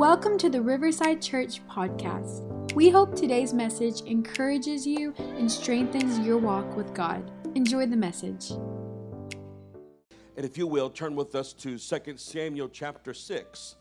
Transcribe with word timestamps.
Welcome 0.00 0.38
to 0.38 0.48
the 0.48 0.62
Riverside 0.62 1.20
Church 1.20 1.60
podcast. 1.68 2.72
We 2.72 2.88
hope 2.88 3.14
today's 3.14 3.52
message 3.52 4.00
encourages 4.06 4.86
you 4.86 5.12
and 5.18 5.52
strengthens 5.52 6.18
your 6.20 6.38
walk 6.38 6.74
with 6.74 6.94
God. 6.94 7.30
Enjoy 7.54 7.84
the 7.84 7.98
message. 7.98 8.50
And 8.50 10.46
if 10.46 10.56
you 10.56 10.66
will, 10.66 10.88
turn 10.88 11.14
with 11.14 11.34
us 11.34 11.52
to 11.52 11.76
2 11.76 12.16
Samuel 12.16 12.70
chapter 12.70 13.12
6. 13.12 13.76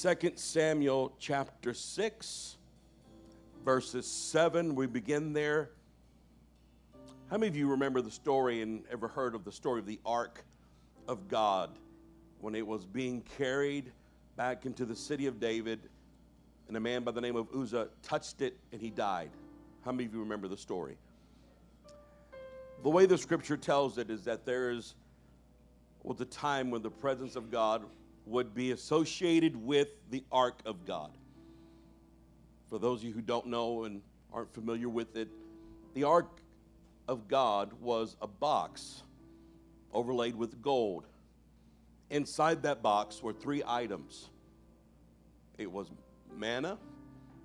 2 0.00 0.32
Samuel 0.36 1.12
chapter 1.18 1.74
6, 1.74 2.56
verses 3.64 4.06
7. 4.06 4.76
We 4.76 4.86
begin 4.86 5.32
there. 5.32 5.70
How 7.28 7.36
many 7.36 7.48
of 7.48 7.56
you 7.56 7.68
remember 7.68 8.00
the 8.00 8.12
story 8.12 8.62
and 8.62 8.84
ever 8.92 9.08
heard 9.08 9.34
of 9.34 9.44
the 9.44 9.50
story 9.50 9.80
of 9.80 9.86
the 9.86 9.98
Ark 10.06 10.44
of 11.08 11.26
God 11.26 11.80
when 12.38 12.54
it 12.54 12.64
was 12.64 12.84
being 12.84 13.22
carried 13.36 13.90
back 14.40 14.64
into 14.64 14.86
the 14.86 14.96
city 14.96 15.26
of 15.26 15.38
David 15.38 15.80
and 16.66 16.74
a 16.74 16.80
man 16.80 17.04
by 17.04 17.10
the 17.10 17.20
name 17.20 17.36
of 17.36 17.46
Uzzah 17.54 17.88
touched 18.02 18.40
it 18.40 18.56
and 18.72 18.80
he 18.80 18.88
died? 18.88 19.28
How 19.84 19.92
many 19.92 20.06
of 20.06 20.14
you 20.14 20.20
remember 20.20 20.48
the 20.48 20.56
story? 20.56 20.96
The 22.82 22.88
way 22.88 23.04
the 23.04 23.18
scripture 23.18 23.58
tells 23.58 23.98
it 23.98 24.08
is 24.08 24.24
that 24.24 24.46
there 24.46 24.70
is 24.70 24.94
was 26.04 26.22
a 26.22 26.24
time 26.24 26.70
when 26.70 26.80
the 26.80 26.90
presence 26.90 27.36
of 27.36 27.50
God 27.50 27.84
would 28.24 28.54
be 28.54 28.70
associated 28.70 29.54
with 29.54 29.90
the 30.08 30.24
ark 30.32 30.62
of 30.64 30.86
God. 30.86 31.10
For 32.70 32.78
those 32.78 33.00
of 33.00 33.08
you 33.08 33.12
who 33.12 33.20
don't 33.20 33.48
know 33.48 33.84
and 33.84 34.00
aren't 34.32 34.54
familiar 34.54 34.88
with 34.88 35.16
it, 35.16 35.28
the 35.92 36.04
ark 36.04 36.40
of 37.08 37.28
God 37.28 37.74
was 37.78 38.16
a 38.22 38.26
box 38.26 39.02
overlaid 39.92 40.34
with 40.34 40.62
gold. 40.62 41.04
Inside 42.08 42.64
that 42.64 42.82
box 42.82 43.22
were 43.22 43.32
three 43.32 43.62
items 43.64 44.30
it 45.60 45.70
was 45.70 45.90
manna, 46.36 46.78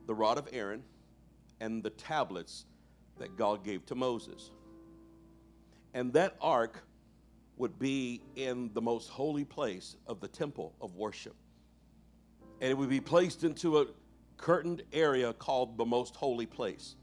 the 0.07 0.15
rod 0.15 0.37
of 0.37 0.47
Aaron, 0.51 0.81
and 1.59 1.83
the 1.83 1.89
tablets 1.89 2.65
that 3.17 3.35
God 3.35 3.63
gave 3.63 3.85
to 3.87 3.95
Moses. 3.95 4.51
And 5.93 6.13
that 6.13 6.35
ark 6.41 6.83
would 7.57 7.77
be 7.77 8.21
in 8.35 8.71
the 8.73 8.81
most 8.81 9.09
holy 9.09 9.45
place 9.45 9.95
of 10.07 10.19
the 10.19 10.27
temple 10.27 10.73
of 10.81 10.95
worship. 10.95 11.35
And 12.61 12.71
it 12.71 12.77
would 12.77 12.89
be 12.89 13.01
placed 13.01 13.43
into 13.43 13.79
a 13.79 13.87
curtained 14.37 14.83
area 14.91 15.33
called 15.33 15.77
the 15.77 15.85
most 15.85 16.15
holy 16.15 16.45
place. 16.45 16.95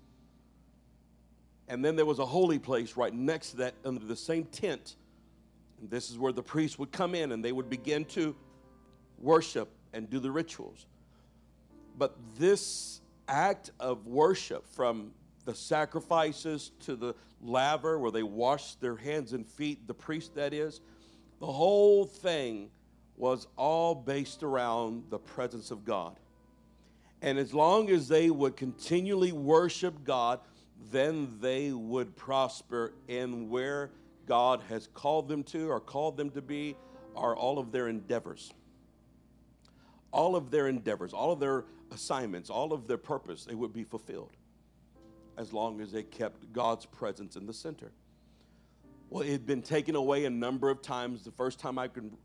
And 1.68 1.84
then 1.84 1.96
there 1.96 2.04
was 2.04 2.18
a 2.18 2.26
holy 2.26 2.58
place 2.58 2.96
right 2.96 3.14
next 3.14 3.52
to 3.52 3.56
that 3.58 3.74
under 3.84 4.04
the 4.04 4.16
same 4.16 4.44
tent. 4.44 4.96
And 5.80 5.90
this 5.90 6.10
is 6.10 6.18
where 6.18 6.32
the 6.32 6.42
priests 6.42 6.78
would 6.78 6.92
come 6.92 7.14
in 7.14 7.32
and 7.32 7.44
they 7.44 7.52
would 7.52 7.70
begin 7.70 8.04
to 8.06 8.34
worship 9.18 9.70
and 9.94 10.08
do 10.10 10.18
the 10.18 10.30
rituals. 10.30 10.86
But 11.96 12.16
this 12.38 13.00
act 13.28 13.70
of 13.80 14.06
worship, 14.06 14.66
from 14.66 15.12
the 15.44 15.54
sacrifices 15.54 16.72
to 16.80 16.96
the 16.96 17.14
laver 17.42 17.98
where 17.98 18.10
they 18.10 18.22
washed 18.22 18.80
their 18.80 18.96
hands 18.96 19.32
and 19.32 19.46
feet, 19.46 19.86
the 19.86 19.94
priest 19.94 20.34
that 20.34 20.52
is, 20.52 20.80
the 21.40 21.46
whole 21.46 22.04
thing 22.04 22.70
was 23.16 23.46
all 23.56 23.94
based 23.94 24.42
around 24.42 25.04
the 25.10 25.18
presence 25.18 25.70
of 25.70 25.84
God. 25.84 26.18
And 27.20 27.38
as 27.38 27.54
long 27.54 27.90
as 27.90 28.08
they 28.08 28.30
would 28.30 28.56
continually 28.56 29.32
worship 29.32 30.04
God, 30.04 30.40
then 30.90 31.36
they 31.40 31.72
would 31.72 32.16
prosper 32.16 32.94
in 33.08 33.48
where 33.48 33.90
God 34.26 34.62
has 34.68 34.88
called 34.88 35.28
them 35.28 35.42
to 35.44 35.68
or 35.70 35.80
called 35.80 36.16
them 36.16 36.30
to 36.30 36.42
be, 36.42 36.76
are 37.14 37.36
all 37.36 37.58
of 37.58 37.70
their 37.70 37.88
endeavors. 37.88 38.52
All 40.12 40.36
of 40.36 40.50
their 40.50 40.68
endeavors, 40.68 41.12
all 41.12 41.32
of 41.32 41.40
their 41.40 41.64
assignments, 41.90 42.50
all 42.50 42.72
of 42.72 42.86
their 42.86 42.98
purpose, 42.98 43.44
they 43.44 43.54
would 43.54 43.72
be 43.72 43.84
fulfilled 43.84 44.36
as 45.38 45.52
long 45.52 45.80
as 45.80 45.90
they 45.90 46.02
kept 46.02 46.52
God's 46.52 46.84
presence 46.86 47.36
in 47.36 47.46
the 47.46 47.54
center. 47.54 47.92
Well, 49.08 49.22
it 49.22 49.32
had 49.32 49.46
been 49.46 49.62
taken 49.62 49.94
away 49.94 50.24
a 50.26 50.30
number 50.30 50.70
of 50.70 50.82
times. 50.82 51.24
The 51.24 51.30
first 51.32 51.58
time 51.58 51.78
I 51.78 51.88
can 51.88 52.16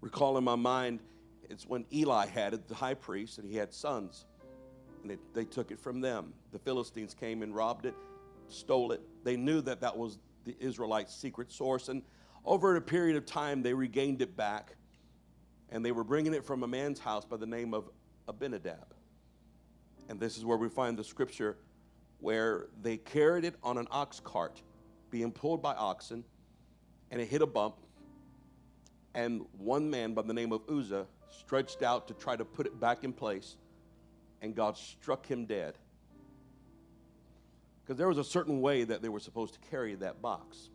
recall 0.00 0.38
in 0.38 0.44
my 0.44 0.56
mind, 0.56 1.00
it's 1.48 1.66
when 1.66 1.84
Eli 1.92 2.26
had 2.26 2.54
it, 2.54 2.68
the 2.68 2.74
high 2.74 2.94
priest, 2.94 3.38
and 3.38 3.48
he 3.48 3.56
had 3.56 3.72
sons 3.72 4.24
and 5.04 5.10
they, 5.10 5.18
they 5.34 5.44
took 5.44 5.70
it 5.70 5.78
from 5.78 6.00
them. 6.00 6.32
The 6.52 6.58
Philistines 6.58 7.14
came 7.14 7.42
and 7.42 7.54
robbed 7.54 7.86
it, 7.86 7.94
stole 8.48 8.92
it. 8.92 9.02
They 9.22 9.36
knew 9.36 9.60
that 9.60 9.80
that 9.82 9.96
was 9.96 10.18
the 10.44 10.56
Israelites' 10.58 11.14
secret 11.14 11.52
source. 11.52 11.88
And 11.88 12.02
over 12.44 12.74
a 12.76 12.80
period 12.80 13.16
of 13.16 13.26
time, 13.26 13.62
they 13.62 13.74
regained 13.74 14.22
it 14.22 14.36
back. 14.36 14.76
And 15.70 15.84
they 15.84 15.92
were 15.92 16.04
bringing 16.04 16.34
it 16.34 16.44
from 16.44 16.62
a 16.62 16.66
man's 16.66 16.98
house 16.98 17.24
by 17.24 17.36
the 17.36 17.46
name 17.46 17.74
of 17.74 17.88
Abinadab. 18.28 18.94
And 20.08 20.20
this 20.20 20.36
is 20.36 20.44
where 20.44 20.58
we 20.58 20.68
find 20.68 20.96
the 20.96 21.04
scripture 21.04 21.56
where 22.20 22.66
they 22.82 22.96
carried 22.96 23.44
it 23.44 23.54
on 23.62 23.76
an 23.78 23.86
ox 23.90 24.20
cart 24.20 24.62
being 25.10 25.30
pulled 25.30 25.62
by 25.62 25.74
oxen, 25.74 26.24
and 27.10 27.20
it 27.20 27.28
hit 27.28 27.42
a 27.42 27.46
bump. 27.46 27.76
And 29.14 29.44
one 29.58 29.90
man 29.90 30.14
by 30.14 30.22
the 30.22 30.34
name 30.34 30.52
of 30.52 30.62
Uzzah 30.68 31.06
stretched 31.30 31.82
out 31.82 32.08
to 32.08 32.14
try 32.14 32.36
to 32.36 32.44
put 32.44 32.66
it 32.66 32.80
back 32.80 33.04
in 33.04 33.12
place 33.12 33.56
and 34.44 34.54
God 34.54 34.76
struck 34.76 35.26
him 35.26 35.46
dead. 35.46 35.78
Because 37.82 37.96
there 37.96 38.08
was 38.08 38.18
a 38.18 38.24
certain 38.24 38.60
way 38.60 38.84
that 38.84 39.00
they 39.00 39.08
were 39.08 39.20
supposed 39.20 39.54
to 39.54 39.60
carry 39.70 39.94
that 39.96 40.20
box, 40.20 40.68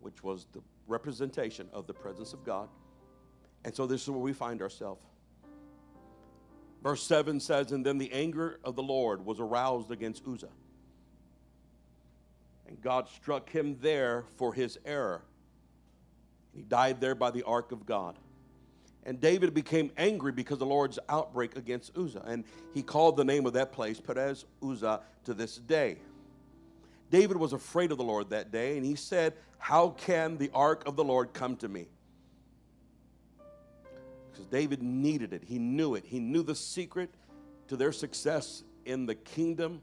which 0.00 0.22
was 0.22 0.46
the 0.52 0.60
representation 0.86 1.68
of 1.72 1.88
the 1.88 1.92
presence 1.92 2.32
of 2.32 2.44
God. 2.44 2.68
And 3.64 3.74
so 3.74 3.86
this 3.86 4.02
is 4.02 4.10
where 4.10 4.20
we 4.20 4.32
find 4.32 4.60
ourselves. 4.60 5.02
Verse 6.82 7.02
7 7.02 7.40
says, 7.40 7.72
And 7.72 7.84
then 7.84 7.98
the 7.98 8.12
anger 8.12 8.60
of 8.62 8.76
the 8.76 8.82
Lord 8.82 9.24
was 9.24 9.40
aroused 9.40 9.90
against 9.90 10.22
Uzzah. 10.28 10.48
And 12.66 12.80
God 12.80 13.08
struck 13.08 13.48
him 13.50 13.78
there 13.80 14.24
for 14.36 14.52
his 14.52 14.78
error. 14.84 15.22
He 16.54 16.62
died 16.62 17.00
there 17.00 17.14
by 17.14 17.30
the 17.30 17.42
ark 17.44 17.72
of 17.72 17.86
God. 17.86 18.18
And 19.06 19.20
David 19.20 19.52
became 19.52 19.90
angry 19.96 20.32
because 20.32 20.58
the 20.58 20.66
Lord's 20.66 20.98
outbreak 21.08 21.56
against 21.56 21.96
Uzzah. 21.96 22.22
And 22.26 22.44
he 22.72 22.82
called 22.82 23.16
the 23.16 23.24
name 23.24 23.46
of 23.46 23.54
that 23.54 23.72
place 23.72 24.00
Perez 24.00 24.44
Uzzah 24.62 25.00
to 25.24 25.34
this 25.34 25.56
day. 25.56 25.98
David 27.10 27.36
was 27.36 27.52
afraid 27.52 27.92
of 27.92 27.98
the 27.98 28.04
Lord 28.04 28.30
that 28.30 28.50
day, 28.50 28.76
and 28.76 28.84
he 28.84 28.94
said, 28.94 29.34
How 29.58 29.90
can 29.90 30.36
the 30.36 30.50
ark 30.54 30.86
of 30.86 30.96
the 30.96 31.04
Lord 31.04 31.32
come 31.32 31.56
to 31.56 31.68
me? 31.68 31.86
Because 34.34 34.48
David 34.48 34.82
needed 34.82 35.32
it. 35.32 35.44
He 35.46 35.60
knew 35.60 35.94
it. 35.94 36.04
He 36.04 36.18
knew 36.18 36.42
the 36.42 36.56
secret 36.56 37.08
to 37.68 37.76
their 37.76 37.92
success 37.92 38.64
in 38.84 39.06
the 39.06 39.14
kingdom 39.14 39.80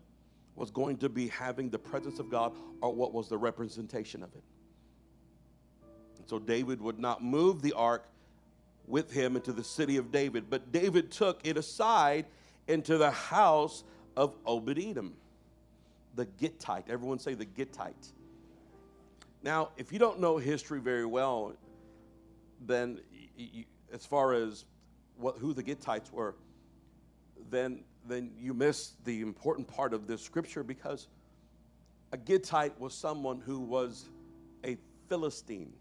was 0.57 0.69
going 0.69 0.97
to 0.97 1.07
be 1.07 1.29
having 1.29 1.69
the 1.69 1.79
presence 1.79 2.19
of 2.19 2.29
God, 2.29 2.51
or 2.81 2.93
what 2.93 3.13
was 3.13 3.29
the 3.29 3.37
representation 3.37 4.21
of 4.21 4.29
it. 4.35 4.43
And 6.17 6.27
so 6.27 6.37
David 6.37 6.81
would 6.81 6.99
not 6.99 7.23
move 7.23 7.61
the 7.61 7.71
ark 7.71 8.05
with 8.85 9.09
him 9.09 9.37
into 9.37 9.53
the 9.53 9.63
city 9.63 9.95
of 9.95 10.11
David. 10.11 10.49
But 10.49 10.73
David 10.73 11.11
took 11.11 11.39
it 11.47 11.55
aside 11.55 12.25
into 12.67 12.97
the 12.97 13.11
house 13.11 13.85
of 14.17 14.35
Obed 14.45 14.77
Edom, 14.77 15.13
the 16.15 16.25
Gittite. 16.25 16.89
Everyone 16.89 17.19
say 17.19 17.33
the 17.33 17.45
Gittite. 17.45 18.11
Now, 19.41 19.69
if 19.77 19.93
you 19.93 19.99
don't 19.99 20.19
know 20.19 20.37
history 20.37 20.81
very 20.81 21.05
well, 21.05 21.53
then 22.67 22.99
you, 23.37 23.63
as 23.93 24.05
far 24.05 24.33
as 24.33 24.65
what, 25.17 25.37
who 25.37 25.53
the 25.53 25.63
Gittites 25.63 26.11
were, 26.11 26.35
then, 27.49 27.83
then 28.07 28.31
you 28.39 28.53
miss 28.53 28.93
the 29.05 29.21
important 29.21 29.67
part 29.67 29.93
of 29.93 30.07
this 30.07 30.21
scripture 30.21 30.63
because 30.63 31.07
a 32.11 32.17
Gittite 32.17 32.79
was 32.79 32.93
someone 32.93 33.41
who 33.41 33.59
was 33.59 34.09
a 34.63 34.77
Philistine 35.07 35.73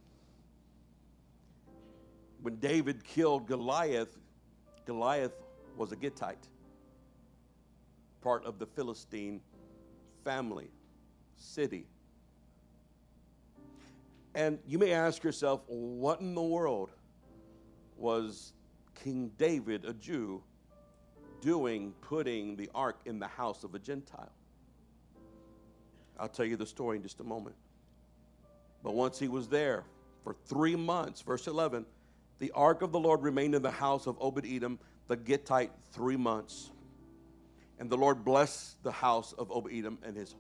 when 2.43 2.57
David 2.57 3.05
killed 3.05 3.47
Goliath, 3.47 4.17
Goliath 4.87 5.33
was 5.77 5.93
a 5.93 5.97
Gittite, 5.97 6.49
part 8.23 8.45
of 8.45 8.59
the 8.59 8.67
Philistine 8.67 9.41
family, 10.25 10.71
city. 11.37 11.87
And 14.35 14.59
you 14.67 14.79
may 14.79 14.93
ask 14.93 15.23
yourself, 15.23 15.63
what 15.67 16.21
in 16.21 16.35
the 16.35 16.43
world 16.43 16.91
was 18.01 18.53
King 18.95 19.31
David, 19.39 19.85
a 19.85 19.93
Jew, 19.93 20.43
doing 21.41 21.95
putting 22.01 22.57
the 22.57 22.69
ark 22.75 23.01
in 23.05 23.19
the 23.19 23.27
house 23.27 23.65
of 23.65 23.75
a 23.75 23.79
Gentile? 23.79 24.33
I'll 26.19 26.29
tell 26.29 26.45
you 26.45 26.57
the 26.57 26.67
story 26.67 26.97
in 26.97 27.03
just 27.03 27.21
a 27.21 27.25
moment. 27.25 27.57
But 28.83 28.95
once 28.95 29.19
he 29.19 29.29
was 29.29 29.49
there 29.49 29.85
for 30.25 30.35
three 30.47 30.77
months, 30.77 31.23
verse 31.23 31.47
11, 31.47 31.87
the 32.39 32.51
ark 32.53 32.83
of 32.83 32.93
the 32.93 32.99
Lord 32.99 33.23
remained 33.23 33.55
in 33.55 33.63
the 33.63 33.71
house 33.71 34.07
of 34.07 34.17
Obed 34.21 34.47
Edom 34.47 34.79
the 35.09 35.17
Gittite 35.17 35.73
three 35.93 36.17
months. 36.17 36.71
And 37.79 37.91
the 37.91 37.97
Lord 37.97 38.25
blessed 38.25 38.83
the 38.83 38.93
house 38.93 39.33
of 39.33 39.51
Obed 39.51 39.73
Edom 39.73 39.99
and 40.03 40.17
his 40.17 40.35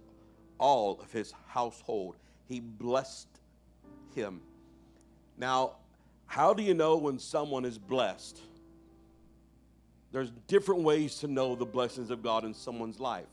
all 0.58 1.00
of 1.00 1.10
his 1.10 1.32
household. 1.48 2.16
He 2.46 2.60
blessed 2.60 3.28
him. 4.14 4.40
Now, 5.36 5.76
how 6.30 6.54
do 6.54 6.62
you 6.62 6.74
know 6.74 6.96
when 6.96 7.18
someone 7.18 7.64
is 7.64 7.76
blessed? 7.76 8.40
there's 10.12 10.30
different 10.48 10.82
ways 10.82 11.16
to 11.18 11.28
know 11.28 11.54
the 11.54 11.66
blessings 11.66 12.10
of 12.10 12.22
God 12.22 12.44
in 12.44 12.54
someone's 12.54 12.98
life. 12.98 13.26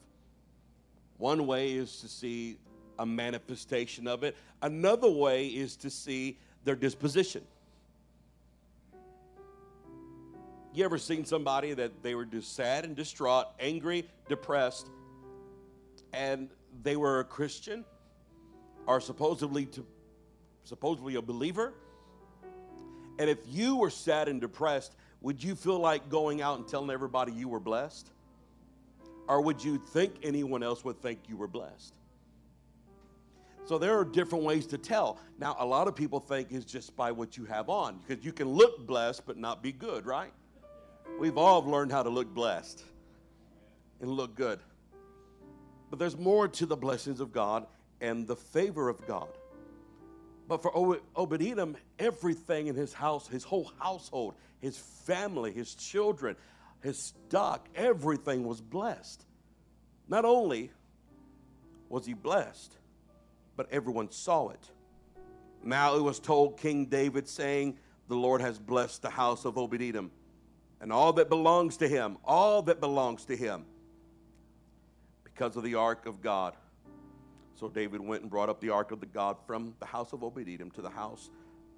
One 1.17 1.47
way 1.47 1.73
is 1.73 2.01
to 2.01 2.07
see 2.07 2.57
a 2.99 3.05
manifestation 3.05 4.07
of 4.07 4.23
it, 4.23 4.35
another 4.61 5.09
way 5.09 5.47
is 5.47 5.75
to 5.77 5.89
see 5.89 6.37
their 6.63 6.75
disposition. 6.75 7.43
You 10.73 10.85
ever 10.85 10.97
seen 10.97 11.25
somebody 11.25 11.73
that 11.73 12.03
they 12.03 12.13
were 12.13 12.25
just 12.25 12.55
sad 12.55 12.85
and 12.85 12.95
distraught, 12.95 13.47
angry, 13.59 14.07
depressed, 14.29 14.89
and 16.13 16.49
they 16.83 16.95
were 16.95 17.19
a 17.19 17.23
Christian 17.23 17.83
or 18.85 19.01
supposedly 19.01 19.65
to 19.67 19.85
supposedly 20.63 21.15
a 21.15 21.21
believer? 21.21 21.73
And 23.19 23.29
if 23.29 23.39
you 23.47 23.77
were 23.77 23.89
sad 23.89 24.27
and 24.27 24.39
depressed, 24.39 24.95
would 25.21 25.43
you 25.43 25.55
feel 25.55 25.79
like 25.79 26.09
going 26.09 26.41
out 26.41 26.59
and 26.59 26.67
telling 26.67 26.89
everybody 26.89 27.31
you 27.31 27.47
were 27.47 27.59
blessed? 27.59 28.09
Or 29.27 29.41
would 29.41 29.63
you 29.63 29.77
think 29.77 30.15
anyone 30.23 30.63
else 30.63 30.85
would 30.85 31.01
think 31.01 31.19
you 31.27 31.35
were 31.35 31.47
blessed? 31.47 31.93
So 33.65 33.77
there 33.77 33.99
are 33.99 34.05
different 34.05 34.45
ways 34.45 34.65
to 34.67 34.77
tell. 34.77 35.19
Now, 35.39 35.57
a 35.59 35.65
lot 35.65 35.89
of 35.89 35.95
people 35.95 36.21
think 36.21 36.49
it's 36.51 36.63
just 36.63 36.95
by 36.95 37.11
what 37.11 37.35
you 37.35 37.43
have 37.45 37.67
on, 37.67 37.99
because 38.07 38.23
you 38.23 38.31
can 38.31 38.47
look 38.47 38.87
blessed 38.87 39.25
but 39.25 39.37
not 39.37 39.61
be 39.61 39.73
good, 39.73 40.05
right? 40.05 40.31
We've 41.19 41.37
all 41.37 41.61
learned 41.63 41.91
how 41.91 42.03
to 42.03 42.09
look 42.09 42.33
blessed 42.33 42.83
and 43.99 44.09
look 44.09 44.35
good. 44.35 44.59
But 45.89 45.99
there's 45.99 46.17
more 46.17 46.47
to 46.47 46.65
the 46.65 46.77
blessings 46.77 47.19
of 47.19 47.33
God 47.33 47.65
and 47.99 48.25
the 48.27 48.35
favor 48.35 48.87
of 48.87 49.05
God. 49.05 49.36
But 50.47 50.61
for 50.61 50.71
Obed 51.15 51.41
Edom, 51.41 51.75
everything 51.99 52.67
in 52.67 52.75
his 52.75 52.93
house, 52.93 53.27
his 53.27 53.43
whole 53.43 53.71
household, 53.79 54.35
his 54.59 54.77
family, 54.77 55.51
his 55.51 55.75
children, 55.75 56.35
his 56.81 56.97
stock, 57.01 57.67
everything 57.75 58.45
was 58.45 58.61
blessed. 58.61 59.25
Not 60.07 60.23
only 60.23 60.71
was 61.89 62.05
he 62.05 62.13
blessed, 62.13 62.73
but 63.57 63.67
everyone 63.71 64.11
saw 64.11 64.49
it. 64.49 64.71
Now 65.63 65.95
it 65.97 66.01
was 66.01 66.19
told 66.19 66.57
King 66.57 66.85
David, 66.85 67.27
saying, 67.27 67.77
The 68.07 68.15
Lord 68.15 68.39
has 68.39 68.57
blessed 68.57 69.01
the 69.01 69.09
house 69.09 69.43
of 69.43 69.57
Obed 69.57 69.81
Edom 69.81 70.11
and 70.79 70.93
all 70.93 71.13
that 71.13 71.29
belongs 71.29 71.77
to 71.77 71.87
him, 71.87 72.17
all 72.23 72.61
that 72.63 72.79
belongs 72.79 73.25
to 73.25 73.35
him, 73.35 73.65
because 75.23 75.55
of 75.57 75.63
the 75.63 75.75
ark 75.75 76.05
of 76.05 76.21
God. 76.21 76.55
So 77.57 77.69
David 77.69 78.01
went 78.01 78.21
and 78.21 78.29
brought 78.29 78.49
up 78.49 78.61
the 78.61 78.69
ark 78.69 78.91
of 78.91 78.99
the 78.99 79.07
God 79.07 79.35
from 79.47 79.73
the 79.79 79.85
house 79.87 80.13
of 80.13 80.23
Obed 80.23 80.47
Edom 80.47 80.69
to 80.71 80.81
the 80.83 80.91
house, 80.91 81.31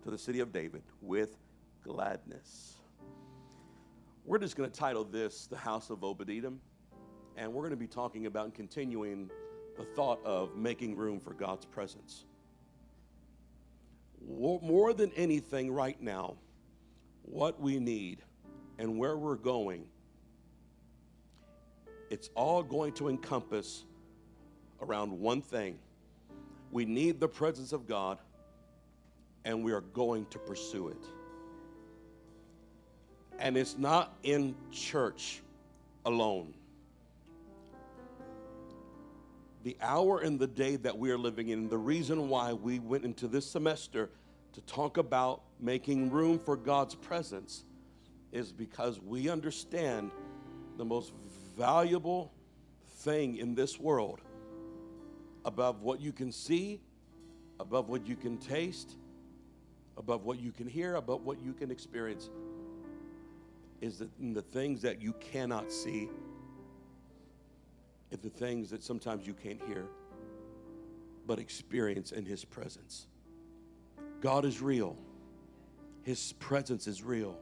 to 0.03 0.11
the 0.11 0.17
city 0.17 0.41
of 0.41 0.51
David 0.51 0.83
with 1.01 1.37
gladness. 1.85 2.75
We're 4.25 4.39
just 4.39 4.57
going 4.57 4.69
to 4.69 4.77
title 4.77 5.05
this 5.05 5.47
The 5.47 5.55
House 5.55 5.89
of 5.89 6.03
Obed 6.03 6.29
Edom, 6.29 6.59
and 7.37 7.53
we're 7.53 7.61
going 7.61 7.71
to 7.71 7.77
be 7.77 7.87
talking 7.87 8.25
about 8.25 8.43
and 8.43 8.53
continuing 8.53 9.31
the 9.77 9.85
thought 9.95 10.19
of 10.25 10.57
making 10.57 10.97
room 10.97 11.17
for 11.17 11.33
God's 11.33 11.65
presence. 11.65 12.25
More 14.27 14.93
than 14.93 15.13
anything, 15.15 15.71
right 15.71 15.99
now, 16.01 16.35
what 17.21 17.61
we 17.61 17.79
need 17.79 18.21
and 18.79 18.99
where 18.99 19.17
we're 19.17 19.35
going, 19.35 19.85
it's 22.09 22.29
all 22.35 22.63
going 22.63 22.91
to 22.95 23.07
encompass 23.07 23.85
around 24.81 25.11
one 25.11 25.41
thing. 25.41 25.77
We 26.71 26.85
need 26.85 27.19
the 27.19 27.27
presence 27.27 27.73
of 27.73 27.87
God, 27.87 28.19
and 29.45 29.63
we 29.63 29.71
are 29.71 29.81
going 29.81 30.25
to 30.27 30.39
pursue 30.39 30.89
it. 30.89 31.03
And 33.39 33.57
it's 33.57 33.77
not 33.77 34.17
in 34.23 34.55
church 34.71 35.41
alone. 36.05 36.53
The 39.63 39.77
hour 39.81 40.19
and 40.19 40.39
the 40.39 40.47
day 40.47 40.75
that 40.77 40.97
we 40.97 41.11
are 41.11 41.17
living 41.17 41.49
in, 41.49 41.67
the 41.69 41.77
reason 41.77 42.29
why 42.29 42.53
we 42.53 42.79
went 42.79 43.03
into 43.03 43.27
this 43.27 43.49
semester 43.49 44.09
to 44.53 44.61
talk 44.61 44.97
about 44.97 45.41
making 45.59 46.09
room 46.09 46.39
for 46.39 46.55
God's 46.55 46.95
presence 46.95 47.65
is 48.31 48.51
because 48.51 48.99
we 48.99 49.29
understand 49.29 50.11
the 50.77 50.85
most 50.85 51.13
valuable 51.57 52.31
thing 52.99 53.37
in 53.37 53.55
this 53.55 53.79
world 53.79 54.21
above 55.49 55.81
what 55.81 55.99
you 55.99 56.11
can 56.11 56.31
see, 56.31 56.79
above 57.59 57.89
what 57.89 58.05
you 58.05 58.15
can 58.15 58.37
taste, 58.37 58.97
above 59.97 60.23
what 60.23 60.39
you 60.39 60.51
can 60.51 60.67
hear, 60.67 60.93
above 60.93 61.25
what 61.25 61.41
you 61.41 61.53
can 61.53 61.71
experience 61.71 62.29
is 63.81 63.97
that 63.97 64.09
the 64.19 64.43
things 64.43 64.83
that 64.83 65.01
you 65.01 65.11
cannot 65.13 65.71
see, 65.71 66.07
and 68.11 68.21
the 68.21 68.29
things 68.29 68.69
that 68.69 68.83
sometimes 68.83 69.25
you 69.25 69.33
can't 69.33 69.59
hear, 69.65 69.85
but 71.25 71.39
experience 71.39 72.11
in 72.11 72.25
His 72.25 72.45
presence. 72.45 73.07
God 74.21 74.45
is 74.45 74.61
real, 74.61 74.95
His 76.03 76.33
presence 76.33 76.85
is 76.85 77.01
real. 77.01 77.35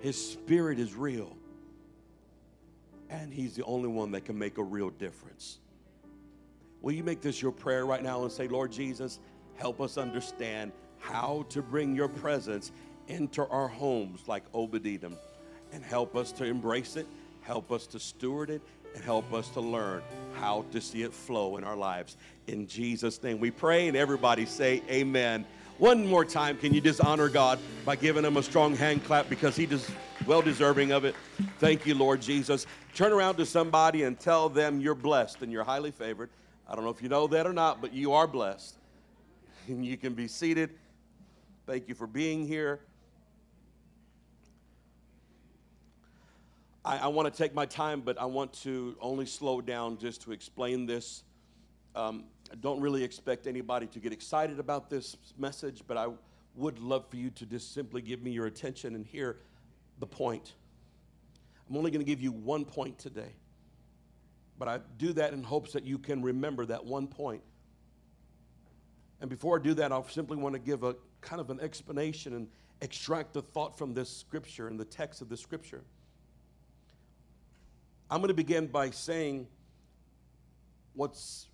His 0.00 0.20
spirit 0.32 0.80
is 0.80 0.94
real. 0.94 1.36
And 3.08 3.32
He's 3.32 3.54
the 3.54 3.62
only 3.62 3.88
one 3.88 4.10
that 4.12 4.24
can 4.24 4.36
make 4.36 4.58
a 4.58 4.64
real 4.64 4.90
difference. 4.90 5.60
Will 6.84 6.92
you 6.92 7.02
make 7.02 7.22
this 7.22 7.40
your 7.40 7.50
prayer 7.50 7.86
right 7.86 8.02
now 8.02 8.24
and 8.24 8.30
say, 8.30 8.46
Lord 8.46 8.70
Jesus, 8.70 9.18
help 9.56 9.80
us 9.80 9.96
understand 9.96 10.70
how 10.98 11.46
to 11.48 11.62
bring 11.62 11.96
your 11.96 12.08
presence 12.08 12.72
into 13.08 13.48
our 13.48 13.68
homes 13.68 14.20
like 14.26 14.44
Edom 14.54 15.16
and 15.72 15.82
help 15.82 16.14
us 16.14 16.30
to 16.32 16.44
embrace 16.44 16.96
it, 16.96 17.06
help 17.40 17.72
us 17.72 17.86
to 17.86 17.98
steward 17.98 18.50
it, 18.50 18.60
and 18.94 19.02
help 19.02 19.32
us 19.32 19.48
to 19.50 19.62
learn 19.62 20.02
how 20.34 20.66
to 20.72 20.80
see 20.82 21.00
it 21.00 21.14
flow 21.14 21.56
in 21.56 21.64
our 21.64 21.74
lives. 21.74 22.18
In 22.48 22.66
Jesus' 22.66 23.22
name 23.22 23.40
we 23.40 23.50
pray, 23.50 23.88
and 23.88 23.96
everybody 23.96 24.44
say, 24.44 24.82
Amen. 24.90 25.46
One 25.78 26.06
more 26.06 26.26
time, 26.26 26.58
can 26.58 26.74
you 26.74 26.82
just 26.82 27.00
honor 27.00 27.30
God 27.30 27.60
by 27.86 27.96
giving 27.96 28.26
him 28.26 28.36
a 28.36 28.42
strong 28.42 28.76
hand 28.76 29.04
clap 29.04 29.30
because 29.30 29.56
he 29.56 29.64
is 29.64 29.90
well 30.26 30.42
deserving 30.42 30.92
of 30.92 31.06
it? 31.06 31.14
Thank 31.60 31.86
you, 31.86 31.94
Lord 31.94 32.20
Jesus. 32.20 32.66
Turn 32.94 33.10
around 33.10 33.36
to 33.36 33.46
somebody 33.46 34.02
and 34.02 34.20
tell 34.20 34.50
them 34.50 34.80
you're 34.80 34.94
blessed 34.94 35.40
and 35.40 35.50
you're 35.50 35.64
highly 35.64 35.90
favored. 35.90 36.28
I 36.68 36.74
don't 36.74 36.84
know 36.84 36.90
if 36.90 37.02
you 37.02 37.08
know 37.08 37.26
that 37.26 37.46
or 37.46 37.52
not, 37.52 37.80
but 37.80 37.92
you 37.92 38.12
are 38.12 38.26
blessed. 38.26 38.76
And 39.66 39.82
you 39.82 39.96
can 39.96 40.12
be 40.12 40.28
seated. 40.28 40.70
Thank 41.66 41.88
you 41.88 41.94
for 41.94 42.06
being 42.06 42.46
here. 42.46 42.80
I, 46.84 46.98
I 46.98 47.06
want 47.06 47.32
to 47.32 47.36
take 47.36 47.54
my 47.54 47.64
time, 47.64 48.02
but 48.02 48.20
I 48.20 48.26
want 48.26 48.52
to 48.64 48.94
only 49.00 49.24
slow 49.24 49.62
down 49.62 49.96
just 49.96 50.20
to 50.22 50.32
explain 50.32 50.84
this. 50.84 51.22
Um, 51.94 52.24
I 52.52 52.56
don't 52.56 52.80
really 52.80 53.02
expect 53.02 53.46
anybody 53.46 53.86
to 53.86 53.98
get 53.98 54.12
excited 54.12 54.58
about 54.58 54.90
this 54.90 55.16
message, 55.38 55.82
but 55.86 55.96
I 55.96 56.08
would 56.56 56.78
love 56.78 57.08
for 57.08 57.16
you 57.16 57.30
to 57.30 57.46
just 57.46 57.72
simply 57.72 58.02
give 58.02 58.22
me 58.22 58.30
your 58.30 58.46
attention 58.46 58.94
and 58.94 59.06
hear 59.06 59.38
the 59.98 60.06
point. 60.06 60.52
I'm 61.68 61.76
only 61.76 61.90
going 61.90 62.04
to 62.04 62.06
give 62.06 62.20
you 62.20 62.32
one 62.32 62.64
point 62.64 62.98
today, 62.98 63.32
but 64.58 64.68
I 64.68 64.80
do 64.98 65.12
that 65.14 65.32
in 65.32 65.42
hopes 65.42 65.72
that 65.72 65.84
you 65.84 65.98
can 65.98 66.22
remember 66.22 66.66
that 66.66 66.84
one 66.84 67.06
point. 67.06 67.42
And 69.20 69.30
before 69.30 69.58
I 69.58 69.62
do 69.62 69.74
that, 69.74 69.92
I 69.92 70.02
simply 70.08 70.36
want 70.36 70.54
to 70.54 70.58
give 70.58 70.82
a 70.82 70.96
kind 71.20 71.40
of 71.40 71.50
an 71.50 71.60
explanation 71.60 72.34
and 72.34 72.48
extract 72.80 73.32
the 73.32 73.42
thought 73.42 73.78
from 73.78 73.94
this 73.94 74.14
scripture 74.14 74.68
and 74.68 74.78
the 74.78 74.84
text 74.84 75.22
of 75.22 75.28
the 75.28 75.36
scripture. 75.36 75.82
I'm 78.10 78.18
going 78.18 78.28
to 78.28 78.34
begin 78.34 78.66
by 78.66 78.90
saying 78.90 79.46
what's 80.92 81.48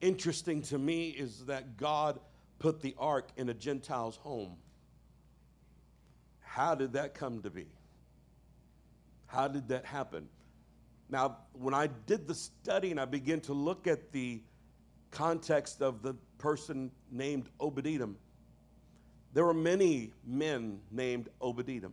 interesting 0.00 0.62
to 0.62 0.78
me 0.78 1.10
is 1.10 1.44
that 1.46 1.76
God 1.76 2.18
put 2.58 2.80
the 2.80 2.94
ark 2.98 3.30
in 3.36 3.48
a 3.48 3.54
Gentile's 3.54 4.16
home. 4.16 4.56
How 6.40 6.74
did 6.74 6.94
that 6.94 7.14
come 7.14 7.42
to 7.42 7.50
be? 7.50 7.66
How 9.26 9.48
did 9.48 9.68
that 9.68 9.84
happen? 9.84 10.28
Now, 11.12 11.36
when 11.52 11.74
I 11.74 11.88
did 12.06 12.26
the 12.26 12.34
study 12.34 12.90
and 12.90 12.98
I 12.98 13.04
began 13.04 13.40
to 13.42 13.52
look 13.52 13.86
at 13.86 14.12
the 14.12 14.40
context 15.10 15.82
of 15.82 16.00
the 16.00 16.14
person 16.38 16.90
named 17.10 17.50
Edom, 17.60 18.16
there 19.34 19.44
were 19.44 19.52
many 19.52 20.10
men 20.26 20.80
named 20.90 21.28
Edom. 21.42 21.92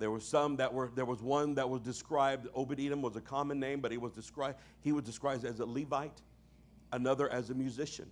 There 0.00 0.10
were 0.10 0.18
some 0.18 0.56
that 0.56 0.74
were, 0.74 0.90
there 0.96 1.04
was 1.04 1.22
one 1.22 1.54
that 1.54 1.70
was 1.70 1.80
described, 1.80 2.48
Edom 2.56 3.00
was 3.00 3.14
a 3.14 3.20
common 3.20 3.60
name, 3.60 3.78
but 3.78 3.92
he 3.92 3.98
was 3.98 4.12
described, 4.12 4.58
he 4.80 4.90
was 4.90 5.04
described 5.04 5.44
as 5.44 5.60
a 5.60 5.64
Levite 5.64 6.20
another 6.92 7.30
as 7.32 7.50
a 7.50 7.54
musician, 7.54 8.10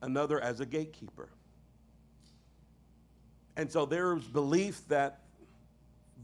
another 0.00 0.40
as 0.40 0.60
a 0.60 0.66
gatekeeper. 0.66 1.28
And 3.56 3.70
so 3.70 3.84
there's 3.84 4.22
belief 4.22 4.86
that 4.86 5.22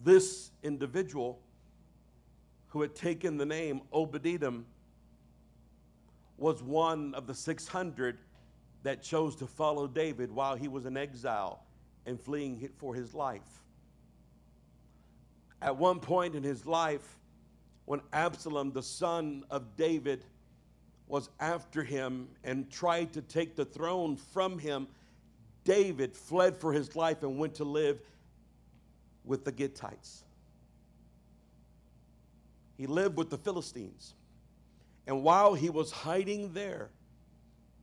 this 0.04 0.52
individual 0.62 1.40
who 2.70 2.80
had 2.80 2.94
taken 2.94 3.36
the 3.36 3.46
name 3.46 3.82
Edom 4.24 4.64
was 6.38 6.62
one 6.62 7.14
of 7.14 7.26
the 7.26 7.34
600 7.34 8.18
that 8.82 9.02
chose 9.02 9.36
to 9.36 9.46
follow 9.46 9.86
David 9.86 10.32
while 10.32 10.56
he 10.56 10.68
was 10.68 10.86
in 10.86 10.96
exile 10.96 11.64
and 12.06 12.18
fleeing 12.18 12.68
for 12.78 12.94
his 12.94 13.14
life. 13.14 13.62
At 15.60 15.76
one 15.76 16.00
point 16.00 16.34
in 16.34 16.42
his 16.42 16.64
life, 16.64 17.18
when 17.84 18.00
Absalom, 18.12 18.72
the 18.72 18.82
son 18.82 19.44
of 19.50 19.76
David, 19.76 20.24
was 21.06 21.28
after 21.40 21.82
him 21.82 22.28
and 22.44 22.70
tried 22.70 23.12
to 23.12 23.20
take 23.20 23.56
the 23.56 23.64
throne 23.64 24.16
from 24.16 24.58
him, 24.58 24.86
David 25.64 26.16
fled 26.16 26.56
for 26.56 26.72
his 26.72 26.96
life 26.96 27.22
and 27.22 27.36
went 27.36 27.54
to 27.56 27.64
live 27.64 28.00
with 29.24 29.44
the 29.44 29.52
Gittites. 29.52 30.22
He 32.80 32.86
lived 32.86 33.18
with 33.18 33.28
the 33.28 33.36
Philistines. 33.36 34.14
And 35.06 35.22
while 35.22 35.52
he 35.52 35.68
was 35.68 35.92
hiding 35.92 36.54
there, 36.54 36.88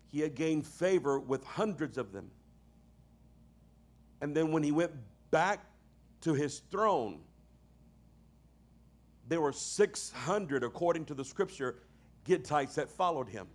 he 0.07 0.21
had 0.21 0.33
gained 0.33 0.65
favor 0.65 1.19
with 1.19 1.43
hundreds 1.43 1.99
of 1.99 2.11
them. 2.11 2.31
And 4.21 4.35
then 4.35 4.51
when 4.51 4.63
he 4.63 4.71
went 4.71 4.91
back 5.29 5.63
to 6.21 6.33
his 6.33 6.63
throne, 6.71 7.19
there 9.27 9.39
were 9.39 9.53
600, 9.53 10.63
according 10.63 11.05
to 11.05 11.13
the 11.13 11.23
scripture, 11.23 11.75
Gittites 12.25 12.73
that 12.73 12.89
followed 12.89 13.29
him. 13.29 13.45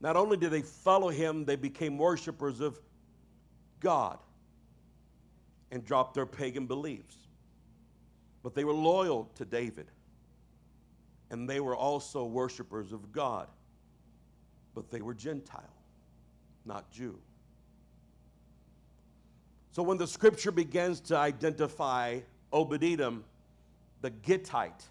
Not 0.00 0.16
only 0.16 0.36
did 0.36 0.50
they 0.50 0.62
follow 0.62 1.10
him, 1.10 1.44
they 1.44 1.54
became 1.54 1.96
worshipers 1.96 2.58
of 2.58 2.80
God 3.78 4.18
and 5.70 5.84
dropped 5.84 6.14
their 6.14 6.26
pagan 6.26 6.66
beliefs. 6.66 7.23
But 8.44 8.54
they 8.54 8.62
were 8.62 8.74
loyal 8.74 9.28
to 9.36 9.44
David. 9.44 9.86
And 11.30 11.48
they 11.48 11.58
were 11.58 11.74
also 11.74 12.24
worshipers 12.24 12.92
of 12.92 13.10
God. 13.10 13.48
But 14.74 14.90
they 14.90 15.00
were 15.00 15.14
Gentile, 15.14 15.74
not 16.66 16.90
Jew. 16.92 17.18
So 19.72 19.82
when 19.82 19.98
the 19.98 20.06
scripture 20.06 20.52
begins 20.52 21.00
to 21.00 21.16
identify 21.16 22.20
Obed-Edom, 22.52 23.24
the 24.02 24.10
Gittite, 24.10 24.84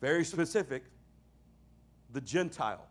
very 0.00 0.24
specific, 0.24 0.82
the 2.12 2.20
Gentile, 2.20 2.86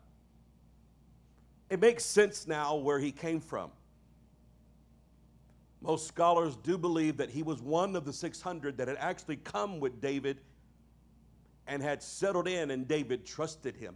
it 1.68 1.80
makes 1.80 2.04
sense 2.04 2.46
now 2.46 2.76
where 2.76 3.00
he 3.00 3.10
came 3.10 3.40
from. 3.40 3.70
Most 5.80 6.08
scholars 6.08 6.56
do 6.56 6.76
believe 6.76 7.16
that 7.18 7.30
he 7.30 7.42
was 7.42 7.62
one 7.62 7.94
of 7.94 8.04
the 8.04 8.12
600 8.12 8.76
that 8.78 8.88
had 8.88 8.96
actually 8.98 9.36
come 9.36 9.78
with 9.78 10.00
David 10.00 10.40
and 11.66 11.82
had 11.82 12.02
settled 12.02 12.48
in, 12.48 12.70
and 12.70 12.88
David 12.88 13.24
trusted 13.26 13.76
him. 13.76 13.94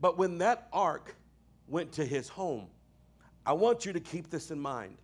But 0.00 0.18
when 0.18 0.38
that 0.38 0.68
ark 0.72 1.16
went 1.66 1.92
to 1.92 2.04
his 2.04 2.28
home, 2.28 2.68
I 3.44 3.54
want 3.54 3.84
you 3.84 3.92
to 3.92 4.00
keep 4.00 4.30
this 4.30 4.50
in 4.50 4.60
mind. 4.60 4.96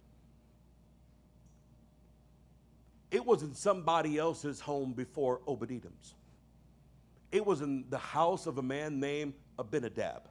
It 3.11 3.25
was 3.25 3.43
in 3.43 3.55
somebody 3.55 4.19
else's 4.19 4.61
home 4.61 4.93
before 4.93 5.41
Obed-Edom's. 5.47 6.15
It 7.33 7.45
was 7.45 7.61
in 7.61 7.85
the 7.89 7.99
house 7.99 8.47
of 8.47 8.59
a 8.59 8.63
man 8.63 9.01
named 9.01 9.35
Abinadab. 9.59 10.29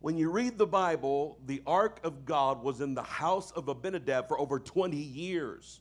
When 0.00 0.16
you 0.16 0.30
read 0.30 0.56
the 0.56 0.66
Bible, 0.66 1.38
the 1.44 1.62
ark 1.66 2.00
of 2.04 2.24
God 2.24 2.62
was 2.62 2.80
in 2.80 2.94
the 2.94 3.02
house 3.02 3.50
of 3.50 3.68
Abinadab 3.68 4.28
for 4.28 4.40
over 4.40 4.58
20 4.58 4.96
years. 4.96 5.80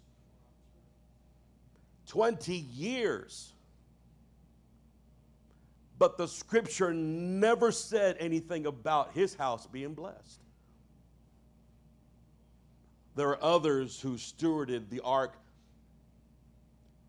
20 2.08 2.54
years. 2.54 3.54
But 5.98 6.18
the 6.18 6.28
scripture 6.28 6.94
never 6.94 7.72
said 7.72 8.18
anything 8.20 8.66
about 8.66 9.14
his 9.14 9.36
house 9.36 9.68
being 9.68 9.94
blessed. 9.94 10.42
There 13.16 13.30
are 13.30 13.44
others 13.44 14.00
who 14.02 14.16
stewarded 14.16 14.90
the 14.90 15.02
ark 15.02 15.36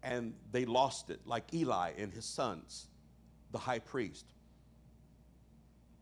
and 0.02 0.34
they 0.50 0.64
lost 0.64 1.10
it, 1.10 1.20
like 1.26 1.52
Eli 1.52 1.92
and 1.98 2.12
his 2.12 2.24
sons, 2.24 2.86
the 3.52 3.58
high 3.58 3.78
priest. 3.80 4.26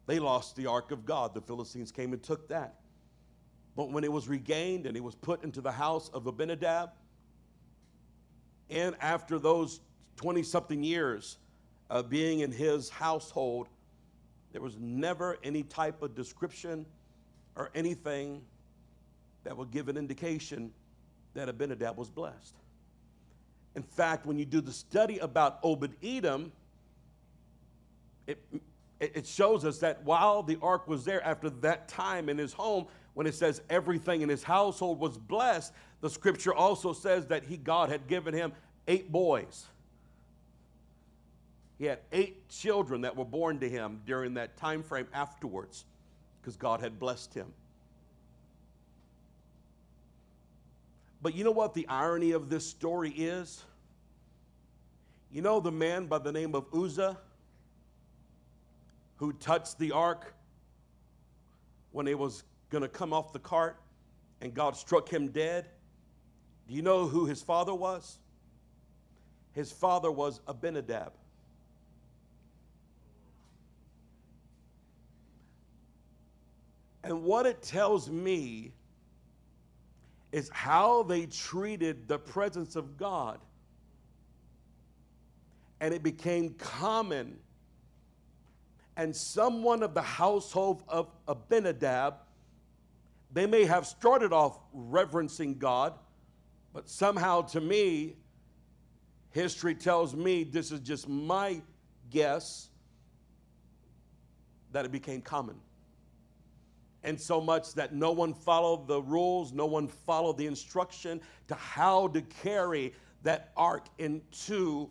They 0.09 0.19
lost 0.19 0.57
the 0.57 0.67
ark 0.67 0.91
of 0.91 1.05
God. 1.05 1.35
The 1.35 1.41
Philistines 1.43 1.93
came 1.93 2.13
and 2.13 2.23
took 2.23 2.49
that. 2.49 2.75
But 3.77 3.93
when 3.93 4.03
it 4.03 4.11
was 4.11 4.27
regained 4.27 4.87
and 4.87 4.97
it 4.97 5.05
was 5.05 5.15
put 5.15 5.45
into 5.45 5.61
the 5.61 5.71
house 5.71 6.09
of 6.09 6.27
Abinadab, 6.27 6.91
and 8.71 8.97
after 9.01 9.39
those 9.39 9.81
20 10.17 10.43
something 10.43 10.83
years, 10.83 11.37
of 11.91 12.09
being 12.09 12.41
in 12.41 12.53
his 12.53 12.89
household, 12.89 13.69
there 14.53 14.61
was 14.61 14.77
never 14.79 15.39
any 15.43 15.63
type 15.63 16.03
of 16.03 16.15
description 16.15 16.85
or 17.57 17.71
anything 17.75 18.43
that 19.45 19.57
would 19.57 19.71
give 19.71 19.89
an 19.89 19.97
indication 19.97 20.71
that 21.35 21.49
Abinadab 21.49 21.97
was 21.97 22.11
blessed. 22.11 22.55
In 23.75 23.83
fact, 23.83 24.27
when 24.27 24.39
you 24.39 24.45
do 24.45 24.61
the 24.61 24.73
study 24.73 25.19
about 25.19 25.59
Obed 25.63 25.95
Edom, 26.03 26.53
it, 28.27 28.39
it 29.01 29.27
shows 29.27 29.65
us 29.65 29.79
that 29.79 30.03
while 30.05 30.43
the 30.43 30.59
ark 30.61 30.89
was 30.89 31.05
there 31.05 31.25
after 31.25 31.51
that 31.51 31.89
time 31.89 32.29
in 32.29 32.37
his 32.37 32.53
home, 32.53 32.87
when 33.15 33.27
it 33.27 33.35
says 33.35 33.63
everything 33.71 34.23
in 34.23 34.29
his 34.29 34.43
household 34.43 34.99
was 34.99 35.17
blessed, 35.17 35.73
the 36.01 36.11
scripture 36.11 36.55
also 36.55 36.93
says 36.93 37.27
that 37.27 37.45
he, 37.45 37.57
God 37.57 37.89
had 37.89 38.07
given 38.09 38.35
him 38.35 38.53
eight 38.87 39.11
boys. 39.11 39.67
He 41.79 41.85
had 41.85 42.01
eight 42.13 42.49
children 42.49 43.03
that 43.03 43.17
were 43.17 43.25
born 43.25 43.61
to 43.61 43.69
him 43.69 44.01
during 44.05 44.35
that 44.35 44.57
time 44.57 44.83
frame 44.83 45.07
afterwards 45.13 45.85
because 46.41 46.57
God 46.57 46.81
had 46.81 46.99
blessed 46.99 47.35
him. 47.35 47.53
But 51.23 51.35
you 51.35 51.45
know 51.45 51.51
what 51.53 51.75
the 51.75 51.87
irony 51.89 52.33
of 52.33 52.49
this 52.49 52.67
story 52.67 53.11
is? 53.11 53.65
You 55.31 55.43
know 55.43 55.61
the 55.61 55.73
man 55.73 56.07
by 56.07 56.19
the 56.19 56.33
name 56.33 56.55
of 56.55 56.67
Uzzah 56.73 57.19
who 59.19 59.33
touched 59.35 59.79
the 59.79 59.93
ark 59.93 60.35
when 61.93 62.09
it 62.09 62.19
was 62.19 62.43
going 62.71 62.83
to 62.83 62.89
come 62.89 63.13
off 63.13 63.33
the 63.33 63.39
cart 63.39 63.81
and 64.41 64.55
God 64.55 64.77
struck 64.77 65.09
him 65.09 65.29
dead? 65.29 65.67
Do 66.67 66.75
you 66.75 66.83
know 66.83 67.07
who 67.07 67.27
his 67.27 67.43
father 67.43 67.75
was? 67.75 68.19
His 69.53 69.71
father 69.71 70.11
was 70.11 70.41
Abinadab. 70.47 71.13
And 77.03 77.25
what 77.25 77.47
it 77.47 77.63
tells 77.63 78.11
me 78.11 78.73
is 80.31 80.51
how 80.51 81.03
they 81.05 81.27
treated 81.27 82.07
the 82.07 82.19
presence 82.19 82.77
of 82.77 82.97
God. 82.99 83.41
And 85.81 85.95
it 85.95 86.03
became 86.03 86.51
common. 86.55 87.39
And 88.99 89.15
someone 89.15 89.85
of 89.85 89.95
the 89.95 90.03
household 90.03 90.83
of 90.89 91.09
Abinadab, 91.29 92.17
they 93.33 93.47
may 93.47 93.65
have 93.65 93.87
started 93.87 94.33
off 94.33 94.59
reverencing 94.73 95.57
God, 95.57 95.95
but 96.75 96.89
somehow 96.89 97.43
to 97.43 97.61
me, 97.61 98.17
history 99.31 99.77
tells 99.77 100.17
me 100.17 100.43
this 100.43 100.73
is 100.73 100.81
just 100.81 101.09
my 101.09 101.63
guess 102.11 102.71
that 104.73 104.85
it 104.85 104.91
became 104.91 105.23
common. 105.23 105.55
And 107.05 107.21
so 107.21 107.41
much 107.41 107.75
that 107.75 107.95
no 107.95 108.11
one 108.11 108.35
followed 108.35 108.89
the 108.89 109.01
rules, 109.01 109.53
no 109.53 109.67
one 109.67 109.87
followed 109.87 110.37
the 110.39 110.47
instruction 110.47 111.21
to 111.47 111.55
how 111.55 112.09
to 112.09 112.21
carry 112.21 112.93
that 113.23 113.53
ark 113.57 113.87
into 113.99 114.91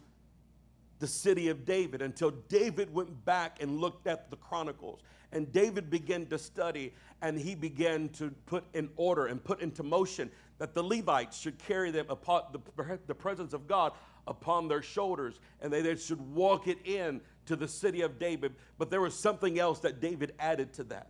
the 1.00 1.08
city 1.08 1.50
of 1.50 1.66
David 1.66 2.01
until 2.01 2.32
David 2.32 2.94
went 2.94 3.25
back 3.25 3.62
and 3.62 3.80
looked 3.80 4.08
at 4.08 4.30
the 4.30 4.38
Chronicles. 4.38 5.01
And 5.32 5.51
David 5.51 5.89
began 5.89 6.25
to 6.27 6.38
study 6.38 6.94
and 7.22 7.38
he 7.38 7.56
began 7.56 8.10
to 8.10 8.32
put 8.46 8.63
in 8.74 8.89
order 8.96 9.27
and 9.27 9.44
put 9.44 9.62
into 9.62 9.84
motion 9.84 10.32
that 10.58 10.74
the 10.74 10.84
Levites 10.84 11.38
should 11.38 11.58
carry 11.60 11.92
them 11.92 12.06
upon 12.10 12.44
the, 12.51 13.00
the 13.08 13.16
presence 13.16 13.54
of 13.54 13.68
God 13.68 13.94
upon 14.25 14.68
their 14.68 14.82
shoulders 14.82 15.39
and 15.62 15.72
they, 15.72 15.82
they 15.82 15.96
should 15.96 16.22
walk 16.34 16.68
it 16.68 16.80
in 16.86 17.22
to 17.46 17.56
the 17.56 17.68
city 17.68 18.01
of 18.01 18.20
David. 18.20 18.56
But 18.77 18.89
there 18.89 19.01
was 19.01 19.13
something 19.13 19.60
else 19.60 19.80
that 19.80 20.00
David 20.00 20.34
added 20.39 20.74
to 20.74 20.84
that. 20.86 21.10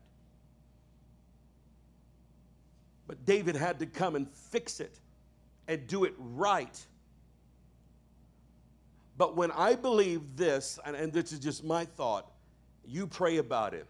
But 3.08 3.26
David 3.26 3.56
had 3.56 3.80
to 3.80 3.86
come 3.86 4.16
and 4.16 4.30
fix 4.30 4.80
it 4.80 5.00
and 5.68 5.88
do 5.88 6.04
it 6.04 6.14
right. 6.18 6.86
But 9.18 9.36
when 9.36 9.52
I 9.52 9.76
believe 9.76 10.36
this, 10.36 10.80
and, 10.86 10.96
and 10.96 11.12
this 11.12 11.32
is 11.32 11.40
just 11.40 11.64
my 11.64 11.86
thought, 11.86 12.32
you 12.86 13.08
pray 13.08 13.38
about 13.38 13.74
it. 13.74 13.88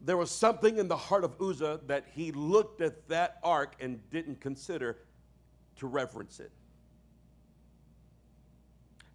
There 0.00 0.16
was 0.16 0.30
something 0.30 0.78
in 0.78 0.88
the 0.88 0.96
heart 0.96 1.24
of 1.24 1.40
Uzzah 1.40 1.80
that 1.86 2.06
he 2.14 2.32
looked 2.32 2.80
at 2.80 3.08
that 3.08 3.38
ark 3.42 3.74
and 3.80 4.00
didn't 4.10 4.40
consider 4.40 4.98
to 5.76 5.86
reverence 5.86 6.40
it. 6.40 6.52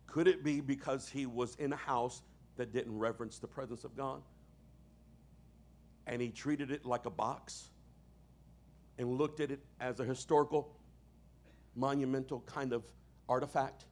Could 0.08 0.28
it 0.28 0.44
be 0.44 0.62
because 0.62 1.10
he 1.10 1.26
was 1.26 1.56
in 1.56 1.74
a 1.74 1.78
house 1.78 2.22
that 2.58 2.72
didn't 2.72 2.98
reverence 2.98 3.40
the 3.40 3.48
presence 3.48 3.84
of 3.84 3.98
God? 3.98 4.22
And 6.06 6.22
he 6.22 6.30
treated 6.30 6.70
it 6.70 6.86
like 6.86 7.06
a 7.06 7.10
box? 7.10 7.70
and 8.98 9.18
looked 9.18 9.40
at 9.40 9.52
it 9.52 9.60
as 9.80 10.00
a 10.00 10.04
historical, 10.04 10.76
monumental 11.76 12.42
kind 12.46 12.74
of 12.74 12.84
artifact 13.28 13.86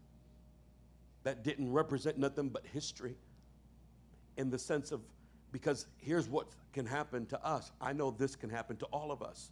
that 1.23 1.43
didn't 1.43 1.71
represent 1.71 2.17
nothing 2.17 2.49
but 2.49 2.65
history 2.65 3.15
in 4.37 4.49
the 4.49 4.59
sense 4.59 4.91
of 4.91 5.01
because 5.51 5.85
here's 5.97 6.27
what 6.27 6.47
can 6.73 6.85
happen 6.85 7.25
to 7.27 7.45
us. 7.45 7.71
I 7.79 7.93
know 7.93 8.11
this 8.11 8.35
can 8.35 8.49
happen 8.49 8.75
to 8.77 8.85
all 8.85 9.11
of 9.11 9.21
us. 9.21 9.51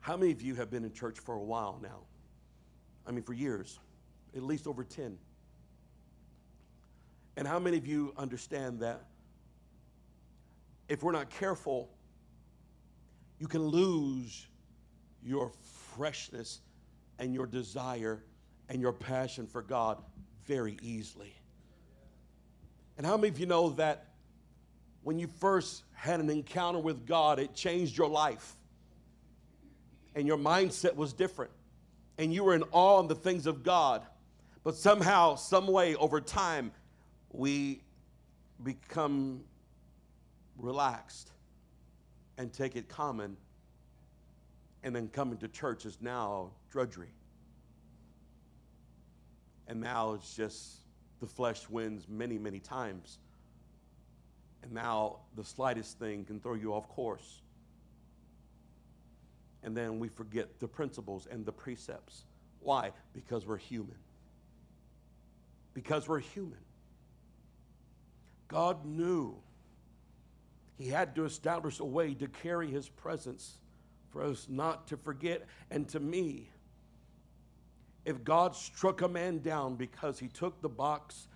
How 0.00 0.16
many 0.16 0.32
of 0.32 0.40
you 0.40 0.54
have 0.54 0.70
been 0.70 0.84
in 0.84 0.92
church 0.92 1.18
for 1.18 1.34
a 1.34 1.42
while 1.42 1.78
now? 1.82 2.00
I 3.06 3.12
mean, 3.12 3.22
for 3.22 3.34
years, 3.34 3.78
at 4.34 4.42
least 4.42 4.66
over 4.66 4.82
10. 4.82 5.18
And 7.36 7.46
how 7.46 7.58
many 7.58 7.76
of 7.76 7.86
you 7.86 8.14
understand 8.16 8.80
that 8.80 9.04
if 10.88 11.02
we're 11.02 11.12
not 11.12 11.28
careful, 11.28 11.90
you 13.38 13.46
can 13.46 13.66
lose 13.66 14.46
your 15.22 15.52
freshness 15.94 16.60
and 17.18 17.34
your 17.34 17.46
desire 17.46 18.22
and 18.68 18.80
your 18.80 18.92
passion 18.92 19.46
for 19.46 19.62
God 19.62 19.98
very 20.46 20.76
easily. 20.82 21.34
And 22.96 23.06
how 23.06 23.16
many 23.16 23.28
of 23.28 23.38
you 23.38 23.46
know 23.46 23.70
that 23.70 24.06
when 25.02 25.18
you 25.18 25.26
first 25.26 25.84
had 25.94 26.20
an 26.20 26.30
encounter 26.30 26.78
with 26.78 27.06
God, 27.06 27.38
it 27.38 27.54
changed 27.54 27.96
your 27.96 28.08
life? 28.08 28.54
And 30.14 30.26
your 30.26 30.38
mindset 30.38 30.96
was 30.96 31.12
different. 31.12 31.50
And 32.18 32.32
you 32.32 32.44
were 32.44 32.54
in 32.54 32.64
awe 32.72 33.00
of 33.00 33.08
the 33.08 33.14
things 33.14 33.46
of 33.46 33.62
God. 33.62 34.02
But 34.64 34.74
somehow, 34.74 35.36
some 35.36 35.66
way, 35.66 35.94
over 35.94 36.20
time, 36.20 36.72
we 37.30 37.82
become 38.62 39.44
relaxed 40.56 41.30
and 42.38 42.52
take 42.52 42.76
it 42.76 42.88
common. 42.88 43.36
And 44.82 44.96
then 44.96 45.08
coming 45.08 45.36
to 45.38 45.48
church 45.48 45.84
is 45.84 45.98
now 46.00 46.52
drudgery. 46.70 47.10
And 49.68 49.80
now 49.80 50.14
it's 50.14 50.34
just 50.34 50.80
the 51.20 51.26
flesh 51.26 51.68
wins 51.68 52.06
many, 52.08 52.38
many 52.38 52.60
times. 52.60 53.18
And 54.62 54.72
now 54.72 55.20
the 55.36 55.44
slightest 55.44 55.98
thing 55.98 56.24
can 56.24 56.40
throw 56.40 56.54
you 56.54 56.74
off 56.74 56.88
course. 56.88 57.40
And 59.62 59.76
then 59.76 59.98
we 59.98 60.08
forget 60.08 60.60
the 60.60 60.68
principles 60.68 61.26
and 61.30 61.44
the 61.44 61.52
precepts. 61.52 62.24
Why? 62.60 62.92
Because 63.12 63.46
we're 63.46 63.56
human. 63.56 63.96
Because 65.74 66.08
we're 66.08 66.20
human. 66.20 66.58
God 68.48 68.84
knew 68.84 69.36
He 70.78 70.88
had 70.88 71.14
to 71.16 71.24
establish 71.24 71.80
a 71.80 71.84
way 71.84 72.14
to 72.14 72.28
carry 72.28 72.70
His 72.70 72.88
presence 72.88 73.58
for 74.10 74.22
us 74.22 74.46
not 74.48 74.86
to 74.88 74.96
forget. 74.96 75.46
And 75.70 75.88
to 75.88 76.00
me, 76.00 76.48
if 78.06 78.22
God 78.22 78.54
struck 78.54 79.02
a 79.02 79.08
man 79.08 79.40
down 79.40 79.74
because 79.74 80.18
he 80.18 80.28
took 80.28 80.62
the 80.62 80.68
box 80.68 81.26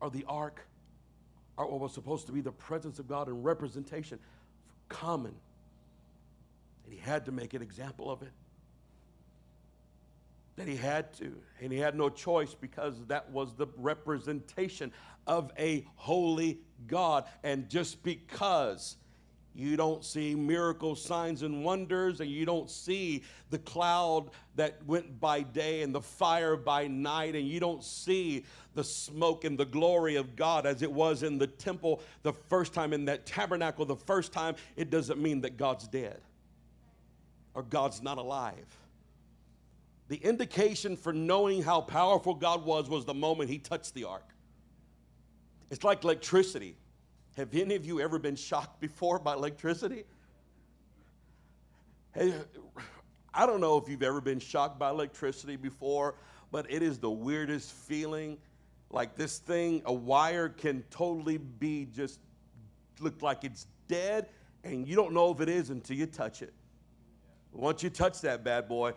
or 0.00 0.10
the 0.10 0.24
ark 0.28 0.60
or 1.56 1.66
what 1.70 1.80
was 1.80 1.94
supposed 1.94 2.26
to 2.26 2.32
be 2.32 2.42
the 2.42 2.52
presence 2.52 2.98
of 2.98 3.08
God 3.08 3.28
and 3.28 3.42
representation 3.42 4.18
common, 4.90 5.34
and 6.84 6.92
he 6.92 7.00
had 7.00 7.24
to 7.24 7.32
make 7.32 7.54
an 7.54 7.62
example 7.62 8.10
of 8.10 8.20
it. 8.20 8.32
That 10.56 10.68
he 10.68 10.76
had 10.76 11.14
to, 11.14 11.34
and 11.60 11.72
he 11.72 11.78
had 11.78 11.96
no 11.96 12.10
choice 12.10 12.54
because 12.54 12.94
that 13.06 13.30
was 13.30 13.54
the 13.54 13.66
representation 13.78 14.92
of 15.26 15.52
a 15.58 15.86
holy 15.94 16.60
God. 16.86 17.24
And 17.42 17.68
just 17.70 18.02
because 18.02 18.96
you 19.56 19.76
don't 19.76 20.04
see 20.04 20.34
miracles, 20.34 21.02
signs, 21.02 21.42
and 21.42 21.64
wonders, 21.64 22.20
and 22.20 22.30
you 22.30 22.44
don't 22.44 22.70
see 22.70 23.22
the 23.50 23.58
cloud 23.58 24.30
that 24.54 24.84
went 24.86 25.18
by 25.18 25.42
day 25.42 25.82
and 25.82 25.94
the 25.94 26.00
fire 26.00 26.56
by 26.56 26.86
night, 26.86 27.34
and 27.34 27.48
you 27.48 27.58
don't 27.58 27.82
see 27.82 28.44
the 28.74 28.84
smoke 28.84 29.44
and 29.44 29.56
the 29.56 29.64
glory 29.64 30.16
of 30.16 30.36
God 30.36 30.66
as 30.66 30.82
it 30.82 30.92
was 30.92 31.22
in 31.22 31.38
the 31.38 31.46
temple 31.46 32.02
the 32.22 32.32
first 32.32 32.74
time, 32.74 32.92
in 32.92 33.06
that 33.06 33.24
tabernacle 33.24 33.86
the 33.86 33.96
first 33.96 34.32
time, 34.32 34.56
it 34.76 34.90
doesn't 34.90 35.18
mean 35.18 35.40
that 35.40 35.56
God's 35.56 35.88
dead 35.88 36.20
or 37.54 37.62
God's 37.62 38.02
not 38.02 38.18
alive. 38.18 38.76
The 40.08 40.16
indication 40.16 40.96
for 40.96 41.12
knowing 41.12 41.62
how 41.62 41.80
powerful 41.80 42.34
God 42.34 42.64
was 42.64 42.88
was 42.88 43.06
the 43.06 43.14
moment 43.14 43.48
he 43.48 43.58
touched 43.58 43.94
the 43.94 44.04
ark. 44.04 44.28
It's 45.70 45.82
like 45.82 46.04
electricity. 46.04 46.76
Have 47.36 47.54
any 47.54 47.74
of 47.74 47.84
you 47.84 48.00
ever 48.00 48.18
been 48.18 48.36
shocked 48.36 48.80
before 48.80 49.18
by 49.18 49.34
electricity? 49.34 50.04
Hey, 52.14 52.32
I 53.34 53.44
don't 53.44 53.60
know 53.60 53.76
if 53.76 53.90
you've 53.90 54.02
ever 54.02 54.22
been 54.22 54.38
shocked 54.38 54.78
by 54.78 54.88
electricity 54.88 55.56
before, 55.56 56.14
but 56.50 56.64
it 56.70 56.82
is 56.82 56.98
the 56.98 57.10
weirdest 57.10 57.72
feeling. 57.72 58.38
Like 58.88 59.16
this 59.16 59.38
thing, 59.38 59.82
a 59.84 59.92
wire 59.92 60.48
can 60.48 60.82
totally 60.90 61.36
be 61.36 61.86
just 61.94 62.20
look 63.00 63.20
like 63.20 63.44
it's 63.44 63.66
dead, 63.86 64.30
and 64.64 64.88
you 64.88 64.96
don't 64.96 65.12
know 65.12 65.30
if 65.30 65.42
it 65.42 65.50
is 65.50 65.68
until 65.68 65.96
you 65.98 66.06
touch 66.06 66.40
it. 66.40 66.54
Once 67.52 67.82
you 67.82 67.90
touch 67.90 68.22
that 68.22 68.44
bad 68.44 68.66
boy, 68.66 68.94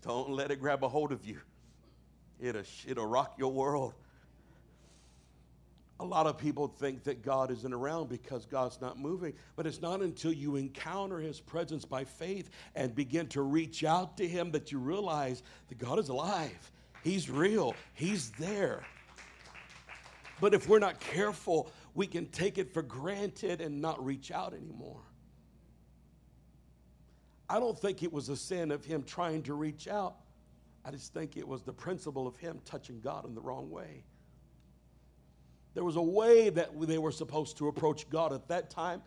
don't 0.00 0.30
let 0.30 0.50
it 0.50 0.58
grab 0.58 0.82
a 0.84 0.88
hold 0.88 1.12
of 1.12 1.26
you. 1.26 1.38
It'll, 2.40 2.62
it'll 2.86 3.06
rock 3.06 3.34
your 3.36 3.52
world 3.52 3.92
a 6.00 6.04
lot 6.04 6.26
of 6.26 6.38
people 6.38 6.66
think 6.66 7.04
that 7.04 7.22
God 7.22 7.50
isn't 7.50 7.72
around 7.74 8.08
because 8.08 8.46
God's 8.46 8.80
not 8.80 8.98
moving, 8.98 9.34
but 9.54 9.66
it's 9.66 9.82
not 9.82 10.00
until 10.00 10.32
you 10.32 10.56
encounter 10.56 11.18
His 11.18 11.40
presence 11.40 11.84
by 11.84 12.04
faith 12.04 12.48
and 12.74 12.94
begin 12.94 13.26
to 13.28 13.42
reach 13.42 13.84
out 13.84 14.16
to 14.16 14.26
Him 14.26 14.50
that 14.52 14.72
you 14.72 14.78
realize 14.78 15.42
that 15.68 15.76
God 15.76 15.98
is 15.98 16.08
alive. 16.08 16.72
He's 17.04 17.28
real, 17.28 17.74
He's 17.92 18.30
there. 18.30 18.82
But 20.40 20.54
if 20.54 20.66
we're 20.66 20.78
not 20.78 21.00
careful, 21.00 21.70
we 21.94 22.06
can 22.06 22.26
take 22.28 22.56
it 22.56 22.72
for 22.72 22.80
granted 22.80 23.60
and 23.60 23.82
not 23.82 24.02
reach 24.02 24.30
out 24.30 24.54
anymore. 24.54 25.02
I 27.46 27.60
don't 27.60 27.78
think 27.78 28.02
it 28.02 28.10
was 28.10 28.30
a 28.30 28.36
sin 28.36 28.70
of 28.70 28.86
him 28.86 29.02
trying 29.02 29.42
to 29.42 29.54
reach 29.54 29.86
out. 29.86 30.14
I 30.82 30.92
just 30.92 31.12
think 31.12 31.36
it 31.36 31.46
was 31.46 31.62
the 31.62 31.74
principle 31.74 32.26
of 32.26 32.36
him 32.36 32.60
touching 32.64 33.00
God 33.00 33.26
in 33.26 33.34
the 33.34 33.40
wrong 33.42 33.68
way. 33.70 34.04
There 35.74 35.84
was 35.84 35.96
a 35.96 36.02
way 36.02 36.50
that 36.50 36.70
they 36.80 36.98
were 36.98 37.12
supposed 37.12 37.56
to 37.58 37.68
approach 37.68 38.08
God 38.10 38.32
at 38.32 38.48
that 38.48 38.70
time. 38.70 39.02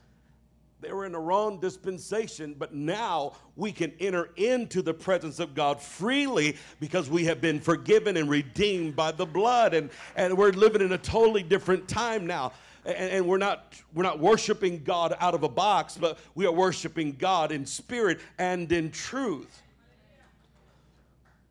They 0.84 0.92
were 0.92 1.06
in 1.06 1.16
a 1.16 1.20
wrong 1.20 1.62
dispensation, 1.62 2.56
but 2.60 2.74
now 2.74 3.34
we 3.56 3.72
can 3.72 3.94
enter 4.02 4.32
into 4.36 4.82
the 4.82 4.94
presence 4.94 5.40
of 5.40 5.56
God 5.56 5.82
freely 5.82 6.58
because 6.82 7.10
we 7.10 7.24
have 7.26 7.40
been 7.40 7.62
forgiven 7.62 8.18
and 8.18 8.30
redeemed 8.30 8.94
by 8.94 9.14
the 9.14 9.26
blood. 9.26 9.74
And, 9.74 9.90
and 10.18 10.38
we're 10.38 10.52
living 10.52 10.82
in 10.82 10.92
a 10.92 10.98
totally 10.98 11.42
different 11.42 11.88
time 11.88 12.28
now. 12.28 12.52
And, 12.86 12.98
and 12.98 13.28
we're, 13.28 13.38
not, 13.38 13.74
we're 13.94 14.04
not 14.04 14.20
worshiping 14.20 14.84
God 14.84 15.16
out 15.22 15.34
of 15.34 15.44
a 15.44 15.50
box, 15.50 15.98
but 15.98 16.20
we 16.36 16.46
are 16.46 16.52
worshiping 16.52 17.14
God 17.14 17.54
in 17.54 17.66
spirit 17.66 18.20
and 18.38 18.70
in 18.70 18.92
truth. 18.92 19.63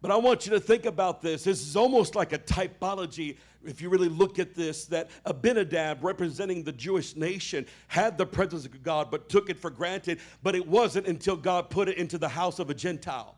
But 0.03 0.11
I 0.11 0.17
want 0.17 0.45
you 0.45 0.53
to 0.53 0.61
think 0.61 0.85
about 0.85 1.23
this. 1.23 1.45
This 1.45 1.63
is 1.63 1.77
almost 1.77 2.17
like 2.17 2.33
a 2.33 2.39
typology 2.39 3.37
if 3.65 3.81
you 3.81 3.89
really 3.89 4.09
look 4.09 4.41
at 4.41 4.55
this, 4.55 4.87
that 4.87 5.09
Abinadab, 5.25 6.03
representing 6.03 6.65
the 6.65 6.73
Jewish 6.73 7.15
nation, 7.15 7.65
had 7.87 8.19
the 8.19 8.27
presence 8.27 8.65
of 8.65 8.83
God 8.83 9.09
but 9.11 9.29
took 9.29 9.49
it 9.49 9.57
for 9.57 9.71
granted. 9.71 10.19
But 10.43 10.55
it 10.55 10.67
wasn't 10.67 11.07
until 11.07 11.37
God 11.37 11.71
put 11.71 11.89
it 11.89 11.97
into 11.97 12.19
the 12.19 12.29
house 12.29 12.59
of 12.59 12.71
a 12.71 12.75
Gentile. 12.75 13.37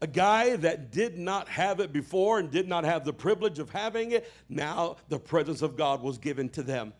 A 0.00 0.06
guy 0.06 0.54
that 0.56 0.92
did 0.92 1.18
not 1.18 1.48
have 1.48 1.80
it 1.80 1.92
before 1.92 2.38
and 2.38 2.50
did 2.50 2.68
not 2.68 2.84
have 2.84 3.04
the 3.04 3.12
privilege 3.12 3.58
of 3.58 3.70
having 3.70 4.12
it, 4.12 4.30
now 4.48 4.96
the 5.08 5.18
presence 5.18 5.60
of 5.60 5.76
God 5.76 6.02
was 6.02 6.18
given 6.18 6.48
to 6.50 6.62
them. 6.62 6.92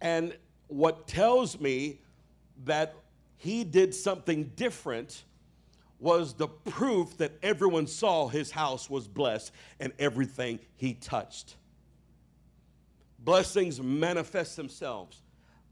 And 0.00 0.36
what 0.66 1.06
tells 1.06 1.58
me 1.58 2.00
that 2.64 2.94
he 3.36 3.64
did 3.64 3.94
something 3.94 4.52
different 4.56 5.24
was 5.98 6.34
the 6.34 6.48
proof 6.48 7.16
that 7.18 7.32
everyone 7.42 7.86
saw 7.86 8.28
his 8.28 8.50
house 8.50 8.90
was 8.90 9.08
blessed 9.08 9.52
and 9.80 9.92
everything 9.98 10.58
he 10.76 10.94
touched. 10.94 11.56
Blessings 13.18 13.80
manifest 13.80 14.56
themselves, 14.56 15.22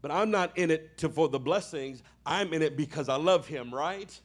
but 0.01 0.11
I'm 0.11 0.31
not 0.31 0.57
in 0.57 0.71
it 0.71 0.97
to, 0.99 1.09
for 1.09 1.29
the 1.29 1.39
blessings. 1.39 2.01
I'm 2.25 2.53
in 2.53 2.61
it 2.61 2.75
because 2.75 3.07
I 3.07 3.15
love 3.15 3.47
him, 3.47 3.73
right? 3.73 4.19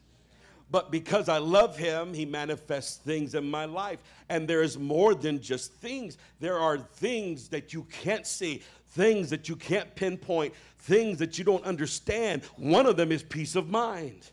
But 0.70 0.92
because 0.92 1.28
I 1.28 1.38
love 1.38 1.76
him, 1.76 2.14
he 2.14 2.24
manifests 2.24 2.98
things 2.98 3.34
in 3.34 3.50
my 3.50 3.64
life. 3.64 4.00
And 4.28 4.46
there 4.46 4.62
is 4.62 4.78
more 4.78 5.14
than 5.14 5.40
just 5.40 5.72
things. 5.74 6.16
There 6.38 6.58
are 6.58 6.78
things 6.78 7.48
that 7.48 7.72
you 7.72 7.82
can't 7.90 8.26
see, 8.26 8.62
things 8.90 9.30
that 9.30 9.48
you 9.48 9.56
can't 9.56 9.94
pinpoint, 9.94 10.54
things 10.78 11.18
that 11.18 11.38
you 11.38 11.44
don't 11.44 11.64
understand. 11.64 12.42
One 12.56 12.86
of 12.86 12.96
them 12.96 13.12
is 13.12 13.22
peace 13.22 13.56
of 13.56 13.68
mind. 13.68 14.30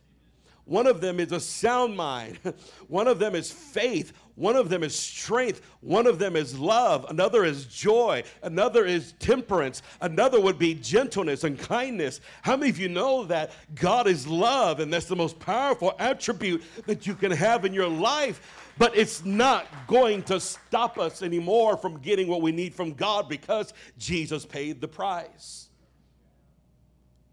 One 0.68 0.86
of 0.86 1.00
them 1.00 1.22
is 1.22 1.32
a 1.32 1.40
sound 1.40 1.96
mind. 1.96 2.40
One 2.90 3.08
of 3.08 3.20
them 3.20 3.36
is 3.36 3.50
faith. 3.50 4.12
One 4.36 4.58
of 4.58 4.68
them 4.68 4.84
is 4.84 4.94
strength. 4.94 5.62
One 5.80 6.06
of 6.06 6.20
them 6.20 6.36
is 6.36 6.60
love. 6.60 7.06
Another 7.10 7.46
is 7.46 7.66
joy. 7.66 8.24
Another 8.44 8.86
is 8.86 9.14
temperance. 9.14 9.82
Another 10.02 10.42
would 10.42 10.60
be 10.60 10.76
gentleness 10.76 11.46
and 11.46 11.58
kindness. 11.58 12.20
How 12.42 12.58
many 12.58 12.70
of 12.70 12.78
you 12.78 12.90
know 12.90 13.24
that 13.24 13.52
God 13.76 14.08
is 14.08 14.28
love 14.28 14.82
and 14.82 14.94
that's 14.94 15.06
the 15.06 15.16
most 15.16 15.40
powerful 15.40 15.96
attribute 16.00 16.62
that 16.86 17.08
you 17.08 17.16
can 17.16 17.32
have 17.32 17.64
in 17.64 17.74
your 17.74 17.88
life? 17.88 18.74
But 18.78 18.96
it's 18.96 19.24
not 19.24 19.66
going 19.88 20.22
to 20.24 20.40
stop 20.40 21.00
us 21.00 21.24
anymore 21.24 21.78
from 21.78 22.00
getting 22.00 22.28
what 22.28 22.42
we 22.42 22.52
need 22.52 22.76
from 22.76 22.94
God 22.94 23.30
because 23.30 23.74
Jesus 23.98 24.46
paid 24.46 24.82
the 24.82 24.88
price. 24.88 25.67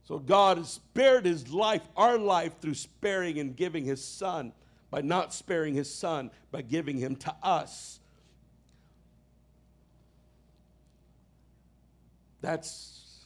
So 0.04 0.18
God 0.18 0.58
has 0.58 0.68
spared 0.68 1.24
his 1.24 1.50
life, 1.50 1.82
our 1.96 2.18
life, 2.18 2.60
through 2.60 2.74
sparing 2.74 3.38
and 3.38 3.56
giving 3.56 3.84
his 3.84 4.04
son, 4.04 4.52
by 4.90 5.00
not 5.00 5.32
sparing 5.32 5.74
his 5.74 5.92
son, 5.92 6.30
by 6.50 6.62
giving 6.62 6.98
him 6.98 7.16
to 7.16 7.34
us. 7.42 8.00
That's 12.42 13.24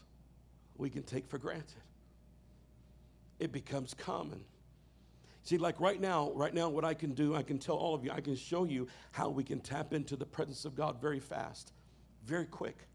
we 0.77 0.89
can 0.89 1.03
take 1.03 1.29
for 1.29 1.39
granted. 1.39 1.83
It 3.41 3.51
becomes 3.51 3.93
common. 3.93 4.41
See, 5.43 5.59
like 5.59 5.81
right 5.81 6.01
now, 6.01 6.31
right 6.35 6.55
now, 6.55 6.69
what 6.69 6.85
I 6.85 6.95
can 6.95 7.15
do, 7.15 7.35
I 7.35 7.43
can 7.43 7.59
tell 7.59 7.75
all 7.75 7.95
of 7.95 8.05
you, 8.05 8.13
I 8.13 8.21
can 8.21 8.37
show 8.37 8.63
you 8.63 8.87
how 9.11 9.29
we 9.29 9.43
can 9.43 9.59
tap 9.59 9.93
into 9.93 10.15
the 10.15 10.27
presence 10.27 10.65
of 10.65 10.77
God 10.77 11.01
very 11.01 11.19
fast, 11.19 11.73
very 12.25 12.47
quick 12.47 12.87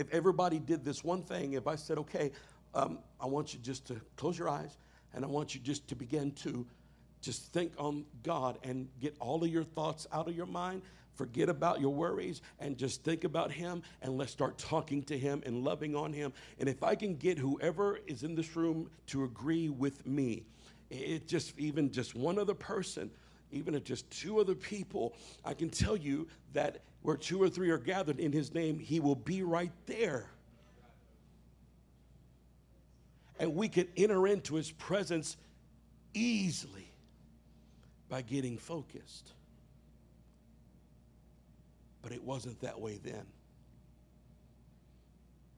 if 0.00 0.12
everybody 0.14 0.58
did 0.58 0.82
this 0.82 1.04
one 1.04 1.22
thing, 1.22 1.52
if 1.52 1.66
I 1.66 1.76
said, 1.76 1.98
okay, 1.98 2.32
um, 2.74 2.98
I 3.20 3.26
want 3.26 3.52
you 3.52 3.60
just 3.60 3.86
to 3.88 4.00
close 4.16 4.38
your 4.38 4.48
eyes 4.48 4.78
and 5.12 5.24
I 5.24 5.28
want 5.28 5.54
you 5.54 5.60
just 5.60 5.86
to 5.88 5.94
begin 5.94 6.32
to 6.32 6.66
just 7.20 7.52
think 7.52 7.72
on 7.76 8.06
God 8.22 8.58
and 8.62 8.88
get 8.98 9.14
all 9.20 9.44
of 9.44 9.50
your 9.50 9.62
thoughts 9.62 10.06
out 10.10 10.26
of 10.26 10.34
your 10.34 10.46
mind. 10.46 10.80
Forget 11.14 11.50
about 11.50 11.82
your 11.82 11.92
worries 11.92 12.40
and 12.60 12.78
just 12.78 13.04
think 13.04 13.24
about 13.24 13.52
Him 13.52 13.82
and 14.00 14.16
let's 14.16 14.32
start 14.32 14.56
talking 14.56 15.02
to 15.02 15.18
Him 15.18 15.42
and 15.44 15.64
loving 15.64 15.94
on 15.94 16.14
Him. 16.14 16.32
And 16.58 16.66
if 16.66 16.82
I 16.82 16.94
can 16.94 17.16
get 17.16 17.36
whoever 17.36 17.98
is 18.06 18.22
in 18.22 18.34
this 18.34 18.56
room 18.56 18.90
to 19.08 19.24
agree 19.24 19.68
with 19.68 20.06
me, 20.06 20.44
it 20.88 21.28
just 21.28 21.58
even 21.58 21.92
just 21.92 22.14
one 22.14 22.38
other 22.38 22.54
person, 22.54 23.10
even 23.52 23.74
if 23.74 23.84
just 23.84 24.10
two 24.10 24.40
other 24.40 24.54
people, 24.54 25.14
I 25.44 25.52
can 25.52 25.68
tell 25.68 25.96
you 25.96 26.26
that 26.54 26.80
where 27.02 27.16
two 27.16 27.42
or 27.42 27.48
three 27.48 27.70
are 27.70 27.78
gathered 27.78 28.20
in 28.20 28.32
his 28.32 28.52
name, 28.52 28.78
he 28.78 29.00
will 29.00 29.14
be 29.14 29.42
right 29.42 29.72
there. 29.86 30.26
And 33.38 33.54
we 33.54 33.68
can 33.68 33.88
enter 33.96 34.26
into 34.26 34.54
his 34.54 34.70
presence 34.70 35.36
easily 36.12 36.92
by 38.08 38.22
getting 38.22 38.58
focused. 38.58 39.32
But 42.02 42.12
it 42.12 42.22
wasn't 42.22 42.60
that 42.60 42.78
way 42.78 43.00
then. 43.02 43.24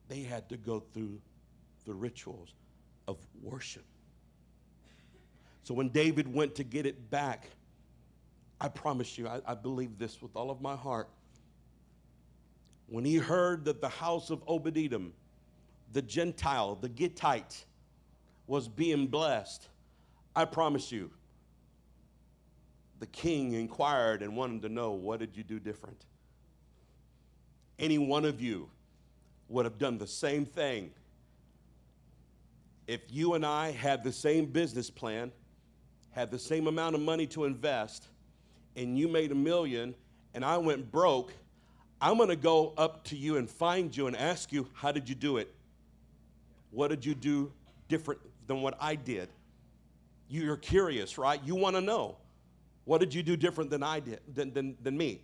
They 0.09 0.21
had 0.21 0.49
to 0.51 0.57
go 0.57 0.81
through 0.93 1.21
the 1.87 1.95
rituals 1.95 2.55
of 3.09 3.17
worship. 3.43 3.85
So 5.65 5.75
when 5.75 5.89
David 5.89 6.33
went 6.33 6.55
to 6.57 6.65
get 6.65 6.87
it 6.87 7.11
back, 7.11 7.49
I 8.61 8.69
promise 8.69 9.19
you, 9.19 9.27
I, 9.27 9.41
I 9.47 9.55
believe 9.55 9.99
this 9.99 10.23
with 10.23 10.37
all 10.37 10.51
of 10.51 10.61
my 10.61 10.77
heart 10.77 11.09
when 12.87 13.05
he 13.05 13.17
heard 13.17 13.65
that 13.65 13.81
the 13.81 13.89
house 13.89 14.31
of 14.31 14.43
Obed-Edom, 14.47 15.13
the 15.93 16.03
Gentile, 16.03 16.77
the 16.77 16.89
Gittite, 16.89 17.65
was 18.47 18.69
being 18.69 19.07
blessed, 19.07 19.69
I 20.35 20.45
promise 20.45 20.91
you, 20.93 21.11
the 23.01 23.07
king 23.07 23.53
inquired 23.53 24.23
and 24.23 24.37
wanted 24.37 24.63
to 24.63 24.69
know, 24.69 24.93
what 24.93 25.21
did 25.21 25.37
you 25.37 25.43
do 25.43 25.59
different? 25.59 26.05
Any 27.79 27.99
one 27.99 28.25
of 28.25 28.41
you 28.41 28.69
would 29.49 29.65
have 29.65 29.79
done 29.79 29.99
the 29.99 30.07
same 30.07 30.47
thing 30.47 30.93
if 32.87 33.01
you 33.11 33.35
and 33.35 33.47
I 33.47 33.71
had 33.71 34.03
the 34.03 34.13
same 34.13 34.47
business 34.47 34.91
plan, 34.91 35.33
had 36.11 36.31
the 36.31 36.39
same 36.39 36.67
amount 36.67 36.95
of 36.95 37.01
money 37.01 37.27
to 37.29 37.45
invest, 37.45 38.09
and 38.77 38.99
you 38.99 39.09
made 39.09 39.33
a 39.33 39.35
million 39.35 39.95
and 40.35 40.45
I 40.45 40.59
went 40.59 40.91
broke 40.91 41.33
I'm 42.03 42.17
going 42.17 42.31
to 42.31 42.37
go 42.37 42.75
up 42.77 43.05
to 43.05 43.17
you 43.17 43.37
and 43.37 43.49
find 43.49 43.97
you 43.97 44.09
and 44.09 44.17
ask 44.17 44.53
you, 44.53 44.67
how 44.75 44.91
did 44.91 45.09
you 45.09 45.15
do 45.15 45.37
it? 45.37 45.55
What 46.73 46.89
did 46.89 47.07
you 47.07 47.15
do 47.15 47.53
different 47.87 48.21
than 48.49 48.61
what 48.61 48.77
I 48.81 48.97
did? 48.97 49.29
You're 50.29 50.57
curious, 50.57 51.17
right? 51.17 51.41
You 51.45 51.55
want 51.55 51.77
to 51.77 51.81
know. 51.81 52.17
What 52.87 52.99
did 52.99 53.15
you 53.15 53.23
do 53.23 53.37
different 53.37 53.71
than 53.71 53.85
I 53.85 54.01
did, 54.01 54.19
than, 54.35 54.53
than, 54.53 54.77
than 54.83 54.97
me? 54.97 55.23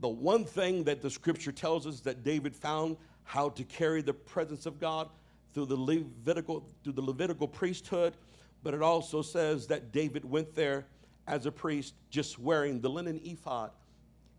The 0.00 0.08
one 0.08 0.44
thing 0.44 0.84
that 0.84 1.02
the 1.02 1.10
scripture 1.10 1.50
tells 1.50 1.88
us 1.88 1.98
that 2.00 2.22
David 2.22 2.54
found 2.54 2.96
how 3.24 3.48
to 3.48 3.64
carry 3.64 4.00
the 4.00 4.14
presence 4.14 4.64
of 4.64 4.78
God 4.78 5.08
through 5.54 5.66
the 5.66 5.76
Levitical, 5.76 6.64
through 6.84 6.92
the 6.92 7.02
Levitical 7.02 7.48
priesthood, 7.48 8.14
but 8.62 8.74
it 8.74 8.82
also 8.82 9.22
says 9.22 9.66
that 9.66 9.90
David 9.90 10.24
went 10.24 10.54
there 10.54 10.86
as 11.28 11.46
a 11.46 11.52
priest, 11.52 11.94
just 12.10 12.38
wearing 12.38 12.80
the 12.80 12.88
linen 12.88 13.20
ephod. 13.22 13.70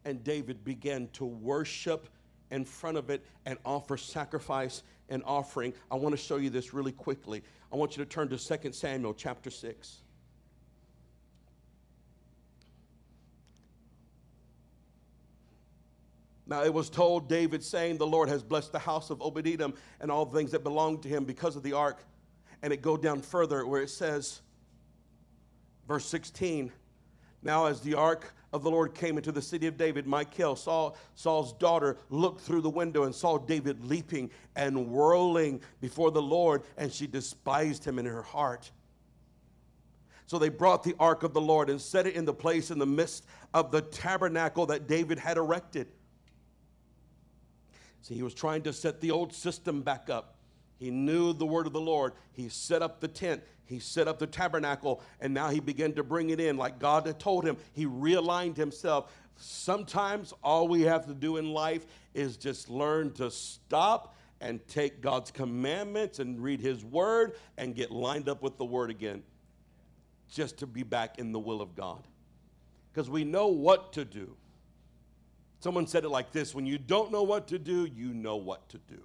And 0.05 0.23
David 0.23 0.63
began 0.65 1.07
to 1.13 1.25
worship 1.25 2.09
in 2.51 2.65
front 2.65 2.97
of 2.97 3.09
it 3.09 3.25
and 3.45 3.57
offer 3.63 3.95
sacrifice 3.95 4.83
and 5.07 5.21
offering. 5.25 5.73
I 5.91 5.95
want 5.95 6.13
to 6.13 6.21
show 6.21 6.37
you 6.37 6.49
this 6.49 6.73
really 6.73 6.91
quickly. 6.91 7.43
I 7.71 7.75
want 7.75 7.95
you 7.95 8.03
to 8.03 8.09
turn 8.09 8.27
to 8.29 8.37
2 8.37 8.71
Samuel 8.71 9.13
chapter 9.13 9.51
6. 9.51 9.97
Now 16.47 16.63
it 16.63 16.73
was 16.73 16.89
told 16.89 17.29
David, 17.29 17.63
saying, 17.63 17.99
The 17.99 18.07
Lord 18.07 18.27
has 18.27 18.41
blessed 18.41 18.71
the 18.71 18.79
house 18.79 19.11
of 19.11 19.21
Obed 19.21 19.45
Edom 19.45 19.75
and 19.99 20.09
all 20.09 20.25
things 20.25 20.49
that 20.51 20.63
belong 20.63 20.99
to 21.01 21.07
him 21.07 21.23
because 21.23 21.55
of 21.55 21.61
the 21.61 21.73
ark. 21.73 22.03
And 22.63 22.73
it 22.73 22.81
go 22.81 22.97
down 22.97 23.21
further 23.21 23.65
where 23.67 23.83
it 23.83 23.91
says, 23.91 24.41
verse 25.87 26.05
16, 26.05 26.71
now, 27.41 27.65
as 27.65 27.81
the 27.81 27.95
ark 27.95 28.33
of 28.51 28.63
the 28.63 28.71
Lord 28.71 28.93
came 28.93 29.17
into 29.17 29.31
the 29.31 29.41
city 29.41 29.67
of 29.67 29.77
David, 29.77 30.07
Michal, 30.07 30.55
Saul, 30.55 30.97
Saul's 31.15 31.53
daughter, 31.53 31.97
looked 32.09 32.41
through 32.41 32.61
the 32.61 32.69
window 32.69 33.03
and 33.03 33.15
saw 33.15 33.37
David 33.37 33.85
leaping 33.85 34.29
and 34.55 34.89
whirling 34.89 35.61
before 35.79 36.11
the 36.11 36.21
Lord, 36.21 36.63
and 36.77 36.91
she 36.91 37.07
despised 37.07 37.85
him 37.85 37.99
in 37.99 38.05
her 38.05 38.23
heart. 38.23 38.71
So 40.25 40.37
they 40.37 40.49
brought 40.49 40.83
the 40.83 40.95
ark 40.99 41.23
of 41.23 41.33
the 41.33 41.41
Lord 41.41 41.69
and 41.69 41.79
set 41.79 42.05
it 42.05 42.15
in 42.15 42.25
the 42.25 42.33
place 42.33 42.71
in 42.71 42.77
the 42.77 42.85
midst 42.85 43.25
of 43.53 43.71
the 43.71 43.81
tabernacle 43.81 44.65
that 44.67 44.87
David 44.87 45.17
had 45.17 45.37
erected. 45.37 45.87
See, 48.01 48.15
he 48.15 48.23
was 48.23 48.33
trying 48.33 48.63
to 48.63 48.73
set 48.73 49.01
the 49.01 49.11
old 49.11 49.33
system 49.33 49.81
back 49.81 50.09
up. 50.09 50.38
He 50.79 50.91
knew 50.91 51.33
the 51.33 51.45
word 51.45 51.67
of 51.67 51.73
the 51.73 51.81
Lord. 51.81 52.13
He 52.31 52.47
set 52.47 52.81
up 52.81 53.01
the 53.01 53.07
tent. 53.07 53.43
He 53.65 53.79
set 53.79 54.07
up 54.07 54.17
the 54.17 54.25
tabernacle, 54.25 55.03
and 55.19 55.31
now 55.31 55.49
he 55.49 55.59
began 55.59 55.93
to 55.93 56.03
bring 56.03 56.31
it 56.31 56.39
in 56.39 56.57
like 56.57 56.79
God 56.79 57.05
had 57.05 57.19
told 57.19 57.45
him. 57.45 57.55
He 57.73 57.85
realigned 57.85 58.57
himself. 58.57 59.11
Sometimes 59.35 60.33
all 60.41 60.67
we 60.67 60.81
have 60.81 61.05
to 61.05 61.13
do 61.13 61.37
in 61.37 61.51
life 61.51 61.85
is 62.15 62.35
just 62.35 62.69
learn 62.69 63.11
to 63.13 63.29
stop 63.29 64.15
and 64.41 64.65
take 64.67 65.01
God's 65.01 65.29
commandments 65.29 66.19
and 66.19 66.41
read 66.41 66.61
his 66.61 66.83
word 66.83 67.35
and 67.57 67.75
get 67.75 67.91
lined 67.91 68.27
up 68.27 68.41
with 68.41 68.57
the 68.57 68.65
word 68.65 68.89
again, 68.89 69.21
just 70.29 70.57
to 70.59 70.67
be 70.67 70.81
back 70.81 71.19
in 71.19 71.31
the 71.31 71.39
will 71.39 71.61
of 71.61 71.75
God. 71.75 72.07
Because 72.91 73.09
we 73.09 73.23
know 73.23 73.47
what 73.47 73.93
to 73.93 74.03
do. 74.05 74.35
Someone 75.59 75.85
said 75.85 76.05
it 76.05 76.09
like 76.09 76.31
this 76.31 76.55
when 76.55 76.65
you 76.65 76.77
don't 76.77 77.11
know 77.11 77.23
what 77.23 77.47
to 77.49 77.59
do, 77.59 77.85
you 77.85 78.13
know 78.13 78.37
what 78.37 78.67
to 78.69 78.77
do. 78.77 79.03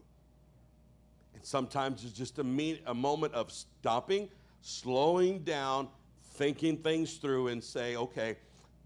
Sometimes 1.45 2.05
it's 2.05 2.15
just 2.15 2.39
a, 2.39 2.79
a 2.87 2.95
moment 2.95 3.35
of 3.35 3.53
stopping, 3.53 4.31
slowing 4.63 5.41
down, 5.41 5.89
thinking 6.33 6.79
things 6.79 7.19
through, 7.19 7.49
and 7.49 7.63
say, 7.63 7.97
okay, 7.97 8.37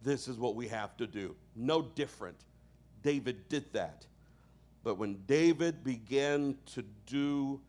this 0.02 0.26
is 0.26 0.38
what 0.38 0.56
we 0.56 0.66
have 0.66 0.96
to 0.96 1.06
do. 1.06 1.36
No 1.54 1.82
different. 1.82 2.36
David 3.02 3.48
did 3.48 3.72
that. 3.74 4.06
But 4.82 4.98
when 4.98 5.18
David 5.26 5.84
began 5.84 6.56
to 6.74 6.84
do 7.06 7.60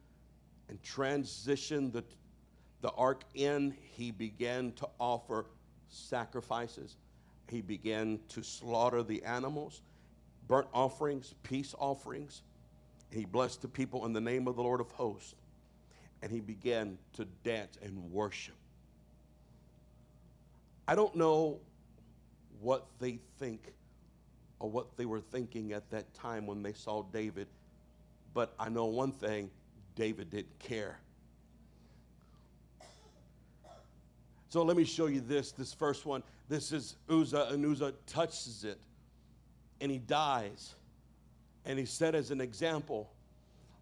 and 0.70 0.82
transition 0.82 1.92
the, 1.92 2.04
the 2.82 2.90
ark 2.92 3.24
in, 3.36 3.76
he 3.96 4.10
began 4.10 4.72
to 4.74 4.88
offer 5.00 5.46
sacrifices. 5.90 6.98
He 7.48 7.62
began 7.62 8.20
to 8.30 8.42
slaughter 8.42 9.04
the 9.04 9.24
animals, 9.24 9.82
burnt 10.48 10.68
offerings, 10.74 11.36
peace 11.44 11.76
offerings. 11.78 12.42
He 13.12 13.26
blessed 13.26 13.62
the 13.62 13.68
people 13.68 14.06
in 14.06 14.14
the 14.14 14.22
name 14.22 14.48
of 14.48 14.56
the 14.56 14.64
Lord 14.64 14.82
of 14.82 14.92
hosts. 14.92 15.36
And 16.22 16.32
he 16.32 16.42
began 16.42 16.98
to 17.14 17.26
dance 17.44 17.78
and 17.82 18.12
worship. 18.12 18.56
I 20.88 20.96
don't 20.96 21.16
know 21.16 21.60
what 22.62 22.88
they 23.00 23.20
think 23.38 23.74
or 24.60 24.70
what 24.70 24.98
they 24.98 25.06
were 25.06 25.22
thinking 25.22 25.72
at 25.72 25.90
that 25.92 26.14
time 26.14 26.46
when 26.46 26.62
they 26.62 26.74
saw 26.74 27.04
David, 27.04 27.48
but 28.34 28.54
I 28.60 28.70
know 28.70 28.86
one 28.86 29.12
thing 29.12 29.50
David 29.96 30.30
didn't 30.30 30.60
care. 30.60 31.00
So 34.50 34.64
let 34.64 34.76
me 34.76 34.84
show 34.84 35.06
you 35.06 35.22
this. 35.22 35.52
This 35.52 35.74
first 35.74 36.06
one. 36.06 36.24
This 36.50 36.72
is 36.72 36.96
Uzzah, 37.08 37.50
and 37.52 37.64
Uzzah 37.66 37.94
touches 38.08 38.64
it, 38.64 38.80
and 39.80 39.92
he 39.92 40.00
dies. 40.00 40.74
And 41.66 41.78
he 41.78 41.86
said 41.86 42.16
as 42.16 42.32
an 42.32 42.42
example, 42.42 43.12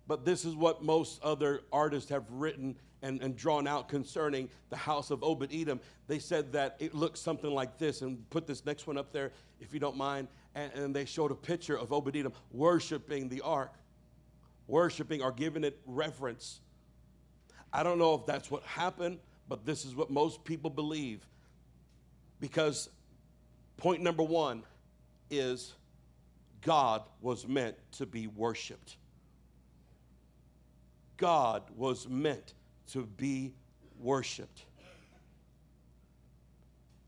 but 0.07 0.25
this 0.25 0.45
is 0.45 0.55
what 0.55 0.83
most 0.83 1.21
other 1.23 1.61
artists 1.71 2.09
have 2.09 2.23
written 2.31 2.75
and, 3.01 3.21
and 3.21 3.35
drawn 3.35 3.67
out 3.67 3.89
concerning 3.89 4.49
the 4.69 4.75
house 4.75 5.11
of 5.11 5.23
Obed 5.23 5.53
Edom. 5.53 5.79
They 6.07 6.19
said 6.19 6.53
that 6.53 6.77
it 6.79 6.95
looks 6.95 7.19
something 7.19 7.51
like 7.51 7.77
this, 7.77 8.01
and 8.01 8.27
put 8.29 8.47
this 8.47 8.65
next 8.65 8.87
one 8.87 8.97
up 8.97 9.11
there 9.11 9.31
if 9.59 9.73
you 9.73 9.79
don't 9.79 9.97
mind. 9.97 10.27
And, 10.55 10.73
and 10.73 10.95
they 10.95 11.05
showed 11.05 11.31
a 11.31 11.35
picture 11.35 11.77
of 11.77 11.93
Obed 11.93 12.15
Edom 12.15 12.33
worshiping 12.51 13.29
the 13.29 13.41
ark, 13.41 13.73
worshiping 14.67 15.21
or 15.21 15.31
giving 15.31 15.63
it 15.63 15.79
reverence. 15.85 16.61
I 17.71 17.83
don't 17.83 17.99
know 17.99 18.15
if 18.15 18.25
that's 18.25 18.49
what 18.49 18.63
happened, 18.63 19.19
but 19.47 19.65
this 19.65 19.85
is 19.85 19.95
what 19.95 20.09
most 20.09 20.43
people 20.43 20.69
believe. 20.69 21.25
Because 22.39 22.89
point 23.77 24.01
number 24.01 24.23
one 24.23 24.63
is 25.29 25.73
God 26.61 27.03
was 27.21 27.47
meant 27.47 27.75
to 27.93 28.05
be 28.05 28.27
worshiped. 28.27 28.97
God 31.17 31.63
was 31.75 32.07
meant 32.07 32.53
to 32.91 33.05
be 33.05 33.53
worshiped. 33.99 34.63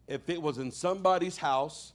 If 0.08 0.30
it 0.30 0.42
was 0.42 0.58
in 0.58 0.72
somebody's 0.72 1.38
house, 1.38 1.94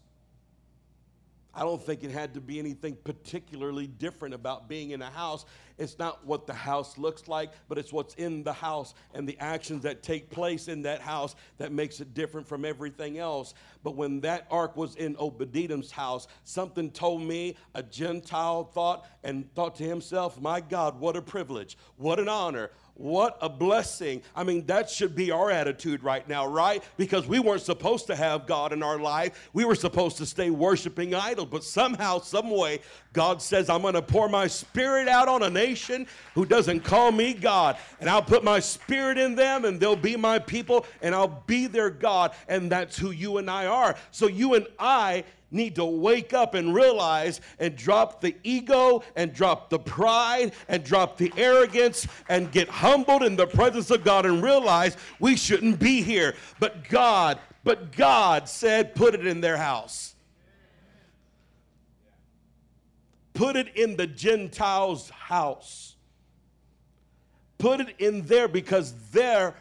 I 1.53 1.61
don't 1.61 1.83
think 1.83 2.05
it 2.05 2.11
had 2.11 2.35
to 2.35 2.41
be 2.41 2.59
anything 2.59 2.97
particularly 3.05 3.87
different 3.87 4.35
about 4.35 4.69
being 4.69 4.91
in 4.91 5.03
a 5.03 5.11
house. 5.11 5.45
It's 5.77 5.99
not 5.99 6.25
what 6.25 6.47
the 6.47 6.55
house 6.55 6.97
looks 6.99 7.27
like, 7.27 7.53
but 7.69 7.79
it's 7.79 7.93
what's 7.93 8.15
in 8.15 8.45
the 8.45 8.53
house 8.53 8.95
and 9.13 9.29
the 9.29 9.37
actions 9.41 9.83
that 9.83 10.03
take 10.03 10.31
place 10.31 10.69
in 10.69 10.83
that 10.83 11.01
house 11.01 11.35
that 11.59 11.73
makes 11.73 12.01
it 12.01 12.15
different 12.15 12.47
from 12.47 12.65
everything 12.65 13.19
else. 13.19 13.55
But 13.83 13.97
when 13.97 14.21
that 14.21 14.47
ark 14.51 14.77
was 14.77 14.95
in 14.97 15.17
Obed-Edom's 15.19 15.91
house, 15.91 16.29
something 16.45 16.91
told 16.91 17.23
me, 17.23 17.57
a 17.75 17.83
Gentile 17.83 18.65
thought 18.65 19.07
and 19.25 19.53
thought 19.55 19.75
to 19.77 19.85
himself, 19.85 20.41
My 20.41 20.61
God, 20.61 21.01
what 21.01 21.17
a 21.17 21.23
privilege, 21.23 21.77
what 21.97 22.21
an 22.21 22.29
honor, 22.29 22.71
what 22.95 23.37
a 23.41 23.49
blessing. 23.49 24.23
I 24.37 24.45
mean, 24.45 24.67
that 24.67 24.89
should 24.89 25.17
be 25.17 25.33
our 25.33 25.51
attitude 25.51 26.05
right 26.05 26.27
now, 26.29 26.47
right? 26.47 26.83
Because 26.97 27.27
we 27.27 27.41
weren't 27.41 27.63
supposed 27.63 28.07
to 28.07 28.15
have 28.15 28.47
God 28.47 28.73
in 28.73 28.85
our 28.85 29.01
life. 29.01 29.51
We 29.53 29.65
were 29.65 29.75
supposed 29.75 30.19
to 30.19 30.27
stay 30.27 30.51
worshiping 30.51 31.13
idols. 31.13 31.49
But 31.51 31.65
somehow, 31.65 32.21
some 32.21 32.51
way, 32.51 32.81
God 33.13 33.43
says, 33.43 33.69
I'm 33.69 33.83
going 33.83 33.95
to 33.95 34.03
pour 34.03 34.29
my 34.29 34.47
spirit 34.47 35.09
out 35.09 35.29
on 35.29 35.43
a 35.43 35.51
nation 35.51 35.64
who 36.35 36.45
doesn't 36.45 36.81
call 36.81 37.13
me 37.13 37.35
God. 37.35 37.77
And 38.01 38.11
I'll 38.11 38.23
put 38.23 38.45
my 38.45 38.61
spirit 38.61 39.19
in 39.19 39.35
them, 39.35 39.65
and 39.65 39.81
they'll 39.81 39.97
be 39.97 40.17
my 40.17 40.39
people, 40.39 40.87
and 41.03 41.15
I'll 41.15 41.43
be 41.47 41.67
their 41.67 41.91
God. 41.91 42.33
And 42.49 42.71
that's 42.71 42.99
who 42.99 43.11
you 43.11 43.39
and 43.39 43.51
I 43.51 43.67
are. 43.67 43.97
So 44.11 44.27
you 44.27 44.55
and 44.55 44.67
I 44.79 45.25
need 45.51 45.77
to 45.77 45.85
wake 45.85 46.35
up 46.35 46.55
and 46.55 46.75
realize 46.75 47.41
and 47.59 47.77
drop 47.77 48.21
the 48.21 48.35
ego 48.43 49.03
and 49.17 49.33
drop 49.33 49.71
the 49.71 49.79
pride 49.79 50.53
and 50.69 50.85
drop 50.85 51.17
the 51.17 51.33
arrogance 51.37 52.07
and 52.29 52.51
get 52.51 52.69
humbled 52.69 53.23
in 53.23 53.37
the 53.37 53.47
presence 53.47 53.91
of 53.91 54.05
God 54.05 54.27
and 54.27 54.43
realize 54.43 54.97
we 55.21 55.37
shouldn't 55.37 55.79
be 55.79 56.03
here. 56.03 56.35
But 56.59 56.89
God, 56.89 57.39
but 57.63 57.93
God 57.93 58.49
said, 58.49 58.95
put 58.95 59.15
it 59.15 59.27
in 59.27 59.41
their 59.41 59.57
house. 59.57 60.14
Put 63.35 63.57
it 63.57 63.77
in 63.77 63.97
the 63.97 64.07
Gentiles' 64.07 65.11
house. 65.11 65.97
Put 67.59 67.81
it 67.81 67.95
in 67.99 68.23
there 68.27 68.49
because 68.49 68.95
there, 69.11 69.55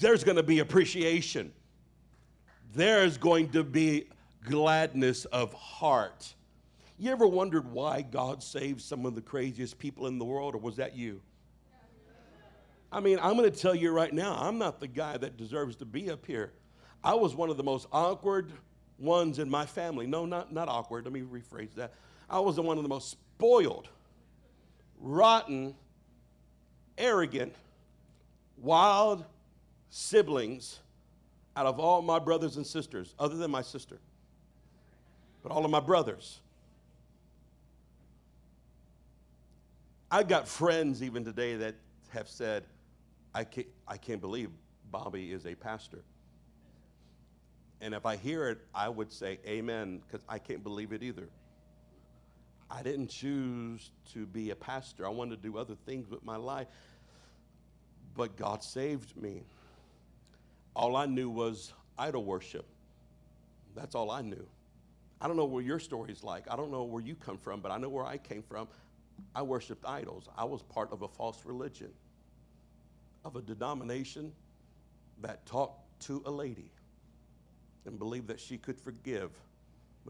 there's 0.00 0.24
going 0.24 0.36
to 0.36 0.42
be 0.42 0.58
appreciation. 0.58 1.52
There's 2.74 3.16
going 3.16 3.50
to 3.50 3.64
be 3.64 4.08
gladness 4.44 5.24
of 5.26 5.52
heart. 5.54 6.34
You 6.98 7.10
ever 7.12 7.26
wondered 7.26 7.70
why 7.70 8.02
God 8.02 8.42
saved 8.42 8.80
some 8.80 9.06
of 9.06 9.14
the 9.14 9.22
craziest 9.22 9.78
people 9.78 10.06
in 10.06 10.18
the 10.18 10.24
world, 10.24 10.54
or 10.54 10.58
was 10.58 10.76
that 10.76 10.96
you? 10.96 11.22
I 12.92 13.00
mean, 13.00 13.18
I'm 13.22 13.36
going 13.36 13.50
to 13.50 13.56
tell 13.56 13.74
you 13.74 13.90
right 13.92 14.12
now, 14.12 14.36
I'm 14.36 14.58
not 14.58 14.80
the 14.80 14.88
guy 14.88 15.16
that 15.16 15.36
deserves 15.36 15.76
to 15.76 15.84
be 15.84 16.10
up 16.10 16.26
here. 16.26 16.52
I 17.04 17.14
was 17.14 17.34
one 17.34 17.48
of 17.48 17.56
the 17.56 17.62
most 17.62 17.86
awkward 17.92 18.52
ones 18.98 19.38
in 19.38 19.48
my 19.48 19.64
family. 19.64 20.06
No, 20.06 20.26
not, 20.26 20.52
not 20.52 20.68
awkward. 20.68 21.04
Let 21.04 21.12
me 21.12 21.22
rephrase 21.22 21.74
that. 21.76 21.94
I 22.30 22.38
was 22.38 22.58
one 22.58 22.78
of 22.78 22.84
the 22.84 22.88
most 22.88 23.10
spoiled, 23.10 23.88
rotten, 25.00 25.74
arrogant, 26.96 27.54
wild 28.56 29.24
siblings 29.90 30.78
out 31.56 31.66
of 31.66 31.80
all 31.80 32.00
my 32.00 32.18
brothers 32.18 32.56
and 32.56 32.66
sisters, 32.66 33.14
other 33.18 33.36
than 33.36 33.50
my 33.50 33.62
sister 33.62 33.98
but 35.42 35.52
all 35.52 35.64
of 35.64 35.70
my 35.70 35.80
brothers. 35.80 36.40
I've 40.10 40.28
got 40.28 40.48
friends 40.48 41.02
even 41.02 41.24
today 41.24 41.56
that 41.56 41.76
have 42.10 42.28
said, 42.28 42.64
I 43.34 43.44
can't, 43.44 43.66
I 43.86 43.96
can't 43.96 44.20
believe 44.20 44.50
Bobby 44.90 45.32
is 45.32 45.46
a 45.46 45.54
pastor. 45.54 46.02
And 47.80 47.94
if 47.94 48.04
I 48.04 48.16
hear 48.16 48.48
it, 48.48 48.58
I 48.74 48.88
would 48.88 49.12
say 49.12 49.38
amen 49.46 50.02
because 50.06 50.24
I 50.28 50.38
can't 50.38 50.62
believe 50.62 50.92
it 50.92 51.02
either. 51.02 51.28
I 52.70 52.82
didn't 52.82 53.08
choose 53.08 53.90
to 54.12 54.26
be 54.26 54.50
a 54.50 54.56
pastor. 54.56 55.04
I 55.04 55.10
wanted 55.10 55.42
to 55.42 55.48
do 55.48 55.58
other 55.58 55.74
things 55.86 56.08
with 56.08 56.24
my 56.24 56.36
life. 56.36 56.68
But 58.16 58.36
God 58.36 58.62
saved 58.62 59.16
me. 59.16 59.42
All 60.76 60.96
I 60.96 61.06
knew 61.06 61.28
was 61.28 61.72
idol 61.98 62.24
worship. 62.24 62.66
That's 63.74 63.94
all 63.94 64.10
I 64.10 64.22
knew. 64.22 64.46
I 65.20 65.26
don't 65.26 65.36
know 65.36 65.44
where 65.44 65.62
your 65.62 65.78
story's 65.78 66.22
like. 66.22 66.44
I 66.50 66.56
don't 66.56 66.70
know 66.70 66.84
where 66.84 67.02
you 67.02 67.14
come 67.14 67.38
from, 67.38 67.60
but 67.60 67.70
I 67.70 67.78
know 67.78 67.88
where 67.88 68.06
I 68.06 68.16
came 68.18 68.42
from. 68.42 68.68
I 69.34 69.42
worshiped 69.42 69.84
idols. 69.84 70.28
I 70.36 70.44
was 70.44 70.62
part 70.62 70.92
of 70.92 71.02
a 71.02 71.08
false 71.08 71.44
religion, 71.44 71.90
of 73.24 73.36
a 73.36 73.42
denomination 73.42 74.32
that 75.20 75.44
talked 75.44 76.00
to 76.06 76.22
a 76.24 76.30
lady 76.30 76.70
and 77.84 77.98
believed 77.98 78.28
that 78.28 78.40
she 78.40 78.56
could 78.56 78.78
forgive 78.78 79.30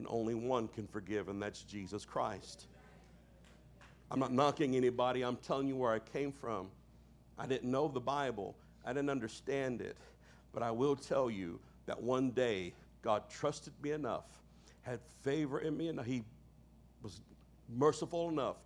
when 0.00 0.06
only 0.10 0.34
one 0.34 0.66
can 0.68 0.86
forgive, 0.86 1.28
and 1.28 1.42
that's 1.42 1.62
Jesus 1.62 2.06
Christ. 2.06 2.66
I'm 4.10 4.18
not 4.18 4.32
knocking 4.32 4.74
anybody, 4.74 5.22
I'm 5.22 5.36
telling 5.36 5.68
you 5.68 5.76
where 5.76 5.92
I 5.92 5.98
came 5.98 6.32
from. 6.32 6.68
I 7.38 7.46
didn't 7.46 7.70
know 7.70 7.86
the 7.86 8.00
Bible, 8.00 8.56
I 8.84 8.94
didn't 8.94 9.10
understand 9.10 9.82
it, 9.82 9.98
but 10.52 10.62
I 10.62 10.70
will 10.70 10.96
tell 10.96 11.30
you 11.30 11.60
that 11.84 12.02
one 12.02 12.30
day 12.30 12.72
God 13.02 13.28
trusted 13.28 13.74
me 13.82 13.92
enough 13.92 14.24
had 14.82 15.00
favor 15.22 15.60
in 15.60 15.76
me, 15.76 15.88
and 15.88 16.00
He 16.00 16.24
was 17.02 17.20
merciful 17.68 18.30
enough 18.30 18.56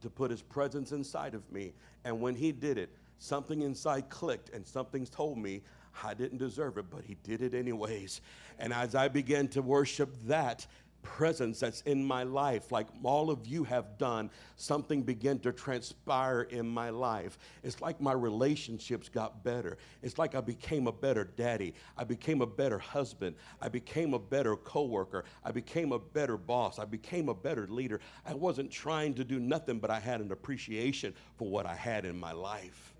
to 0.00 0.08
put 0.08 0.30
His 0.30 0.42
presence 0.42 0.92
inside 0.92 1.34
of 1.34 1.50
me. 1.50 1.72
And 2.04 2.20
when 2.20 2.36
He 2.36 2.52
did 2.52 2.78
it, 2.78 2.90
something 3.18 3.62
inside 3.62 4.08
clicked, 4.08 4.50
and 4.50 4.64
something 4.64 5.04
told 5.06 5.38
me 5.38 5.62
I 6.02 6.14
didn't 6.14 6.38
deserve 6.38 6.78
it, 6.78 6.86
but 6.90 7.02
He 7.04 7.16
did 7.24 7.42
it 7.42 7.54
anyways. 7.54 8.20
And 8.58 8.72
as 8.72 8.94
I 8.94 9.08
began 9.08 9.48
to 9.48 9.62
worship 9.62 10.14
that, 10.26 10.66
presence 11.04 11.60
that's 11.60 11.82
in 11.82 12.04
my 12.04 12.24
life, 12.24 12.72
like 12.72 12.88
all 13.04 13.30
of 13.30 13.46
you 13.46 13.62
have 13.62 13.96
done, 13.98 14.28
something 14.56 15.02
began 15.02 15.38
to 15.40 15.52
transpire 15.52 16.42
in 16.42 16.66
my 16.66 16.90
life. 16.90 17.38
It's 17.62 17.80
like 17.80 18.00
my 18.00 18.12
relationships 18.12 19.08
got 19.08 19.44
better. 19.44 19.78
It's 20.02 20.18
like 20.18 20.34
I 20.34 20.40
became 20.40 20.88
a 20.88 20.92
better 20.92 21.24
daddy. 21.36 21.74
I 21.96 22.02
became 22.02 22.42
a 22.42 22.46
better 22.46 22.78
husband. 22.78 23.36
I 23.62 23.68
became 23.68 24.14
a 24.14 24.18
better 24.18 24.56
coworker. 24.56 25.24
I 25.44 25.52
became 25.52 25.92
a 25.92 25.98
better 26.00 26.36
boss. 26.36 26.80
I 26.80 26.84
became 26.84 27.28
a 27.28 27.34
better 27.34 27.68
leader. 27.68 28.00
I 28.26 28.34
wasn't 28.34 28.72
trying 28.72 29.14
to 29.14 29.24
do 29.24 29.38
nothing, 29.38 29.78
but 29.78 29.90
I 29.90 30.00
had 30.00 30.20
an 30.20 30.32
appreciation 30.32 31.14
for 31.36 31.48
what 31.48 31.66
I 31.66 31.76
had 31.76 32.04
in 32.04 32.18
my 32.18 32.32
life. 32.32 32.94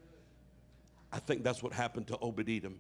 I 1.13 1.19
think 1.19 1.43
that's 1.43 1.63
what 1.63 1.73
happened 1.73 2.07
to 2.09 2.19
Edom. 2.23 2.79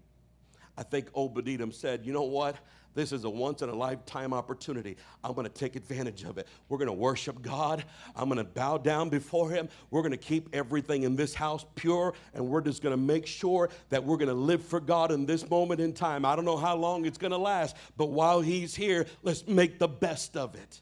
I 0.76 0.82
think 0.82 1.08
Edom 1.16 1.72
said, 1.72 2.04
you 2.04 2.12
know 2.12 2.22
what? 2.22 2.56
This 2.94 3.10
is 3.10 3.24
a 3.24 3.30
once 3.30 3.62
in 3.62 3.68
a 3.68 3.74
lifetime 3.74 4.32
opportunity. 4.32 4.96
I'm 5.24 5.32
going 5.34 5.46
to 5.46 5.52
take 5.52 5.74
advantage 5.74 6.22
of 6.22 6.38
it. 6.38 6.46
We're 6.68 6.78
going 6.78 6.88
to 6.88 6.92
worship 6.92 7.42
God. 7.42 7.84
I'm 8.14 8.28
going 8.28 8.38
to 8.38 8.44
bow 8.44 8.78
down 8.78 9.08
before 9.08 9.50
Him. 9.50 9.68
We're 9.90 10.02
going 10.02 10.12
to 10.12 10.16
keep 10.16 10.48
everything 10.52 11.02
in 11.02 11.16
this 11.16 11.34
house 11.34 11.64
pure, 11.74 12.14
and 12.34 12.46
we're 12.46 12.60
just 12.60 12.82
going 12.82 12.92
to 12.92 13.02
make 13.02 13.26
sure 13.26 13.68
that 13.88 14.04
we're 14.04 14.16
going 14.16 14.28
to 14.28 14.34
live 14.34 14.64
for 14.64 14.78
God 14.78 15.10
in 15.10 15.26
this 15.26 15.48
moment 15.50 15.80
in 15.80 15.92
time. 15.92 16.24
I 16.24 16.36
don't 16.36 16.44
know 16.44 16.56
how 16.56 16.76
long 16.76 17.04
it's 17.04 17.18
going 17.18 17.32
to 17.32 17.38
last, 17.38 17.76
but 17.96 18.06
while 18.06 18.40
He's 18.40 18.74
here, 18.74 19.06
let's 19.22 19.46
make 19.46 19.78
the 19.78 19.88
best 19.88 20.36
of 20.36 20.54
it. 20.54 20.80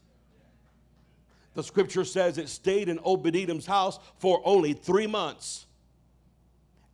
The 1.55 1.63
scripture 1.63 2.05
says 2.05 2.37
it 2.37 2.49
stayed 2.49 2.89
in 2.89 2.99
Obed 3.03 3.35
Edom's 3.35 3.65
house 3.65 3.99
for 4.17 4.41
only 4.43 4.73
three 4.73 5.07
months. 5.07 5.67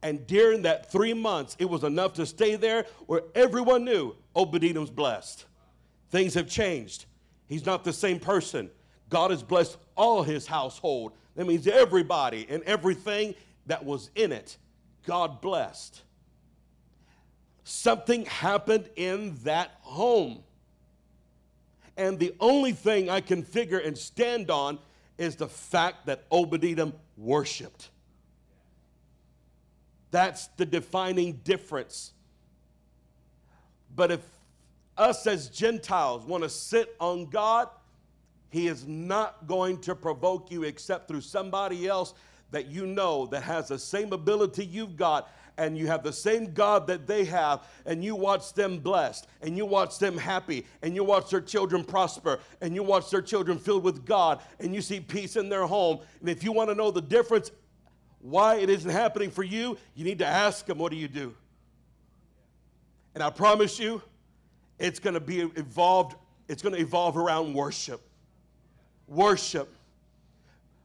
And 0.01 0.25
during 0.25 0.61
that 0.61 0.91
three 0.91 1.13
months, 1.13 1.55
it 1.59 1.65
was 1.65 1.83
enough 1.83 2.13
to 2.13 2.25
stay 2.25 2.55
there 2.55 2.85
where 3.05 3.23
everyone 3.35 3.83
knew 3.83 4.15
oh, 4.35 4.41
Obed-Edom's 4.43 4.89
blessed. 4.89 5.45
Things 6.09 6.33
have 6.35 6.47
changed. 6.47 7.05
He's 7.47 7.65
not 7.65 7.83
the 7.83 7.93
same 7.93 8.19
person. 8.19 8.69
God 9.09 9.31
has 9.31 9.43
blessed 9.43 9.77
all 9.95 10.23
his 10.23 10.47
household. 10.47 11.13
That 11.35 11.45
means 11.45 11.67
everybody 11.67 12.45
and 12.49 12.63
everything 12.63 13.35
that 13.65 13.83
was 13.83 14.09
in 14.15 14.31
it, 14.31 14.57
God 15.05 15.41
blessed. 15.41 16.01
Something 17.63 18.25
happened 18.25 18.89
in 18.95 19.35
that 19.43 19.71
home. 19.81 20.43
And 21.97 22.17
the 22.17 22.33
only 22.39 22.71
thing 22.71 23.09
I 23.09 23.19
can 23.21 23.43
figure 23.43 23.79
and 23.79 23.97
stand 23.97 24.49
on 24.49 24.79
is 25.17 25.35
the 25.35 25.47
fact 25.47 26.05
that 26.05 26.25
Obed-Edom 26.31 26.93
worshiped. 27.17 27.89
That's 30.11 30.47
the 30.57 30.65
defining 30.65 31.33
difference. 31.43 32.13
But 33.95 34.11
if 34.11 34.21
us 34.97 35.25
as 35.27 35.49
Gentiles 35.49 36.25
want 36.25 36.43
to 36.43 36.49
sit 36.49 36.95
on 36.99 37.27
God, 37.27 37.69
He 38.49 38.67
is 38.67 38.85
not 38.87 39.47
going 39.47 39.79
to 39.81 39.95
provoke 39.95 40.51
you 40.51 40.63
except 40.63 41.07
through 41.07 41.21
somebody 41.21 41.87
else 41.87 42.13
that 42.51 42.67
you 42.67 42.85
know 42.85 43.27
that 43.27 43.43
has 43.43 43.67
the 43.67 43.79
same 43.79 44.11
ability 44.11 44.65
you've 44.65 44.97
got 44.97 45.29
and 45.59 45.77
you 45.77 45.87
have 45.87 46.03
the 46.03 46.13
same 46.13 46.53
God 46.53 46.87
that 46.87 47.05
they 47.05 47.25
have, 47.25 47.67
and 47.85 48.01
you 48.01 48.15
watch 48.15 48.53
them 48.53 48.79
blessed, 48.79 49.27
and 49.41 49.57
you 49.57 49.65
watch 49.65 49.99
them 49.99 50.17
happy, 50.17 50.65
and 50.81 50.95
you 50.95 51.03
watch 51.03 51.29
their 51.29 51.41
children 51.41 51.83
prosper, 51.83 52.39
and 52.61 52.73
you 52.73 52.81
watch 52.81 53.09
their 53.09 53.21
children 53.21 53.59
filled 53.59 53.83
with 53.83 54.05
God, 54.05 54.39
and 54.61 54.73
you 54.73 54.81
see 54.81 55.01
peace 55.01 55.35
in 55.35 55.49
their 55.49 55.67
home. 55.67 55.99
And 56.21 56.29
if 56.29 56.45
you 56.45 56.53
want 56.53 56.69
to 56.69 56.75
know 56.75 56.91
the 56.91 57.01
difference, 57.01 57.51
why 58.21 58.55
it 58.55 58.69
isn't 58.69 58.89
happening 58.89 59.31
for 59.31 59.43
you, 59.43 59.77
you 59.95 60.03
need 60.03 60.19
to 60.19 60.25
ask 60.25 60.65
them, 60.65 60.77
What 60.77 60.91
do 60.91 60.97
you 60.97 61.07
do? 61.07 61.35
And 63.15 63.23
I 63.23 63.29
promise 63.29 63.79
you, 63.79 64.01
it's 64.77 64.99
going 64.99 65.15
to 65.15 65.19
be 65.19 65.41
evolved, 65.41 66.15
it's 66.47 66.61
going 66.61 66.75
to 66.75 66.81
evolve 66.81 67.17
around 67.17 67.53
worship. 67.53 68.01
Worship. 69.07 69.73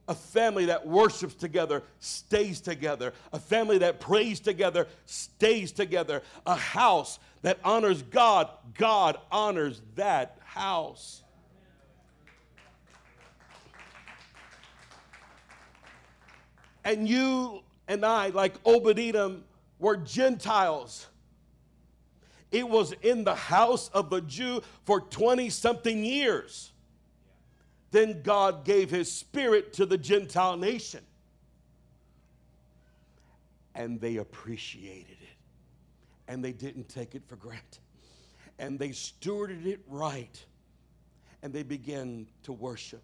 A 0.06 0.14
family 0.14 0.66
that 0.66 0.86
worships 0.86 1.34
together 1.34 1.82
stays 1.98 2.60
together. 2.60 3.14
A 3.32 3.38
family 3.38 3.78
that 3.78 4.00
prays 4.00 4.38
together 4.40 4.86
stays 5.06 5.72
together. 5.72 6.22
A 6.46 6.54
house 6.54 7.18
that 7.42 7.58
honors 7.64 8.02
God, 8.02 8.50
God 8.76 9.16
honors 9.30 9.80
that 9.94 10.38
house. 10.44 11.22
And 16.84 17.08
you 17.08 17.62
and 17.88 18.04
I, 18.04 18.28
like 18.28 18.54
Obed 18.64 18.98
Edom, 18.98 19.44
were 19.78 19.96
Gentiles. 19.96 21.06
It 22.52 22.68
was 22.68 22.92
in 23.02 23.24
the 23.24 23.34
house 23.34 23.88
of 23.88 24.12
a 24.12 24.20
Jew 24.20 24.62
for 24.84 25.00
20 25.00 25.50
something 25.50 26.04
years. 26.04 26.72
Then 27.90 28.22
God 28.22 28.64
gave 28.64 28.90
his 28.90 29.10
spirit 29.10 29.72
to 29.74 29.86
the 29.86 29.98
Gentile 29.98 30.56
nation. 30.56 31.00
And 33.74 34.00
they 34.00 34.16
appreciated 34.16 35.16
it. 35.20 35.36
And 36.28 36.44
they 36.44 36.52
didn't 36.52 36.88
take 36.88 37.14
it 37.14 37.22
for 37.26 37.36
granted. 37.36 37.80
And 38.58 38.78
they 38.78 38.90
stewarded 38.90 39.66
it 39.66 39.80
right. 39.88 40.44
And 41.42 41.52
they 41.52 41.62
began 41.62 42.26
to 42.44 42.52
worship. 42.52 43.02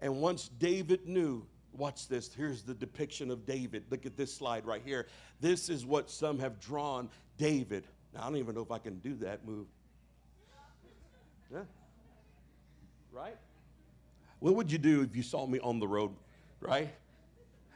And 0.00 0.20
once 0.20 0.50
David 0.58 1.08
knew, 1.08 1.46
watch 1.78 2.08
this, 2.08 2.32
here's 2.32 2.62
the 2.62 2.74
depiction 2.74 3.30
of 3.30 3.46
David. 3.46 3.84
Look 3.90 4.06
at 4.06 4.16
this 4.16 4.34
slide 4.34 4.64
right 4.66 4.82
here. 4.84 5.06
This 5.40 5.68
is 5.68 5.84
what 5.84 6.10
some 6.10 6.38
have 6.38 6.60
drawn 6.60 7.08
David. 7.38 7.84
Now, 8.14 8.22
I 8.22 8.24
don't 8.24 8.36
even 8.36 8.54
know 8.54 8.62
if 8.62 8.70
I 8.70 8.78
can 8.78 8.98
do 8.98 9.14
that 9.16 9.46
move. 9.46 9.66
Yeah. 11.52 11.60
Right? 13.12 13.36
What 14.40 14.54
would 14.54 14.70
you 14.70 14.78
do 14.78 15.02
if 15.02 15.16
you 15.16 15.22
saw 15.22 15.46
me 15.46 15.58
on 15.60 15.78
the 15.78 15.88
road, 15.88 16.10
right? 16.60 16.88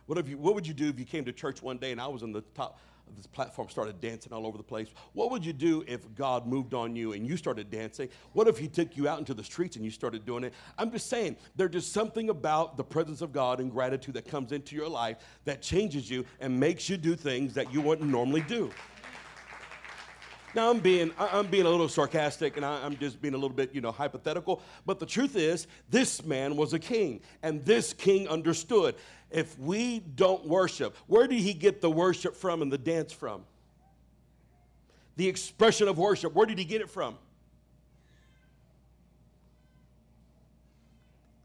What, 0.07 0.19
if 0.19 0.29
you, 0.29 0.37
what 0.39 0.55
would 0.55 0.67
you 0.67 0.75
do 0.75 0.89
if 0.89 0.99
you 0.99 1.05
came 1.05 1.25
to 1.25 1.33
church 1.33 1.63
one 1.63 1.79
day 1.79 1.93
and 1.93 2.01
I 2.01 2.07
was 2.09 2.23
in 2.23 2.33
the 2.33 2.43
top 2.55 2.81
this 3.17 3.27
platform, 3.27 3.69
started 3.69 4.01
dancing 4.01 4.33
all 4.33 4.47
over 4.47 4.57
the 4.57 4.65
place? 4.65 4.89
What 5.13 5.31
would 5.31 5.45
you 5.45 5.53
do 5.53 5.85
if 5.87 6.15
God 6.15 6.47
moved 6.47 6.75
on 6.75 6.97
you 6.97 7.13
and 7.13 7.27
you 7.27 7.37
started 7.37 7.71
dancing? 7.71 8.09
What 8.33 8.49
if 8.49 8.59
He 8.59 8.69
took 8.69 8.97
you 8.97 9.09
out 9.09 9.19
into 9.19 9.35
the 9.35 9.45
streets 9.45 9.77
and 9.77 9.85
you 9.85 9.91
started 9.91 10.25
doing 10.25 10.45
it? 10.45 10.55
I'm 10.79 10.91
just 10.91 11.09
saying, 11.09 11.37
there's 11.57 11.73
just 11.73 11.93
something 11.93 12.31
about 12.31 12.77
the 12.77 12.85
presence 12.85 13.23
of 13.23 13.33
God 13.33 13.61
and 13.61 13.71
gratitude 13.71 14.15
that 14.15 14.29
comes 14.29 14.53
into 14.53 14.75
your 14.77 14.89
life 14.89 15.19
that 15.45 15.63
changes 15.63 16.11
you 16.11 16.25
and 16.41 16.59
makes 16.59 16.89
you 16.89 16.97
do 16.97 17.17
things 17.17 17.55
that 17.55 17.73
you 17.73 17.81
wouldn't 17.81 18.11
normally 18.11 18.43
do. 18.43 18.71
Now 20.55 20.69
I'm 20.69 20.81
being 20.81 21.13
I'm 21.17 21.47
being 21.47 21.67
a 21.67 21.69
little 21.69 21.89
sarcastic 21.89 22.57
and 22.57 22.67
I'm 22.67 22.97
just 22.97 23.23
being 23.23 23.35
a 23.35 23.37
little 23.37 23.55
bit 23.55 23.73
you 23.73 23.81
know 23.81 23.93
hypothetical. 23.93 24.63
But 24.85 24.99
the 24.99 25.07
truth 25.07 25.37
is, 25.37 25.69
this 25.89 26.25
man 26.25 26.57
was 26.57 26.73
a 26.73 26.79
king, 26.79 27.21
and 27.43 27.65
this 27.65 27.93
king 27.93 28.27
understood. 28.27 28.97
If 29.31 29.59
we 29.59 30.01
don't 30.01 30.47
worship, 30.47 30.97
where 31.07 31.27
did 31.27 31.41
he 31.41 31.53
get 31.53 31.81
the 31.81 31.91
worship 31.91 32.35
from 32.35 32.63
and 32.63 32.73
the 32.73 32.79
dance 32.79 33.13
from? 33.13 33.43
The 35.17 35.29
expression 35.29 35.89
of 35.89 35.99
worship. 35.99 36.35
Where 36.35 36.47
did 36.47 36.59
he 36.59 36.65
get 36.65 36.81
it 36.81 36.91
from? 36.91 37.17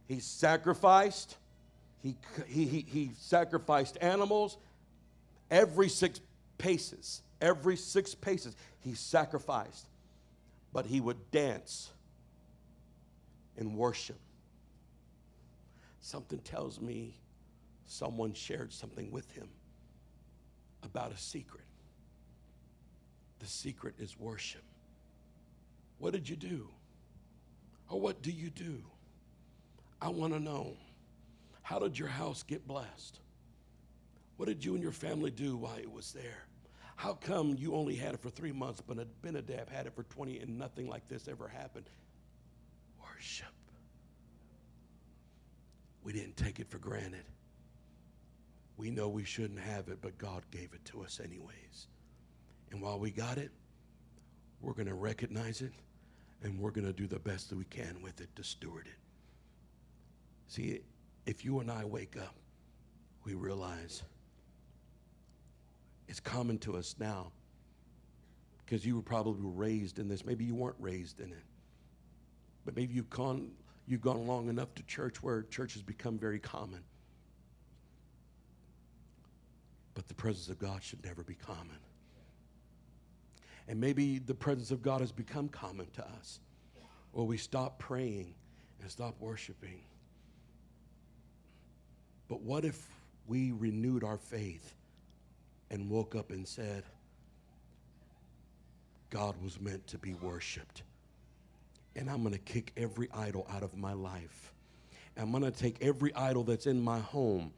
He 0.08 0.20
sacrificed. 0.20 1.38
He, 2.02 2.16
he, 2.48 2.66
he, 2.88 3.12
sacrificed 3.18 3.98
animals 4.00 4.58
every 5.50 5.90
six 5.90 6.22
paces 6.58 7.24
every 7.42 7.78
six 7.78 8.16
paces, 8.16 8.56
he 8.80 8.94
sacrificed. 8.96 9.88
But 10.74 10.86
he 10.86 11.00
would 11.00 11.32
dance 11.32 11.92
and 13.58 13.76
worship. 13.78 14.20
Something 16.02 16.40
tells 16.40 16.82
me 16.82 17.14
someone 17.86 18.34
shared 18.34 18.74
something 18.74 19.12
with 19.12 19.30
him 19.32 19.48
about 20.84 21.12
a 21.12 21.18
secret. 21.18 21.64
The 23.40 23.48
secret 23.48 23.96
is 24.00 24.20
worship. 24.20 24.64
What 26.00 26.14
did 26.14 26.28
you 26.28 26.36
do? 26.36 26.68
Or 27.90 28.00
what 28.00 28.22
do 28.22 28.32
you 28.32 28.50
do? 28.50 28.82
I 30.02 30.10
want 30.10 30.34
to 30.34 30.40
know. 30.40 30.76
How 31.62 31.80
did 31.80 31.98
your 31.98 32.08
house 32.08 32.44
get 32.44 32.68
blessed? 32.68 33.20
What 34.38 34.48
did 34.48 34.64
you 34.64 34.74
and 34.74 34.84
your 34.84 34.92
family 34.92 35.32
do 35.32 35.56
while 35.58 35.78
it 35.78 35.92
was 35.92 36.12
there? 36.12 36.46
How 36.96 37.14
come 37.14 37.56
you 37.58 37.76
only 37.76 37.96
had 37.96 38.14
it 38.14 38.22
for 38.22 38.30
three 38.30 38.52
months, 38.52 38.82
but 38.82 38.98
Abinadab 39.00 39.70
had 39.70 39.86
it 39.86 39.96
for 39.96 40.04
20 40.04 40.40
and 40.40 40.58
nothing 40.58 40.88
like 40.88 41.08
this 41.08 41.28
ever 41.28 41.48
happened? 41.48 41.90
Worship. 43.02 43.48
We 46.04 46.14
didn't 46.14 46.38
take 46.38 46.60
it 46.60 46.70
for 46.70 46.78
granted. 46.78 47.26
We 48.78 48.92
know 48.92 49.08
we 49.08 49.24
shouldn't 49.24 49.60
have 49.60 49.88
it, 49.88 50.00
but 50.02 50.18
God 50.18 50.44
gave 50.52 50.74
it 50.74 50.84
to 50.86 51.02
us 51.02 51.20
anyways. 51.24 51.88
And 52.72 52.82
while 52.82 53.00
we 53.00 53.12
got 53.12 53.38
it, 53.38 53.52
we're 54.62 54.74
going 54.74 54.88
to 54.88 54.96
recognize 54.96 55.62
it 55.62 55.72
and 56.44 56.60
we're 56.60 56.72
going 56.72 56.86
to 56.86 56.94
do 56.94 57.08
the 57.08 57.20
best 57.20 57.50
that 57.50 57.58
we 57.58 57.66
can 57.66 57.98
with 58.02 58.20
it 58.22 58.36
to 58.36 58.44
steward 58.44 58.88
it. 58.88 59.00
See, 60.48 60.82
if 61.26 61.46
you 61.46 61.60
and 61.60 61.72
I 61.72 61.86
wake 61.86 62.18
up, 62.18 62.36
we 63.24 63.34
realize 63.34 64.04
it's 66.08 66.20
common 66.20 66.58
to 66.60 66.78
us 66.78 66.96
now 67.00 67.32
because 68.64 68.86
you 68.86 68.96
were 68.96 69.02
probably 69.02 69.42
raised 69.44 70.00
in 70.00 70.08
this. 70.08 70.26
Maybe 70.26 70.46
you 70.46 70.56
weren't 70.56 70.76
raised 70.80 71.20
in 71.20 71.32
it. 71.32 71.44
But 72.66 72.76
maybe 72.76 72.94
you've 72.94 73.10
gone, 73.10 73.52
you've 73.88 74.02
gone 74.02 74.28
long 74.28 74.50
enough 74.50 74.74
to 74.76 74.84
church 74.84 75.22
where 75.22 75.44
church 75.44 75.74
has 75.74 75.82
become 75.82 76.18
very 76.18 76.40
common. 76.40 76.84
But 79.96 80.08
the 80.08 80.14
presence 80.14 80.50
of 80.50 80.60
God 80.60 80.84
should 80.84 81.04
never 81.04 81.24
be 81.24 81.34
common. 81.34 81.80
And 83.68 83.82
maybe 83.82 84.20
the 84.20 84.36
presence 84.36 84.70
of 84.70 84.84
God 84.84 85.02
has 85.02 85.12
become 85.12 85.50
common 85.50 85.88
to 85.96 86.06
us, 86.20 86.40
or 87.14 87.26
we 87.26 87.38
stop 87.38 87.80
praying 87.80 88.36
and 88.82 88.92
stop 88.92 89.16
worshiping. 89.20 89.80
But 92.28 92.42
what 92.42 92.64
if 92.64 92.88
we 93.28 93.52
renewed 93.52 94.04
our 94.04 94.18
faith 94.18 94.76
and 95.72 95.90
woke 95.90 96.16
up 96.16 96.30
and 96.30 96.48
said, 96.48 96.84
God 99.10 99.36
was 99.42 99.60
meant 99.60 99.88
to 99.88 99.98
be 99.98 100.14
worshiped. 100.14 100.84
And 101.96 102.10
I'm 102.10 102.22
going 102.22 102.34
to 102.34 102.40
kick 102.40 102.74
every 102.76 103.08
idol 103.14 103.48
out 103.50 103.64
of 103.64 103.76
my 103.78 103.94
life. 103.94 104.52
I'm 105.18 105.32
going 105.32 105.44
to 105.44 105.52
take 105.52 105.78
every 105.82 106.14
idol 106.14 106.44
that's 106.44 106.68
in 106.68 106.82
my 106.82 107.00
home 107.00 107.54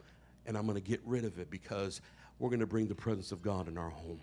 and 0.45 0.55
I'm 0.55 0.65
going 0.65 0.75
to 0.75 0.88
get 0.88 1.01
rid 1.05 1.25
of 1.25 1.39
it 1.39 1.49
because 1.49 2.01
we're 2.39 2.49
going 2.49 2.59
to 2.59 2.67
bring 2.67 2.88
the 2.88 2.95
presence 2.95 3.31
of 3.31 3.41
God 3.41 3.67
in 3.67 3.77
our 3.77 3.89
home. 3.89 4.19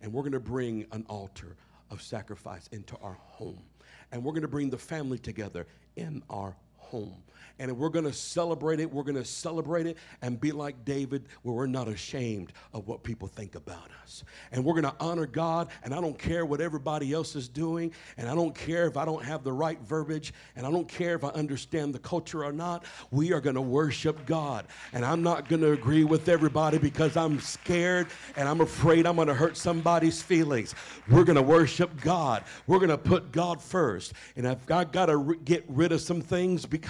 And 0.00 0.12
we're 0.12 0.22
going 0.22 0.32
to 0.32 0.40
bring 0.40 0.86
an 0.92 1.04
altar 1.08 1.56
of 1.90 2.02
sacrifice 2.02 2.68
into 2.72 2.96
our 3.02 3.18
home. 3.20 3.62
And 4.10 4.24
we're 4.24 4.32
going 4.32 4.42
to 4.42 4.48
bring 4.48 4.70
the 4.70 4.78
family 4.78 5.18
together 5.18 5.66
in 5.96 6.22
our 6.28 6.56
home. 6.92 7.22
And 7.58 7.78
we're 7.78 7.90
going 7.90 8.04
to 8.04 8.12
celebrate 8.12 8.80
it. 8.80 8.92
We're 8.92 9.02
going 9.02 9.14
to 9.14 9.24
celebrate 9.24 9.86
it 9.86 9.96
and 10.20 10.40
be 10.40 10.52
like 10.52 10.84
David, 10.84 11.26
where 11.42 11.54
we're 11.54 11.66
not 11.66 11.86
ashamed 11.86 12.52
of 12.72 12.88
what 12.88 13.02
people 13.04 13.28
think 13.28 13.54
about 13.54 13.88
us. 14.02 14.24
And 14.50 14.64
we're 14.64 14.72
going 14.72 14.92
to 14.92 14.94
honor 14.98 15.26
God. 15.26 15.68
And 15.84 15.94
I 15.94 16.00
don't 16.00 16.18
care 16.18 16.44
what 16.44 16.60
everybody 16.60 17.12
else 17.12 17.36
is 17.36 17.48
doing. 17.48 17.92
And 18.16 18.28
I 18.28 18.34
don't 18.34 18.54
care 18.54 18.86
if 18.86 18.96
I 18.96 19.04
don't 19.04 19.24
have 19.24 19.44
the 19.44 19.52
right 19.52 19.78
verbiage. 19.82 20.34
And 20.56 20.66
I 20.66 20.70
don't 20.70 20.88
care 20.88 21.14
if 21.14 21.22
I 21.22 21.28
understand 21.28 21.94
the 21.94 21.98
culture 22.00 22.44
or 22.44 22.52
not. 22.52 22.84
We 23.10 23.32
are 23.32 23.40
going 23.40 23.54
to 23.54 23.62
worship 23.62 24.26
God. 24.26 24.66
And 24.92 25.04
I'm 25.04 25.22
not 25.22 25.48
going 25.48 25.62
to 25.62 25.72
agree 25.72 26.04
with 26.04 26.28
everybody 26.28 26.78
because 26.78 27.16
I'm 27.16 27.38
scared 27.38 28.08
and 28.36 28.48
I'm 28.48 28.60
afraid 28.60 29.06
I'm 29.06 29.16
going 29.16 29.28
to 29.28 29.34
hurt 29.34 29.56
somebody's 29.56 30.20
feelings. 30.20 30.74
We're 31.08 31.24
going 31.24 31.36
to 31.36 31.42
worship 31.42 32.00
God. 32.00 32.44
We're 32.66 32.78
going 32.78 32.88
to 32.88 32.98
put 32.98 33.30
God 33.30 33.62
first. 33.62 34.14
And 34.36 34.46
if 34.46 34.70
I 34.70 34.84
got 34.84 35.06
to 35.06 35.38
get 35.44 35.64
rid 35.68 35.92
of 35.92 36.00
some 36.00 36.20
things 36.20 36.66
because 36.66 36.81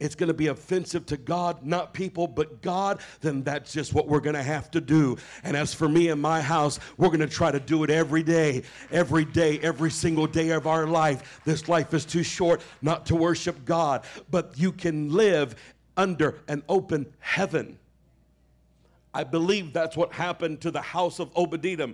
it's 0.00 0.14
going 0.14 0.28
to 0.28 0.34
be 0.34 0.48
offensive 0.48 1.06
to 1.06 1.16
God, 1.16 1.64
not 1.64 1.92
people, 1.92 2.26
but 2.26 2.62
God, 2.62 3.00
then 3.20 3.42
that's 3.42 3.72
just 3.72 3.94
what 3.94 4.08
we're 4.08 4.20
going 4.20 4.36
to 4.36 4.42
have 4.42 4.70
to 4.72 4.80
do. 4.80 5.16
And 5.44 5.56
as 5.56 5.74
for 5.74 5.88
me 5.88 6.08
and 6.08 6.20
my 6.20 6.40
house, 6.40 6.78
we're 6.96 7.08
going 7.08 7.20
to 7.20 7.26
try 7.26 7.50
to 7.50 7.60
do 7.60 7.84
it 7.84 7.90
every 7.90 8.22
day, 8.22 8.62
every 8.90 9.24
day, 9.24 9.58
every 9.60 9.90
single 9.90 10.26
day 10.26 10.50
of 10.50 10.66
our 10.66 10.86
life. 10.86 11.40
This 11.44 11.68
life 11.68 11.94
is 11.94 12.04
too 12.04 12.22
short 12.22 12.62
not 12.82 13.06
to 13.06 13.16
worship 13.16 13.64
God, 13.64 14.04
but 14.30 14.52
you 14.56 14.72
can 14.72 15.12
live 15.12 15.54
under 15.96 16.38
an 16.48 16.62
open 16.68 17.06
heaven. 17.18 17.78
I 19.12 19.24
believe 19.24 19.72
that's 19.72 19.96
what 19.96 20.12
happened 20.12 20.60
to 20.60 20.70
the 20.70 20.80
house 20.80 21.18
of 21.18 21.36
Obadiah. 21.36 21.88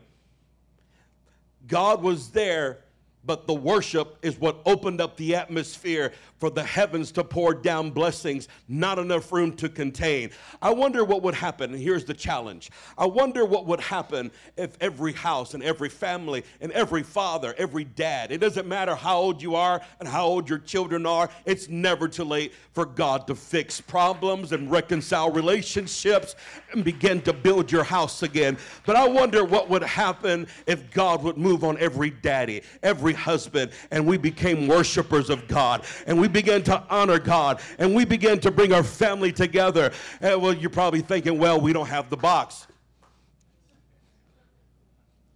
God 1.66 2.03
was 2.03 2.30
there 2.30 2.84
but 3.27 3.47
the 3.47 3.55
worship 3.55 4.18
is 4.22 4.39
what 4.39 4.61
opened 4.66 5.01
up 5.01 5.16
the 5.16 5.35
atmosphere 5.35 6.12
for 6.39 6.51
the 6.51 6.62
heavens 6.62 7.11
to 7.12 7.25
pour 7.25 7.55
down 7.55 7.91
blessings, 7.91 8.49
not 8.68 8.99
enough 8.99 9.33
room 9.33 9.53
to 9.57 9.68
contain. 9.68 10.31
I 10.61 10.72
wonder 10.72 11.05
what 11.05 11.22
would 11.22 11.35
happen, 11.35 11.72
and 11.72 11.83
here's 11.83 12.05
the 12.05 12.12
challenge. 12.12 12.70
I 12.99 13.07
wonder 13.07 13.45
what 13.47 13.66
would 13.66 13.81
happen 13.81 14.31
if 14.57 14.77
every 14.81 15.12
house 15.12 15.55
and 15.55 15.62
every 15.62 15.89
family 15.89 16.45
and 16.61 16.70
every 16.72 17.03
father, 17.03 17.55
every 17.57 17.85
dad, 17.85 18.31
it 18.31 18.39
doesn't 18.39 18.68
matter 18.68 18.95
how 18.95 19.16
old 19.16 19.41
you 19.41 19.55
are 19.55 19.81
and 20.01 20.09
how 20.09 20.27
old 20.27 20.49
your 20.49 20.59
children 20.59 21.07
are, 21.07 21.31
it's 21.47 21.68
never 21.68 22.09
too 22.09 22.25
late 22.25 22.53
for 22.72 22.85
God 22.85 23.27
to 23.29 23.35
fix 23.35 23.81
problems 23.81 24.53
and 24.53 24.70
reconcile 24.70 25.31
relationships 25.31 26.37
and 26.72 26.85
begin 26.85 27.22
to 27.22 27.33
build 27.33 27.72
your 27.72 27.85
house 27.85 28.22
again. 28.22 28.59
But 28.85 28.97
I 28.97 29.09
wonder 29.09 29.45
what 29.45 29.70
would 29.70 29.83
happen 29.83 30.47
if 30.66 30.91
God 30.91 31.22
would 31.22 31.39
move 31.39 31.64
on 31.64 31.79
every 31.79 32.11
daddy, 32.11 32.62
every 32.83 33.13
husband, 33.14 33.72
and 33.90 34.06
we 34.06 34.18
became 34.18 34.68
worshipers 34.68 35.30
of 35.30 35.48
God, 35.48 35.84
and 36.06 36.20
we 36.20 36.28
began 36.28 36.62
to 36.64 36.82
honor 36.90 37.18
God, 37.18 37.60
and 37.78 37.94
we 37.94 38.04
began 38.04 38.38
to 38.40 38.50
bring 38.50 38.74
our 38.74 38.82
family 38.82 39.32
together. 39.32 39.92
And 40.20 40.42
well, 40.42 40.52
you're 40.52 40.68
probably 40.68 41.00
thinking, 41.00 41.38
well, 41.38 41.58
we 41.58 41.72
don't 41.72 41.88
have 41.88 42.10
the 42.10 42.16
box. 42.18 42.66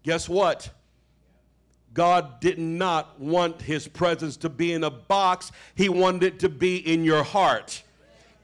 Guess 0.02 0.28
what? 0.28 0.70
God 1.94 2.40
did 2.40 2.58
not 2.58 3.18
want 3.18 3.60
his 3.60 3.88
presence 3.88 4.36
to 4.38 4.48
be 4.48 4.72
in 4.72 4.84
a 4.84 4.90
box. 4.90 5.50
He 5.74 5.88
wanted 5.88 6.22
it 6.22 6.38
to 6.40 6.48
be 6.48 6.76
in 6.76 7.02
your 7.02 7.22
heart. 7.22 7.82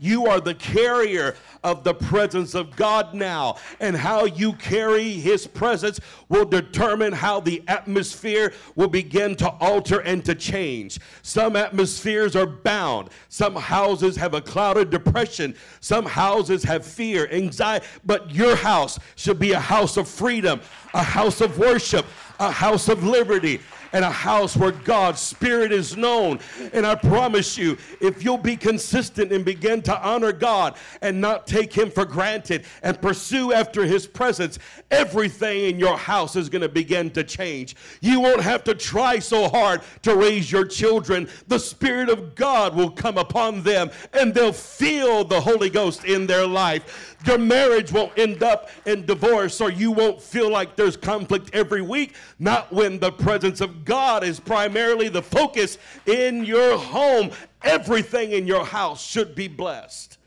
You 0.05 0.27
are 0.27 0.39
the 0.39 0.55
carrier 0.55 1.35
of 1.63 1.83
the 1.83 1.95
presence 1.95 2.55
of 2.55 2.77
God 2.77 3.15
now. 3.15 3.57
And 3.81 3.97
how 3.97 4.27
you 4.27 4.53
carry 4.53 5.13
his 5.13 5.47
presence 5.47 5.99
will 6.29 6.45
determine 6.45 7.15
how 7.15 7.41
the 7.41 7.63
atmosphere 7.69 8.53
will 8.77 8.89
begin 8.89 9.35
to 9.37 9.49
alter 9.49 10.01
and 10.01 10.23
to 10.27 10.35
change. 10.35 11.01
Some 11.23 11.57
atmospheres 11.57 12.37
are 12.37 12.45
bound. 12.45 13.09
Some 13.31 13.57
houses 13.57 14.15
have 14.17 14.35
a 14.35 14.43
cloud 14.43 14.77
of 14.77 14.91
depression. 14.91 15.55
Some 15.81 16.05
houses 16.05 16.63
have 16.65 16.85
fear, 16.85 17.27
anxiety. 17.33 17.87
But 18.05 18.31
your 18.31 18.57
house 18.57 18.99
should 19.17 19.39
be 19.39 19.53
a 19.53 19.61
house 19.61 19.97
of 19.97 20.07
freedom, 20.07 20.61
a 20.95 21.03
house 21.03 21.41
of 21.41 21.59
worship, 21.59 22.07
a 22.41 22.51
house 22.51 22.89
of 22.89 23.05
liberty, 23.05 23.61
and 23.95 24.05
a 24.05 24.11
house 24.11 24.57
where 24.57 24.73
God's 24.73 25.21
Spirit 25.21 25.71
is 25.71 25.97
known. 25.97 26.41
And 26.73 26.85
I 26.85 26.97
promise 26.97 27.57
you, 27.57 27.79
if 28.01 28.25
you'll 28.25 28.37
be 28.37 28.57
consistent 28.57 29.33
and 29.33 29.45
begin 29.45 29.83
to 29.83 29.99
honor 30.03 30.33
God 30.33 30.77
and 31.01 31.21
not 31.21 31.47
take 31.47 31.73
Him 31.73 31.93
for 31.93 32.05
granted 32.05 32.65
and 32.83 33.01
pursue 33.01 33.53
after 33.53 33.85
His 33.85 34.07
presence, 34.07 34.59
everything 34.91 35.67
in 35.67 35.79
your 35.79 35.97
house 35.97 36.35
is 36.35 36.49
going 36.49 36.63
to 36.63 36.69
begin 36.69 37.09
to 37.11 37.23
change. 37.23 37.77
You 38.01 38.19
won't 38.19 38.41
have 38.41 38.65
to 38.65 38.75
try 38.75 39.21
so 39.21 39.49
hard 39.49 39.83
to 40.03 40.17
raise 40.17 40.51
your 40.51 40.67
children. 40.67 41.29
The 41.47 41.61
Spirit 41.61 42.09
of 42.09 42.35
God 42.35 42.75
will 42.75 42.91
come 42.91 43.17
upon 43.17 43.63
them 43.63 43.93
and 44.13 44.35
they'll 44.35 44.53
feel 44.53 45.25
the 45.25 45.41
Holy 45.41 45.71
Ghost 45.71 46.05
in 46.05 46.27
their 46.27 46.49
life. 46.49 47.17
Your 47.25 47.39
marriage 47.39 47.93
won't 47.93 48.19
end 48.19 48.43
up 48.43 48.71
in 48.87 49.07
divorce 49.07 49.61
or 49.61 49.71
you 49.71 49.93
won't 49.93 50.21
feel 50.21 50.51
like 50.51 50.75
there's 50.75 50.84
conflict 50.97 51.51
every 51.53 51.83
week. 51.83 52.15
Not 52.39 52.73
when 52.73 52.99
the 52.99 53.13
presence 53.13 53.61
of 53.61 53.85
God 53.85 54.25
is 54.25 54.39
primarily 54.39 55.09
the 55.09 55.23
focus 55.23 55.79
in 56.07 56.45
your 56.45 56.79
home. 56.79 57.31
Everything 57.63 58.33
in 58.33 58.47
your 58.47 58.65
house 58.65 59.05
should 59.05 59.35
be 59.35 59.49
blessed. 59.49 60.19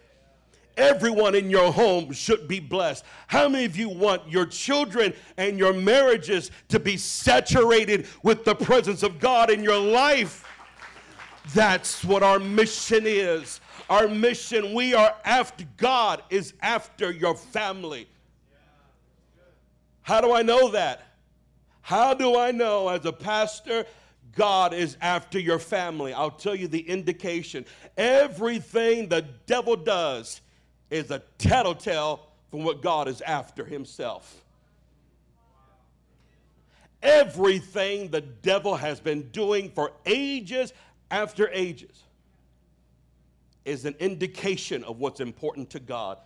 Everyone 0.78 1.34
in 1.34 1.50
your 1.50 1.72
home 1.72 2.12
should 2.12 2.48
be 2.48 2.60
blessed. 2.60 3.04
How 3.26 3.50
many 3.50 3.66
of 3.66 3.76
you 3.76 3.90
want 3.90 4.30
your 4.30 4.46
children 4.46 5.14
and 5.38 5.58
your 5.58 5.74
marriages 5.74 6.52
to 6.70 6.80
be 6.80 6.98
saturated 6.98 8.06
with 8.22 8.46
the 8.46 8.54
presence 8.54 9.02
of 9.02 9.20
God 9.20 9.50
in 9.50 9.64
your 9.64 9.80
life? 9.80 10.46
That's 11.56 12.04
what 12.04 12.22
our 12.22 12.38
mission 12.40 13.04
is. 13.06 13.60
Our 13.90 14.08
mission, 14.08 14.74
we 14.74 14.94
are 14.94 15.16
after 15.26 15.66
God, 15.78 16.22
is 16.30 16.54
after 16.62 17.10
your 17.10 17.36
family. 17.36 18.08
How 20.08 20.22
do 20.22 20.32
I 20.32 20.42
know 20.42 20.70
that? 20.70 21.02
How 21.82 22.14
do 22.14 22.38
I 22.38 22.52
know 22.52 22.88
as 22.88 23.04
a 23.04 23.12
pastor 23.12 23.86
God 24.38 24.74
is 24.74 24.96
after 25.02 25.38
your 25.38 25.60
family? 25.60 26.14
I'll 26.14 26.32
tell 26.32 26.56
you 26.56 26.70
the 26.70 26.80
indication. 26.80 27.66
Everything 27.98 29.10
the 29.10 29.26
devil 29.48 29.76
does 29.76 30.40
is 30.90 31.12
a 31.12 31.20
tattletale 31.38 32.26
from 32.50 32.64
what 32.64 32.82
God 32.82 33.10
is 33.10 33.20
after 33.20 33.66
himself. 33.66 34.46
Everything 37.04 38.08
the 38.08 38.22
devil 38.22 38.78
has 38.78 39.02
been 39.02 39.24
doing 39.32 39.70
for 39.72 39.92
ages 40.06 40.72
after 41.12 41.50
ages 41.52 42.02
is 43.66 43.84
an 43.84 43.96
indication 44.00 44.86
of 44.86 45.00
what's 45.00 45.20
important 45.20 45.70
to 45.72 45.82
God. 45.82 46.18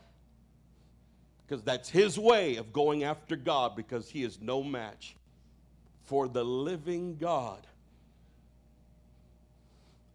Because 1.52 1.66
that's 1.66 1.90
his 1.90 2.18
way 2.18 2.56
of 2.56 2.72
going 2.72 3.04
after 3.04 3.36
God, 3.36 3.76
because 3.76 4.10
he 4.10 4.24
is 4.24 4.40
no 4.40 4.64
match 4.64 5.18
for 6.06 6.30
the 6.30 6.46
living 6.46 7.18
God. 7.18 7.68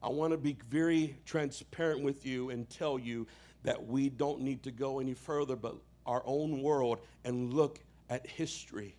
I 0.02 0.08
want 0.08 0.32
to 0.32 0.38
be 0.38 0.56
very 0.70 1.14
transparent 1.26 2.02
with 2.02 2.24
you 2.24 2.48
and 2.48 2.66
tell 2.70 2.98
you 2.98 3.26
that 3.64 3.86
we 3.86 4.08
don't 4.08 4.40
need 4.40 4.62
to 4.62 4.70
go 4.70 4.98
any 4.98 5.12
further 5.12 5.56
but 5.56 5.74
our 6.06 6.22
own 6.24 6.62
world 6.62 7.00
and 7.26 7.52
look 7.52 7.80
at 8.08 8.26
history. 8.26 8.96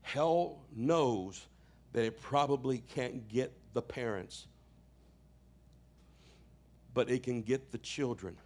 Hell 0.00 0.62
knows 0.74 1.46
that 1.92 2.06
it 2.06 2.18
probably 2.22 2.78
can't 2.94 3.28
get 3.28 3.52
the 3.74 3.82
parents 3.82 4.46
but 6.94 7.10
it 7.10 7.22
can 7.22 7.42
get 7.42 7.70
the 7.70 7.78
children. 7.78 8.36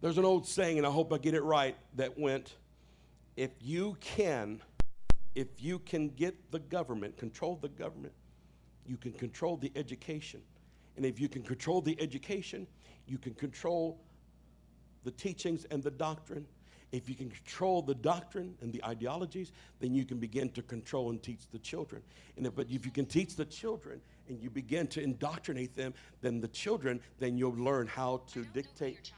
There's 0.00 0.18
an 0.18 0.24
old 0.24 0.46
saying, 0.46 0.78
and 0.78 0.86
I 0.86 0.90
hope 0.90 1.12
I 1.12 1.18
get 1.18 1.34
it 1.34 1.42
right, 1.42 1.76
that 1.96 2.16
went, 2.16 2.54
if 3.36 3.50
you 3.60 3.96
can, 4.00 4.62
if 5.34 5.48
you 5.58 5.80
can 5.80 6.08
get 6.10 6.52
the 6.52 6.60
government, 6.60 7.16
control 7.16 7.58
the 7.60 7.68
government, 7.68 8.12
you 8.86 8.96
can 8.96 9.12
control 9.12 9.56
the 9.56 9.72
education. 9.74 10.40
And 10.96 11.04
if 11.04 11.20
you 11.20 11.28
can 11.28 11.42
control 11.42 11.80
the 11.80 12.00
education, 12.00 12.66
you 13.06 13.18
can 13.18 13.34
control 13.34 14.00
the 15.04 15.10
teachings 15.10 15.64
and 15.70 15.82
the 15.82 15.90
doctrine. 15.90 16.46
If 16.90 17.08
you 17.08 17.14
can 17.14 17.30
control 17.30 17.82
the 17.82 17.94
doctrine 17.94 18.54
and 18.62 18.72
the 18.72 18.82
ideologies, 18.84 19.52
then 19.80 19.94
you 19.94 20.04
can 20.04 20.18
begin 20.18 20.48
to 20.50 20.62
control 20.62 21.10
and 21.10 21.22
teach 21.22 21.40
the 21.52 21.58
children. 21.58 22.02
And 22.36 22.46
if, 22.46 22.54
but 22.54 22.68
if 22.70 22.86
you 22.86 22.92
can 22.92 23.04
teach 23.04 23.36
the 23.36 23.44
children 23.44 24.00
and 24.28 24.40
you 24.40 24.48
begin 24.48 24.86
to 24.88 25.02
indoctrinate 25.02 25.76
them, 25.76 25.92
then 26.22 26.40
the 26.40 26.48
children, 26.48 27.00
then 27.18 27.36
you'll 27.36 27.56
learn 27.56 27.88
how 27.88 28.22
to 28.32 28.44
dictate. 28.54 29.12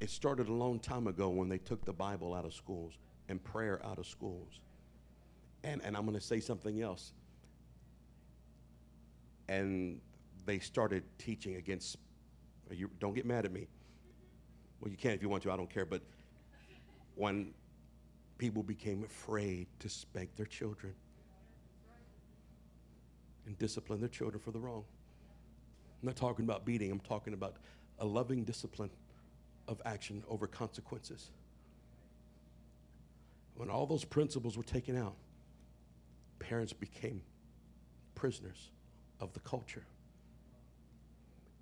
It 0.00 0.10
started 0.10 0.48
a 0.48 0.52
long 0.52 0.78
time 0.78 1.06
ago 1.06 1.28
when 1.28 1.48
they 1.48 1.58
took 1.58 1.84
the 1.84 1.92
Bible 1.92 2.34
out 2.34 2.44
of 2.44 2.54
schools 2.54 2.94
and 3.28 3.42
prayer 3.42 3.84
out 3.84 3.98
of 3.98 4.06
schools. 4.06 4.60
And, 5.64 5.82
and 5.84 5.96
I'm 5.96 6.04
going 6.04 6.18
to 6.18 6.24
say 6.24 6.40
something 6.40 6.80
else. 6.80 7.12
And 9.48 10.00
they 10.46 10.60
started 10.60 11.02
teaching 11.18 11.56
against, 11.56 11.96
you, 12.70 12.90
don't 13.00 13.14
get 13.14 13.26
mad 13.26 13.44
at 13.44 13.52
me. 13.52 13.66
Well, 14.80 14.90
you 14.90 14.96
can 14.96 15.12
if 15.12 15.22
you 15.22 15.28
want 15.28 15.42
to, 15.42 15.52
I 15.52 15.56
don't 15.56 15.70
care. 15.70 15.84
But 15.84 16.02
when 17.16 17.52
people 18.38 18.62
became 18.62 19.02
afraid 19.02 19.66
to 19.80 19.88
spank 19.88 20.34
their 20.36 20.46
children 20.46 20.94
and 23.46 23.58
discipline 23.58 23.98
their 23.98 24.08
children 24.08 24.40
for 24.40 24.52
the 24.52 24.58
wrong. 24.58 24.84
I'm 26.00 26.06
not 26.06 26.16
talking 26.16 26.44
about 26.44 26.64
beating, 26.64 26.92
I'm 26.92 27.00
talking 27.00 27.34
about 27.34 27.56
a 27.98 28.06
loving 28.06 28.44
discipline 28.44 28.90
of 29.68 29.80
action 29.84 30.24
over 30.28 30.46
consequences. 30.46 31.30
When 33.54 33.70
all 33.70 33.86
those 33.86 34.04
principles 34.04 34.56
were 34.56 34.64
taken 34.64 34.96
out, 34.96 35.14
parents 36.38 36.72
became 36.72 37.22
prisoners 38.14 38.70
of 39.20 39.32
the 39.34 39.40
culture. 39.40 39.84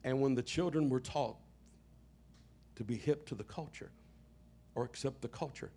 And 0.04 0.20
when 0.20 0.34
the 0.34 0.42
children 0.42 0.88
were 0.88 1.00
taught 1.00 1.36
to 2.76 2.84
be 2.84 2.96
hip 2.96 3.26
to 3.26 3.34
the 3.34 3.44
culture 3.44 3.90
or 4.74 4.84
accept 4.84 5.20
the 5.20 5.28
culture, 5.28 5.70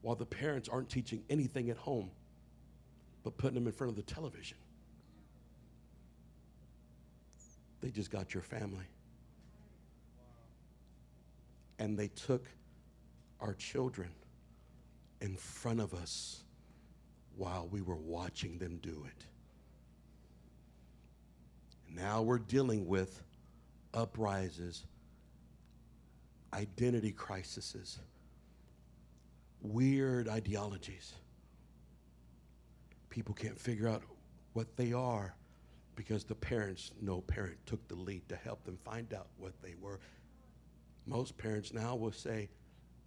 while 0.00 0.16
the 0.16 0.26
parents 0.26 0.68
aren't 0.68 0.88
teaching 0.88 1.22
anything 1.28 1.70
at 1.70 1.76
home 1.76 2.10
but 3.24 3.36
putting 3.36 3.56
them 3.56 3.66
in 3.66 3.72
front 3.72 3.90
of 3.90 3.96
the 3.96 4.02
television, 4.02 4.56
they 7.80 7.90
just 7.90 8.10
got 8.10 8.32
your 8.32 8.42
family. 8.42 8.86
And 11.78 11.98
they 11.98 12.08
took 12.08 12.44
our 13.40 13.54
children 13.54 14.10
in 15.20 15.36
front 15.36 15.80
of 15.80 15.94
us 15.94 16.42
while 17.36 17.68
we 17.70 17.80
were 17.80 17.96
watching 17.96 18.58
them 18.58 18.78
do 18.82 19.04
it. 19.06 19.24
Now 21.94 22.22
we're 22.22 22.38
dealing 22.38 22.86
with 22.86 23.22
uprises, 23.94 24.84
identity 26.52 27.12
crises, 27.12 27.98
weird 29.60 30.28
ideologies. 30.28 31.14
People 33.10 33.34
can't 33.34 33.58
figure 33.58 33.88
out 33.88 34.02
what 34.52 34.76
they 34.76 34.92
are 34.92 35.34
because 35.96 36.24
the 36.24 36.34
parents, 36.34 36.92
no 37.00 37.20
parent 37.22 37.56
took 37.66 37.86
the 37.88 37.94
lead 37.94 38.28
to 38.28 38.36
help 38.36 38.64
them 38.64 38.76
find 38.76 39.12
out 39.12 39.26
what 39.38 39.52
they 39.62 39.74
were. 39.80 39.98
Most 41.08 41.38
parents 41.38 41.72
now 41.72 41.96
will 41.96 42.12
say, 42.12 42.50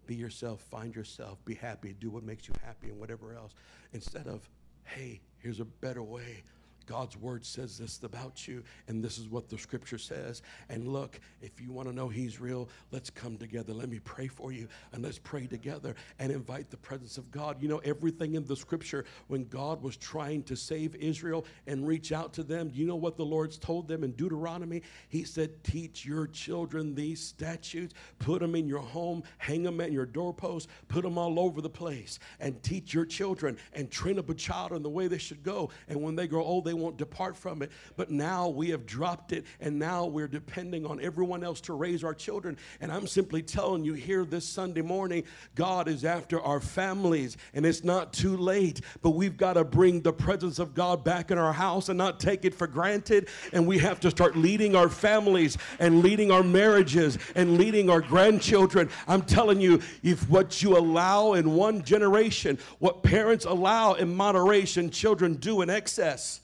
be 0.08 0.16
yourself, 0.16 0.62
find 0.62 0.96
yourself, 0.96 1.38
be 1.46 1.54
happy, 1.54 1.94
do 1.94 2.10
what 2.10 2.24
makes 2.24 2.48
you 2.48 2.56
happy, 2.64 2.90
and 2.90 3.00
whatever 3.00 3.34
else, 3.34 3.54
instead 3.94 4.26
of, 4.26 4.50
hey, 4.84 5.22
here's 5.38 5.60
a 5.60 5.66
better 5.66 6.02
way. 6.02 6.44
God's 6.86 7.18
word 7.18 7.46
says 7.46 7.78
this 7.78 8.00
about 8.04 8.48
you, 8.48 8.64
and 8.88 9.04
this 9.04 9.18
is 9.18 9.28
what 9.28 9.50
the 9.50 9.58
scripture 9.58 9.98
says. 9.98 10.42
And 10.70 10.88
look, 10.88 11.20
if 11.42 11.62
you 11.62 11.72
want 11.72 11.88
to 11.88 11.96
know 11.96 12.08
He's 12.08 12.40
real, 12.40 12.70
let's 12.92 13.10
come 13.10 13.38
together. 13.38 13.74
Let 13.74 13.90
me 13.90 14.00
pray 14.00 14.28
for 14.28 14.52
you, 14.52 14.68
and 14.92 15.04
let's 15.04 15.20
pray 15.20 15.48
together 15.48 15.96
and 16.20 16.32
invite 16.32 16.70
the 16.70 16.78
presence 16.78 17.18
of 17.18 17.30
God. 17.32 17.62
You 17.62 17.70
know, 17.70 17.80
everything 17.80 18.36
in 18.36 18.46
the 18.46 18.56
scripture, 18.56 19.06
when 19.28 19.46
God 19.46 19.82
was 19.82 19.98
trying 19.98 20.44
to 20.44 20.56
save 20.56 20.96
Israel 20.96 21.46
and 21.68 21.88
reach 21.88 22.12
out 22.12 22.34
to 22.34 22.44
them, 22.44 22.72
you 22.74 22.86
know 22.86 22.96
what 22.96 23.18
the 23.18 23.26
Lord's 23.26 23.58
told 23.58 23.88
them 23.88 24.04
in 24.04 24.12
Deuteronomy? 24.14 24.82
He 25.10 25.24
said, 25.24 25.64
Teach 25.64 26.06
your 26.06 26.28
children 26.28 26.96
these 26.96 27.22
statutes, 27.22 27.94
put 28.20 28.42
them 28.42 28.56
in 28.56 28.68
your 28.68 28.80
home, 28.80 29.24
hang 29.38 29.64
them 29.64 29.82
at 29.82 29.92
your 29.92 30.06
doorpost, 30.06 30.68
put 30.88 31.04
them 31.04 31.18
all 31.18 31.40
over 31.40 31.62
the 31.62 31.70
place, 31.70 32.20
and 32.40 32.62
teach 32.64 32.94
your 32.94 33.06
children 33.06 33.58
and 33.74 33.92
train 33.92 34.20
up 34.20 34.30
a 34.30 34.34
child 34.34 34.72
in 34.72 34.84
the 34.84 34.90
way 34.90 35.08
they 35.08 35.18
should 35.18 35.44
go. 35.44 35.70
And 35.88 36.02
when 36.02 36.16
they 36.16 36.28
grow 36.28 36.44
old, 36.44 36.71
they 36.72 36.76
won't 36.76 36.96
depart 36.96 37.36
from 37.36 37.62
it. 37.62 37.70
But 37.98 38.12
now 38.12 38.48
we 38.48 38.70
have 38.70 38.86
dropped 38.86 39.34
it, 39.34 39.44
and 39.60 39.78
now 39.78 40.06
we're 40.06 40.30
depending 40.30 40.86
on 40.86 41.02
everyone 41.02 41.44
else 41.44 41.60
to 41.62 41.74
raise 41.74 42.02
our 42.02 42.14
children. 42.14 42.58
And 42.80 42.94
I'm 42.94 43.08
simply 43.08 43.42
telling 43.42 43.84
you 43.84 43.92
here 43.92 44.24
this 44.24 44.48
Sunday 44.48 44.82
morning, 44.82 45.26
God 45.54 45.90
is 45.90 46.06
after 46.06 46.40
our 46.40 46.62
families, 46.62 47.36
and 47.54 47.66
it's 47.66 47.84
not 47.84 48.14
too 48.14 48.38
late. 48.38 48.80
But 49.02 49.10
we've 49.10 49.36
got 49.36 49.54
to 49.56 49.66
bring 49.66 50.00
the 50.00 50.14
presence 50.14 50.60
of 50.60 50.74
God 50.74 51.04
back 51.04 51.30
in 51.30 51.38
our 51.38 51.52
house 51.52 51.90
and 51.90 51.98
not 51.98 52.22
take 52.22 52.46
it 52.46 52.56
for 52.56 52.68
granted. 52.68 53.28
And 53.52 53.68
we 53.68 53.78
have 53.80 54.00
to 54.00 54.10
start 54.10 54.38
leading 54.38 54.74
our 54.74 54.88
families 54.88 55.58
and 55.80 56.02
leading 56.02 56.32
our 56.32 56.42
marriages 56.42 57.18
and 57.36 57.58
leading 57.58 57.90
our 57.90 58.00
grandchildren. 58.00 58.90
I'm 59.10 59.24
telling 59.24 59.60
you, 59.60 59.82
if 60.04 60.30
what 60.30 60.64
you 60.64 60.78
allow 60.78 61.34
in 61.34 61.54
one 61.54 61.84
generation, 61.84 62.60
what 62.80 63.04
parents 63.04 63.44
allow 63.44 63.96
in 63.96 64.16
moderation, 64.16 64.90
children 64.90 65.34
do 65.34 65.62
in 65.62 65.70
excess 65.70 66.41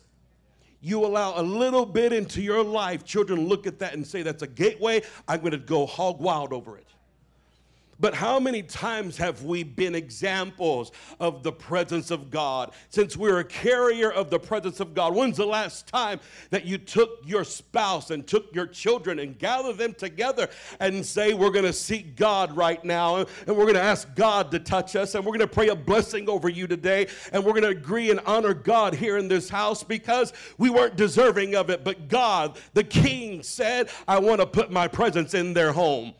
you 0.81 1.05
allow 1.05 1.39
a 1.39 1.41
little 1.41 1.85
bit 1.85 2.13
into 2.13 2.41
your 2.41 2.63
life, 2.63 3.03
children 3.03 3.47
look 3.47 3.67
at 3.67 3.79
that 3.79 3.93
and 3.93 4.05
say, 4.05 4.21
That's 4.21 4.43
a 4.43 4.47
gateway. 4.47 5.01
I'm 5.27 5.39
going 5.39 5.51
to 5.51 5.57
go 5.57 5.85
hog 5.85 6.19
wild 6.19 6.53
over 6.53 6.77
it. 6.77 6.86
But 7.99 8.13
how 8.13 8.39
many 8.39 8.61
times 8.61 9.17
have 9.17 9.43
we 9.43 9.63
been 9.63 9.95
examples 9.95 10.91
of 11.19 11.41
the 11.41 11.51
presence 11.51 12.11
of 12.11 12.29
God? 12.29 12.73
Since 12.89 13.17
we're 13.17 13.39
a 13.39 13.43
carrier 13.43 14.11
of 14.11 14.29
the 14.29 14.39
presence 14.39 14.79
of 14.79 14.93
God, 14.93 15.15
when's 15.15 15.37
the 15.37 15.45
last 15.47 15.87
time 15.87 16.19
that 16.51 16.65
you 16.65 16.77
took 16.77 17.21
your 17.25 17.43
spouse 17.43 18.11
and 18.11 18.27
took 18.27 18.53
your 18.53 18.67
children 18.67 19.19
and 19.19 19.37
gathered 19.37 19.77
them 19.77 19.93
together 19.95 20.47
and 20.79 21.03
say, 21.03 21.33
We're 21.33 21.49
going 21.49 21.65
to 21.65 21.73
seek 21.73 22.15
God 22.15 22.55
right 22.55 22.83
now 22.85 23.15
and 23.17 23.27
we're 23.47 23.65
going 23.65 23.73
to 23.73 23.81
ask 23.81 24.13
God 24.15 24.51
to 24.51 24.59
touch 24.59 24.95
us 24.95 25.15
and 25.15 25.25
we're 25.25 25.31
going 25.31 25.39
to 25.39 25.47
pray 25.47 25.69
a 25.69 25.75
blessing 25.75 26.29
over 26.29 26.49
you 26.49 26.67
today 26.67 27.07
and 27.31 27.43
we're 27.43 27.53
going 27.53 27.63
to 27.63 27.69
agree 27.69 28.11
and 28.11 28.19
honor 28.25 28.53
God 28.53 28.93
here 28.93 29.17
in 29.17 29.27
this 29.27 29.49
house 29.49 29.83
because 29.83 30.33
we 30.59 30.69
weren't 30.69 30.95
deserving 30.95 31.55
of 31.55 31.69
it, 31.69 31.83
but 31.83 32.07
God, 32.07 32.59
the 32.73 32.83
King, 32.83 33.41
said, 33.41 33.89
I 34.07 34.19
want 34.19 34.41
to 34.41 34.45
put 34.45 34.71
my 34.71 34.87
presence 34.87 35.33
in 35.33 35.53
their 35.53 35.71
home. 35.71 36.13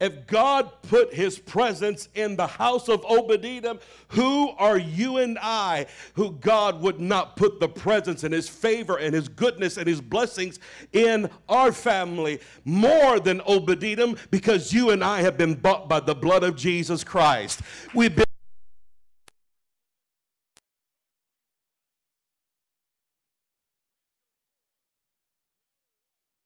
If 0.00 0.26
God 0.26 0.70
put 0.82 1.12
his 1.12 1.38
presence 1.38 2.08
in 2.14 2.36
the 2.36 2.46
house 2.46 2.88
of 2.88 3.04
Obed-Edom, 3.08 3.80
who 4.08 4.50
are 4.50 4.78
you 4.78 5.16
and 5.16 5.38
I 5.40 5.86
who 6.14 6.32
God 6.32 6.80
would 6.82 7.00
not 7.00 7.36
put 7.36 7.58
the 7.58 7.68
presence 7.68 8.22
and 8.22 8.32
his 8.32 8.48
favor 8.48 8.96
and 8.96 9.12
his 9.12 9.28
goodness 9.28 9.76
and 9.76 9.88
his 9.88 10.00
blessings 10.00 10.60
in 10.92 11.28
our 11.48 11.72
family 11.72 12.40
more 12.64 13.18
than 13.18 13.40
Obed-Edom 13.44 14.16
because 14.30 14.72
you 14.72 14.90
and 14.90 15.02
I 15.02 15.22
have 15.22 15.36
been 15.36 15.54
bought 15.54 15.88
by 15.88 16.00
the 16.00 16.14
blood 16.14 16.44
of 16.44 16.54
Jesus 16.54 17.02
Christ. 17.02 17.60
We've 17.92 18.14
been 18.14 18.27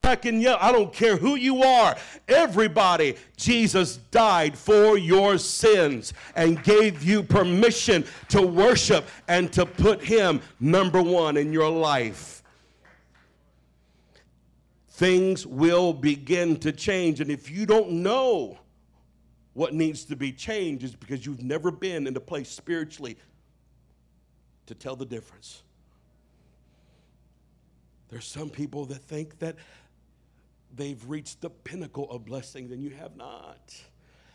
yell. 0.05 0.59
I 0.61 0.72
don't 0.72 0.92
care 0.92 1.16
who 1.16 1.36
you 1.36 1.62
are. 1.62 1.96
Everybody, 2.28 3.16
Jesus 3.36 3.96
died 4.11 4.57
for 4.57 4.98
your 4.98 5.38
sins 5.38 6.12
and 6.34 6.62
gave 6.62 7.03
you 7.03 7.22
permission 7.22 8.05
to 8.28 8.42
worship 8.42 9.05
and 9.28 9.53
to 9.53 9.64
put 9.64 10.03
Him 10.03 10.40
number 10.61 11.03
one 11.03 11.36
in 11.36 11.53
your 11.53 11.70
life. 11.70 12.42
Things 14.88 15.46
will 15.46 15.92
begin 15.92 16.57
to 16.59 16.72
change. 16.72 17.20
And 17.20 17.30
if 17.30 17.50
you 17.50 17.66
don't 17.66 17.90
know 17.90 18.59
what 19.55 19.74
needs 19.74 20.05
to 20.05 20.16
be 20.16 20.32
changed, 20.32 20.84
is 20.84 20.94
because 20.94 21.26
you've 21.26 21.42
never 21.42 21.70
been 21.70 22.07
in 22.07 22.16
a 22.16 22.20
place 22.20 22.48
spiritually 22.48 23.16
to 24.66 24.74
tell 24.74 24.96
the 24.96 25.05
difference. 25.05 25.62
There's 28.09 28.26
some 28.26 28.50
people 28.50 28.84
that 28.86 29.03
think 29.03 29.38
that 29.38 29.57
they've 30.74 31.02
reached 31.08 31.40
the 31.40 31.50
pinnacle 31.50 32.10
of 32.10 32.24
blessing, 32.24 32.68
then 32.68 32.80
you 32.80 32.90
have 32.90 33.16
not. 33.16 33.74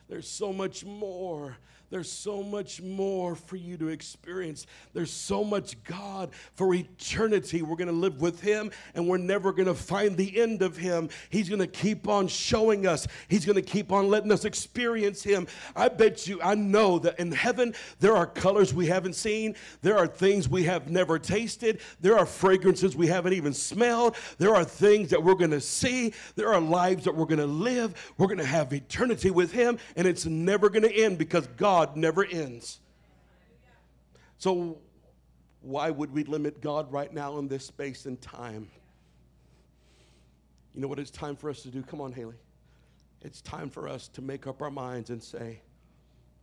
There's 0.07 0.29
so 0.29 0.53
much 0.53 0.85
more 0.85 1.57
there's 1.89 2.11
so 2.11 2.43
much 2.43 2.81
more 2.81 3.35
for 3.35 3.55
you 3.55 3.77
to 3.77 3.87
experience. 3.89 4.67
There's 4.93 5.11
so 5.11 5.43
much 5.43 5.81
God 5.83 6.31
for 6.55 6.73
eternity. 6.73 7.61
We're 7.61 7.75
going 7.75 7.87
to 7.87 7.93
live 7.93 8.21
with 8.21 8.41
Him 8.41 8.71
and 8.95 9.07
we're 9.07 9.17
never 9.17 9.51
going 9.51 9.67
to 9.67 9.73
find 9.73 10.17
the 10.17 10.39
end 10.39 10.61
of 10.61 10.77
Him. 10.77 11.09
He's 11.29 11.49
going 11.49 11.59
to 11.59 11.67
keep 11.67 12.07
on 12.07 12.27
showing 12.27 12.87
us, 12.87 13.07
He's 13.27 13.45
going 13.45 13.55
to 13.55 13.61
keep 13.61 13.91
on 13.91 14.09
letting 14.09 14.31
us 14.31 14.45
experience 14.45 15.23
Him. 15.23 15.47
I 15.75 15.89
bet 15.89 16.27
you, 16.27 16.41
I 16.41 16.55
know 16.55 16.99
that 16.99 17.19
in 17.19 17.31
heaven, 17.31 17.73
there 17.99 18.15
are 18.15 18.25
colors 18.25 18.73
we 18.73 18.87
haven't 18.87 19.13
seen, 19.13 19.55
there 19.81 19.97
are 19.97 20.07
things 20.07 20.49
we 20.49 20.63
have 20.63 20.89
never 20.89 21.19
tasted, 21.19 21.79
there 22.01 22.17
are 22.17 22.25
fragrances 22.25 22.95
we 22.95 23.07
haven't 23.07 23.33
even 23.33 23.53
smelled, 23.53 24.15
there 24.37 24.55
are 24.55 24.63
things 24.63 25.09
that 25.09 25.23
we're 25.23 25.35
going 25.35 25.51
to 25.51 25.61
see, 25.61 26.13
there 26.35 26.53
are 26.53 26.61
lives 26.61 27.05
that 27.05 27.15
we're 27.15 27.25
going 27.25 27.39
to 27.39 27.45
live. 27.45 28.13
We're 28.17 28.27
going 28.27 28.37
to 28.39 28.45
have 28.45 28.73
eternity 28.73 29.29
with 29.29 29.51
Him, 29.51 29.77
and 29.95 30.07
it's 30.07 30.25
never 30.25 30.69
going 30.69 30.83
to 30.83 30.93
end 30.93 31.17
because 31.17 31.47
God 31.57 31.76
God 31.77 31.95
never 31.95 32.25
ends. 32.25 32.79
So, 34.39 34.79
why 35.61 35.91
would 35.91 36.11
we 36.11 36.23
limit 36.23 36.59
God 36.59 36.91
right 36.91 37.13
now 37.13 37.37
in 37.37 37.47
this 37.47 37.67
space 37.67 38.07
and 38.07 38.19
time? 38.19 38.67
You 40.73 40.81
know 40.81 40.87
what 40.87 40.97
it's 40.97 41.11
time 41.11 41.35
for 41.35 41.51
us 41.51 41.61
to 41.61 41.67
do? 41.67 41.83
Come 41.83 42.01
on, 42.01 42.11
Haley. 42.13 42.33
it's 43.21 43.43
time 43.43 43.69
for 43.69 43.87
us 43.87 44.07
to 44.07 44.23
make 44.23 44.47
up 44.47 44.63
our 44.63 44.71
minds 44.71 45.11
and 45.11 45.21
say, 45.21 45.61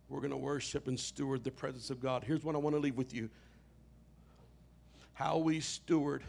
we're 0.07 0.21
going 0.21 0.31
to 0.31 0.37
worship 0.37 0.87
and 0.87 0.97
steward 0.97 1.43
the 1.43 1.51
presence 1.51 1.89
of 1.89 1.99
God. 1.99 2.23
Here's 2.23 2.45
what 2.45 2.55
I 2.55 2.57
want 2.57 2.77
to 2.77 2.79
leave 2.79 2.95
with 2.95 3.13
you 3.13 3.29
how 5.15 5.37
we 5.37 5.59
steward 5.59 6.23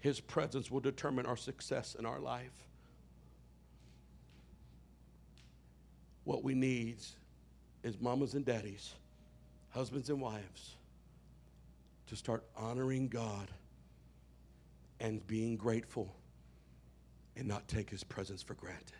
his 0.00 0.18
presence 0.18 0.70
will 0.70 0.80
determine 0.80 1.26
our 1.26 1.36
success 1.36 1.94
in 1.98 2.06
our 2.06 2.20
life. 2.20 2.68
What 6.24 6.42
we 6.42 6.54
need 6.54 6.96
is 7.82 8.00
mamas 8.00 8.34
and 8.34 8.44
daddies, 8.44 8.94
husbands 9.70 10.10
and 10.10 10.20
wives, 10.20 10.76
to 12.06 12.16
start 12.16 12.44
honoring 12.56 13.08
God 13.08 13.48
and 15.00 15.26
being 15.26 15.56
grateful 15.56 16.14
and 17.36 17.46
not 17.46 17.66
take 17.68 17.88
his 17.88 18.04
presence 18.04 18.42
for 18.42 18.54
granted. 18.54 18.96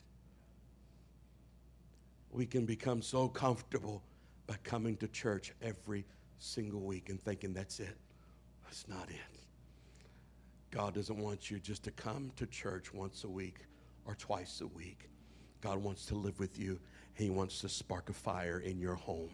We 2.31 2.47
can 2.47 2.64
become 2.64 3.03
so 3.03 3.28
comfortable 3.28 4.03
by 4.47 4.55
coming 4.62 4.97
to 4.99 5.09
church 5.09 5.53
every 5.61 6.07
single 6.39 6.81
week 6.81 7.09
and 7.09 7.20
thinking 7.20 7.53
that's 7.53 7.81
it. 7.81 7.97
That's 8.64 8.89
not 8.89 9.11
it. 9.11 9.41
God 10.70 10.95
doesn't 10.95 11.18
want 11.18 11.51
you 11.51 11.59
just 11.59 11.83
to 11.85 11.91
come 11.91 12.31
to 12.37 12.47
church 12.47 12.95
once 12.95 13.24
a 13.24 13.28
week 13.28 13.59
or 14.07 14.14
twice 14.14 14.61
a 14.61 14.66
week. 14.68 15.09
God 15.61 15.78
wants 15.78 16.07
to 16.07 16.14
live 16.14 16.39
with 16.39 16.59
you. 16.59 16.78
He 17.14 17.30
wants 17.30 17.61
to 17.61 17.68
spark 17.68 18.08
a 18.08 18.12
fire 18.12 18.61
in 18.61 18.78
your 18.78 18.94
home. 18.94 19.30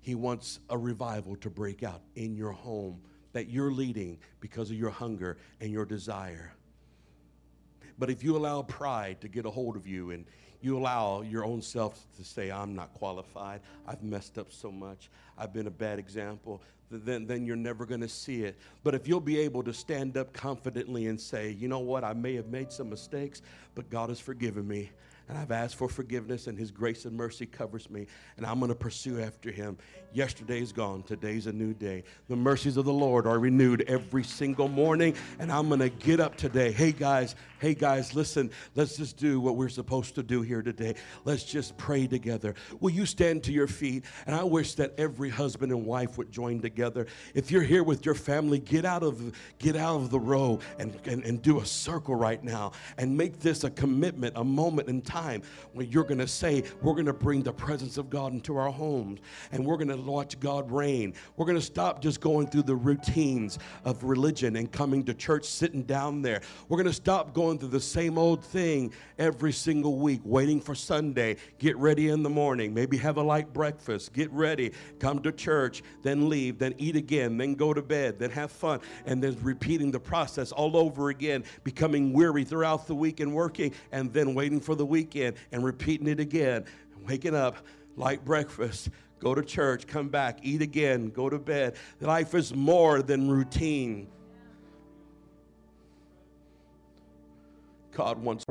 He 0.00 0.14
wants 0.14 0.60
a 0.70 0.78
revival 0.78 1.36
to 1.36 1.50
break 1.50 1.82
out 1.82 2.00
in 2.14 2.34
your 2.34 2.52
home 2.52 3.00
that 3.32 3.48
you're 3.48 3.70
leading 3.70 4.18
because 4.40 4.70
of 4.70 4.76
your 4.76 4.90
hunger 4.90 5.36
and 5.60 5.70
your 5.70 5.84
desire. 5.84 6.52
But 7.98 8.10
if 8.10 8.24
you 8.24 8.36
allow 8.36 8.62
pride 8.62 9.20
to 9.20 9.28
get 9.28 9.44
a 9.44 9.50
hold 9.50 9.76
of 9.76 9.86
you 9.86 10.10
and 10.10 10.24
you 10.62 10.76
allow 10.76 11.22
your 11.22 11.44
own 11.44 11.62
self 11.62 12.06
to 12.16 12.24
say, 12.24 12.50
I'm 12.50 12.74
not 12.74 12.92
qualified, 12.94 13.60
I've 13.86 14.02
messed 14.02 14.38
up 14.38 14.52
so 14.52 14.70
much, 14.70 15.10
I've 15.38 15.52
been 15.52 15.66
a 15.66 15.70
bad 15.70 15.98
example, 15.98 16.62
then, 16.90 17.26
then 17.26 17.44
you're 17.46 17.56
never 17.56 17.86
going 17.86 18.00
to 18.00 18.08
see 18.08 18.42
it. 18.42 18.58
But 18.82 18.94
if 18.94 19.06
you'll 19.06 19.20
be 19.20 19.38
able 19.38 19.62
to 19.62 19.72
stand 19.72 20.16
up 20.16 20.32
confidently 20.32 21.06
and 21.06 21.20
say, 21.20 21.50
you 21.50 21.68
know 21.68 21.78
what, 21.78 22.04
I 22.04 22.14
may 22.14 22.34
have 22.34 22.48
made 22.48 22.72
some 22.72 22.90
mistakes, 22.90 23.42
but 23.74 23.88
God 23.90 24.08
has 24.08 24.18
forgiven 24.18 24.66
me 24.66 24.90
and 25.30 25.38
I've 25.38 25.52
asked 25.52 25.76
for 25.76 25.88
forgiveness, 25.88 26.48
and 26.48 26.58
His 26.58 26.72
grace 26.72 27.04
and 27.04 27.16
mercy 27.16 27.46
covers 27.46 27.88
me, 27.88 28.06
and 28.36 28.44
I'm 28.44 28.58
going 28.58 28.70
to 28.70 28.74
pursue 28.74 29.20
after 29.20 29.52
Him. 29.52 29.78
Yesterday's 30.12 30.72
gone, 30.72 31.04
today's 31.04 31.46
a 31.46 31.52
new 31.52 31.72
day. 31.72 32.02
The 32.28 32.34
mercies 32.34 32.76
of 32.76 32.84
the 32.84 32.92
Lord 32.92 33.28
are 33.28 33.38
renewed 33.38 33.84
every 33.86 34.24
single 34.24 34.66
morning, 34.66 35.14
and 35.38 35.52
I'm 35.52 35.68
going 35.68 35.80
to 35.80 35.88
get 35.88 36.18
up 36.18 36.34
today. 36.34 36.72
Hey, 36.72 36.90
guys, 36.90 37.36
hey, 37.60 37.74
guys, 37.74 38.12
listen, 38.12 38.50
let's 38.74 38.96
just 38.96 39.18
do 39.18 39.40
what 39.40 39.54
we're 39.54 39.68
supposed 39.68 40.16
to 40.16 40.24
do 40.24 40.42
here 40.42 40.62
today. 40.62 40.96
Let's 41.24 41.44
just 41.44 41.76
pray 41.76 42.08
together. 42.08 42.56
Will 42.80 42.90
you 42.90 43.06
stand 43.06 43.44
to 43.44 43.52
your 43.52 43.68
feet? 43.68 44.06
And 44.26 44.34
I 44.34 44.42
wish 44.42 44.74
that 44.74 44.94
every 44.98 45.28
husband 45.28 45.70
and 45.70 45.86
wife 45.86 46.18
would 46.18 46.32
join 46.32 46.60
together. 46.60 47.06
If 47.34 47.52
you're 47.52 47.62
here 47.62 47.84
with 47.84 48.04
your 48.04 48.16
family, 48.16 48.58
get 48.58 48.84
out 48.84 49.04
of, 49.04 49.32
get 49.60 49.76
out 49.76 49.98
of 49.98 50.10
the 50.10 50.18
row 50.18 50.58
and, 50.80 50.98
and, 51.04 51.22
and 51.22 51.40
do 51.40 51.60
a 51.60 51.66
circle 51.66 52.16
right 52.16 52.42
now 52.42 52.72
and 52.98 53.16
make 53.16 53.38
this 53.38 53.62
a 53.62 53.70
commitment, 53.70 54.32
a 54.36 54.42
moment 54.42 54.88
in 54.88 55.00
time 55.00 55.19
time 55.20 55.42
when 55.72 55.90
you're 55.90 56.04
going 56.04 56.18
to 56.18 56.26
say, 56.26 56.62
We're 56.82 56.94
going 56.94 57.06
to 57.06 57.12
bring 57.12 57.42
the 57.42 57.52
presence 57.52 57.98
of 57.98 58.10
God 58.10 58.32
into 58.32 58.56
our 58.56 58.70
homes 58.70 59.20
and 59.52 59.64
we're 59.64 59.76
going 59.76 59.88
to 59.88 59.96
watch 59.96 60.38
God 60.40 60.70
reign. 60.70 61.14
We're 61.36 61.46
going 61.46 61.58
to 61.58 61.64
stop 61.64 62.00
just 62.00 62.20
going 62.20 62.48
through 62.48 62.62
the 62.62 62.76
routines 62.76 63.58
of 63.84 64.02
religion 64.04 64.56
and 64.56 64.70
coming 64.70 65.04
to 65.04 65.14
church, 65.14 65.44
sitting 65.44 65.82
down 65.82 66.22
there. 66.22 66.40
We're 66.68 66.76
going 66.76 66.86
to 66.86 66.92
stop 66.92 67.34
going 67.34 67.58
through 67.58 67.68
the 67.68 67.80
same 67.80 68.18
old 68.18 68.44
thing 68.44 68.92
every 69.18 69.52
single 69.52 69.98
week, 69.98 70.20
waiting 70.24 70.60
for 70.60 70.74
Sunday, 70.74 71.36
get 71.58 71.76
ready 71.76 72.08
in 72.08 72.22
the 72.22 72.30
morning, 72.30 72.72
maybe 72.72 72.96
have 72.98 73.16
a 73.16 73.22
light 73.22 73.52
breakfast, 73.52 74.12
get 74.12 74.30
ready, 74.32 74.72
come 74.98 75.20
to 75.22 75.32
church, 75.32 75.82
then 76.02 76.28
leave, 76.28 76.58
then 76.58 76.74
eat 76.78 76.96
again, 76.96 77.36
then 77.36 77.54
go 77.54 77.74
to 77.74 77.82
bed, 77.82 78.18
then 78.18 78.30
have 78.30 78.50
fun, 78.50 78.80
and 79.06 79.22
then 79.22 79.36
repeating 79.42 79.90
the 79.90 80.00
process 80.00 80.52
all 80.52 80.76
over 80.76 81.10
again, 81.10 81.44
becoming 81.64 82.12
weary 82.12 82.44
throughout 82.44 82.86
the 82.86 82.94
week 82.94 83.20
and 83.20 83.32
working, 83.32 83.72
and 83.92 84.12
then 84.12 84.34
waiting 84.34 84.60
for 84.60 84.74
the 84.74 84.86
week 84.86 85.09
weekend 85.10 85.36
and 85.52 85.64
repeating 85.64 86.08
it 86.08 86.20
again. 86.20 86.64
Waking 87.06 87.34
up, 87.34 87.56
light 87.96 88.22
breakfast, 88.24 88.88
go 89.18 89.34
to 89.34 89.42
church, 89.42 89.86
come 89.86 90.08
back, 90.08 90.38
eat 90.42 90.62
again, 90.62 91.10
go 91.10 91.28
to 91.28 91.38
bed. 91.38 91.76
Life 92.00 92.34
is 92.34 92.54
more 92.54 93.02
than 93.02 93.30
routine. 93.30 94.08
God 97.92 98.22
wants. 98.22 98.44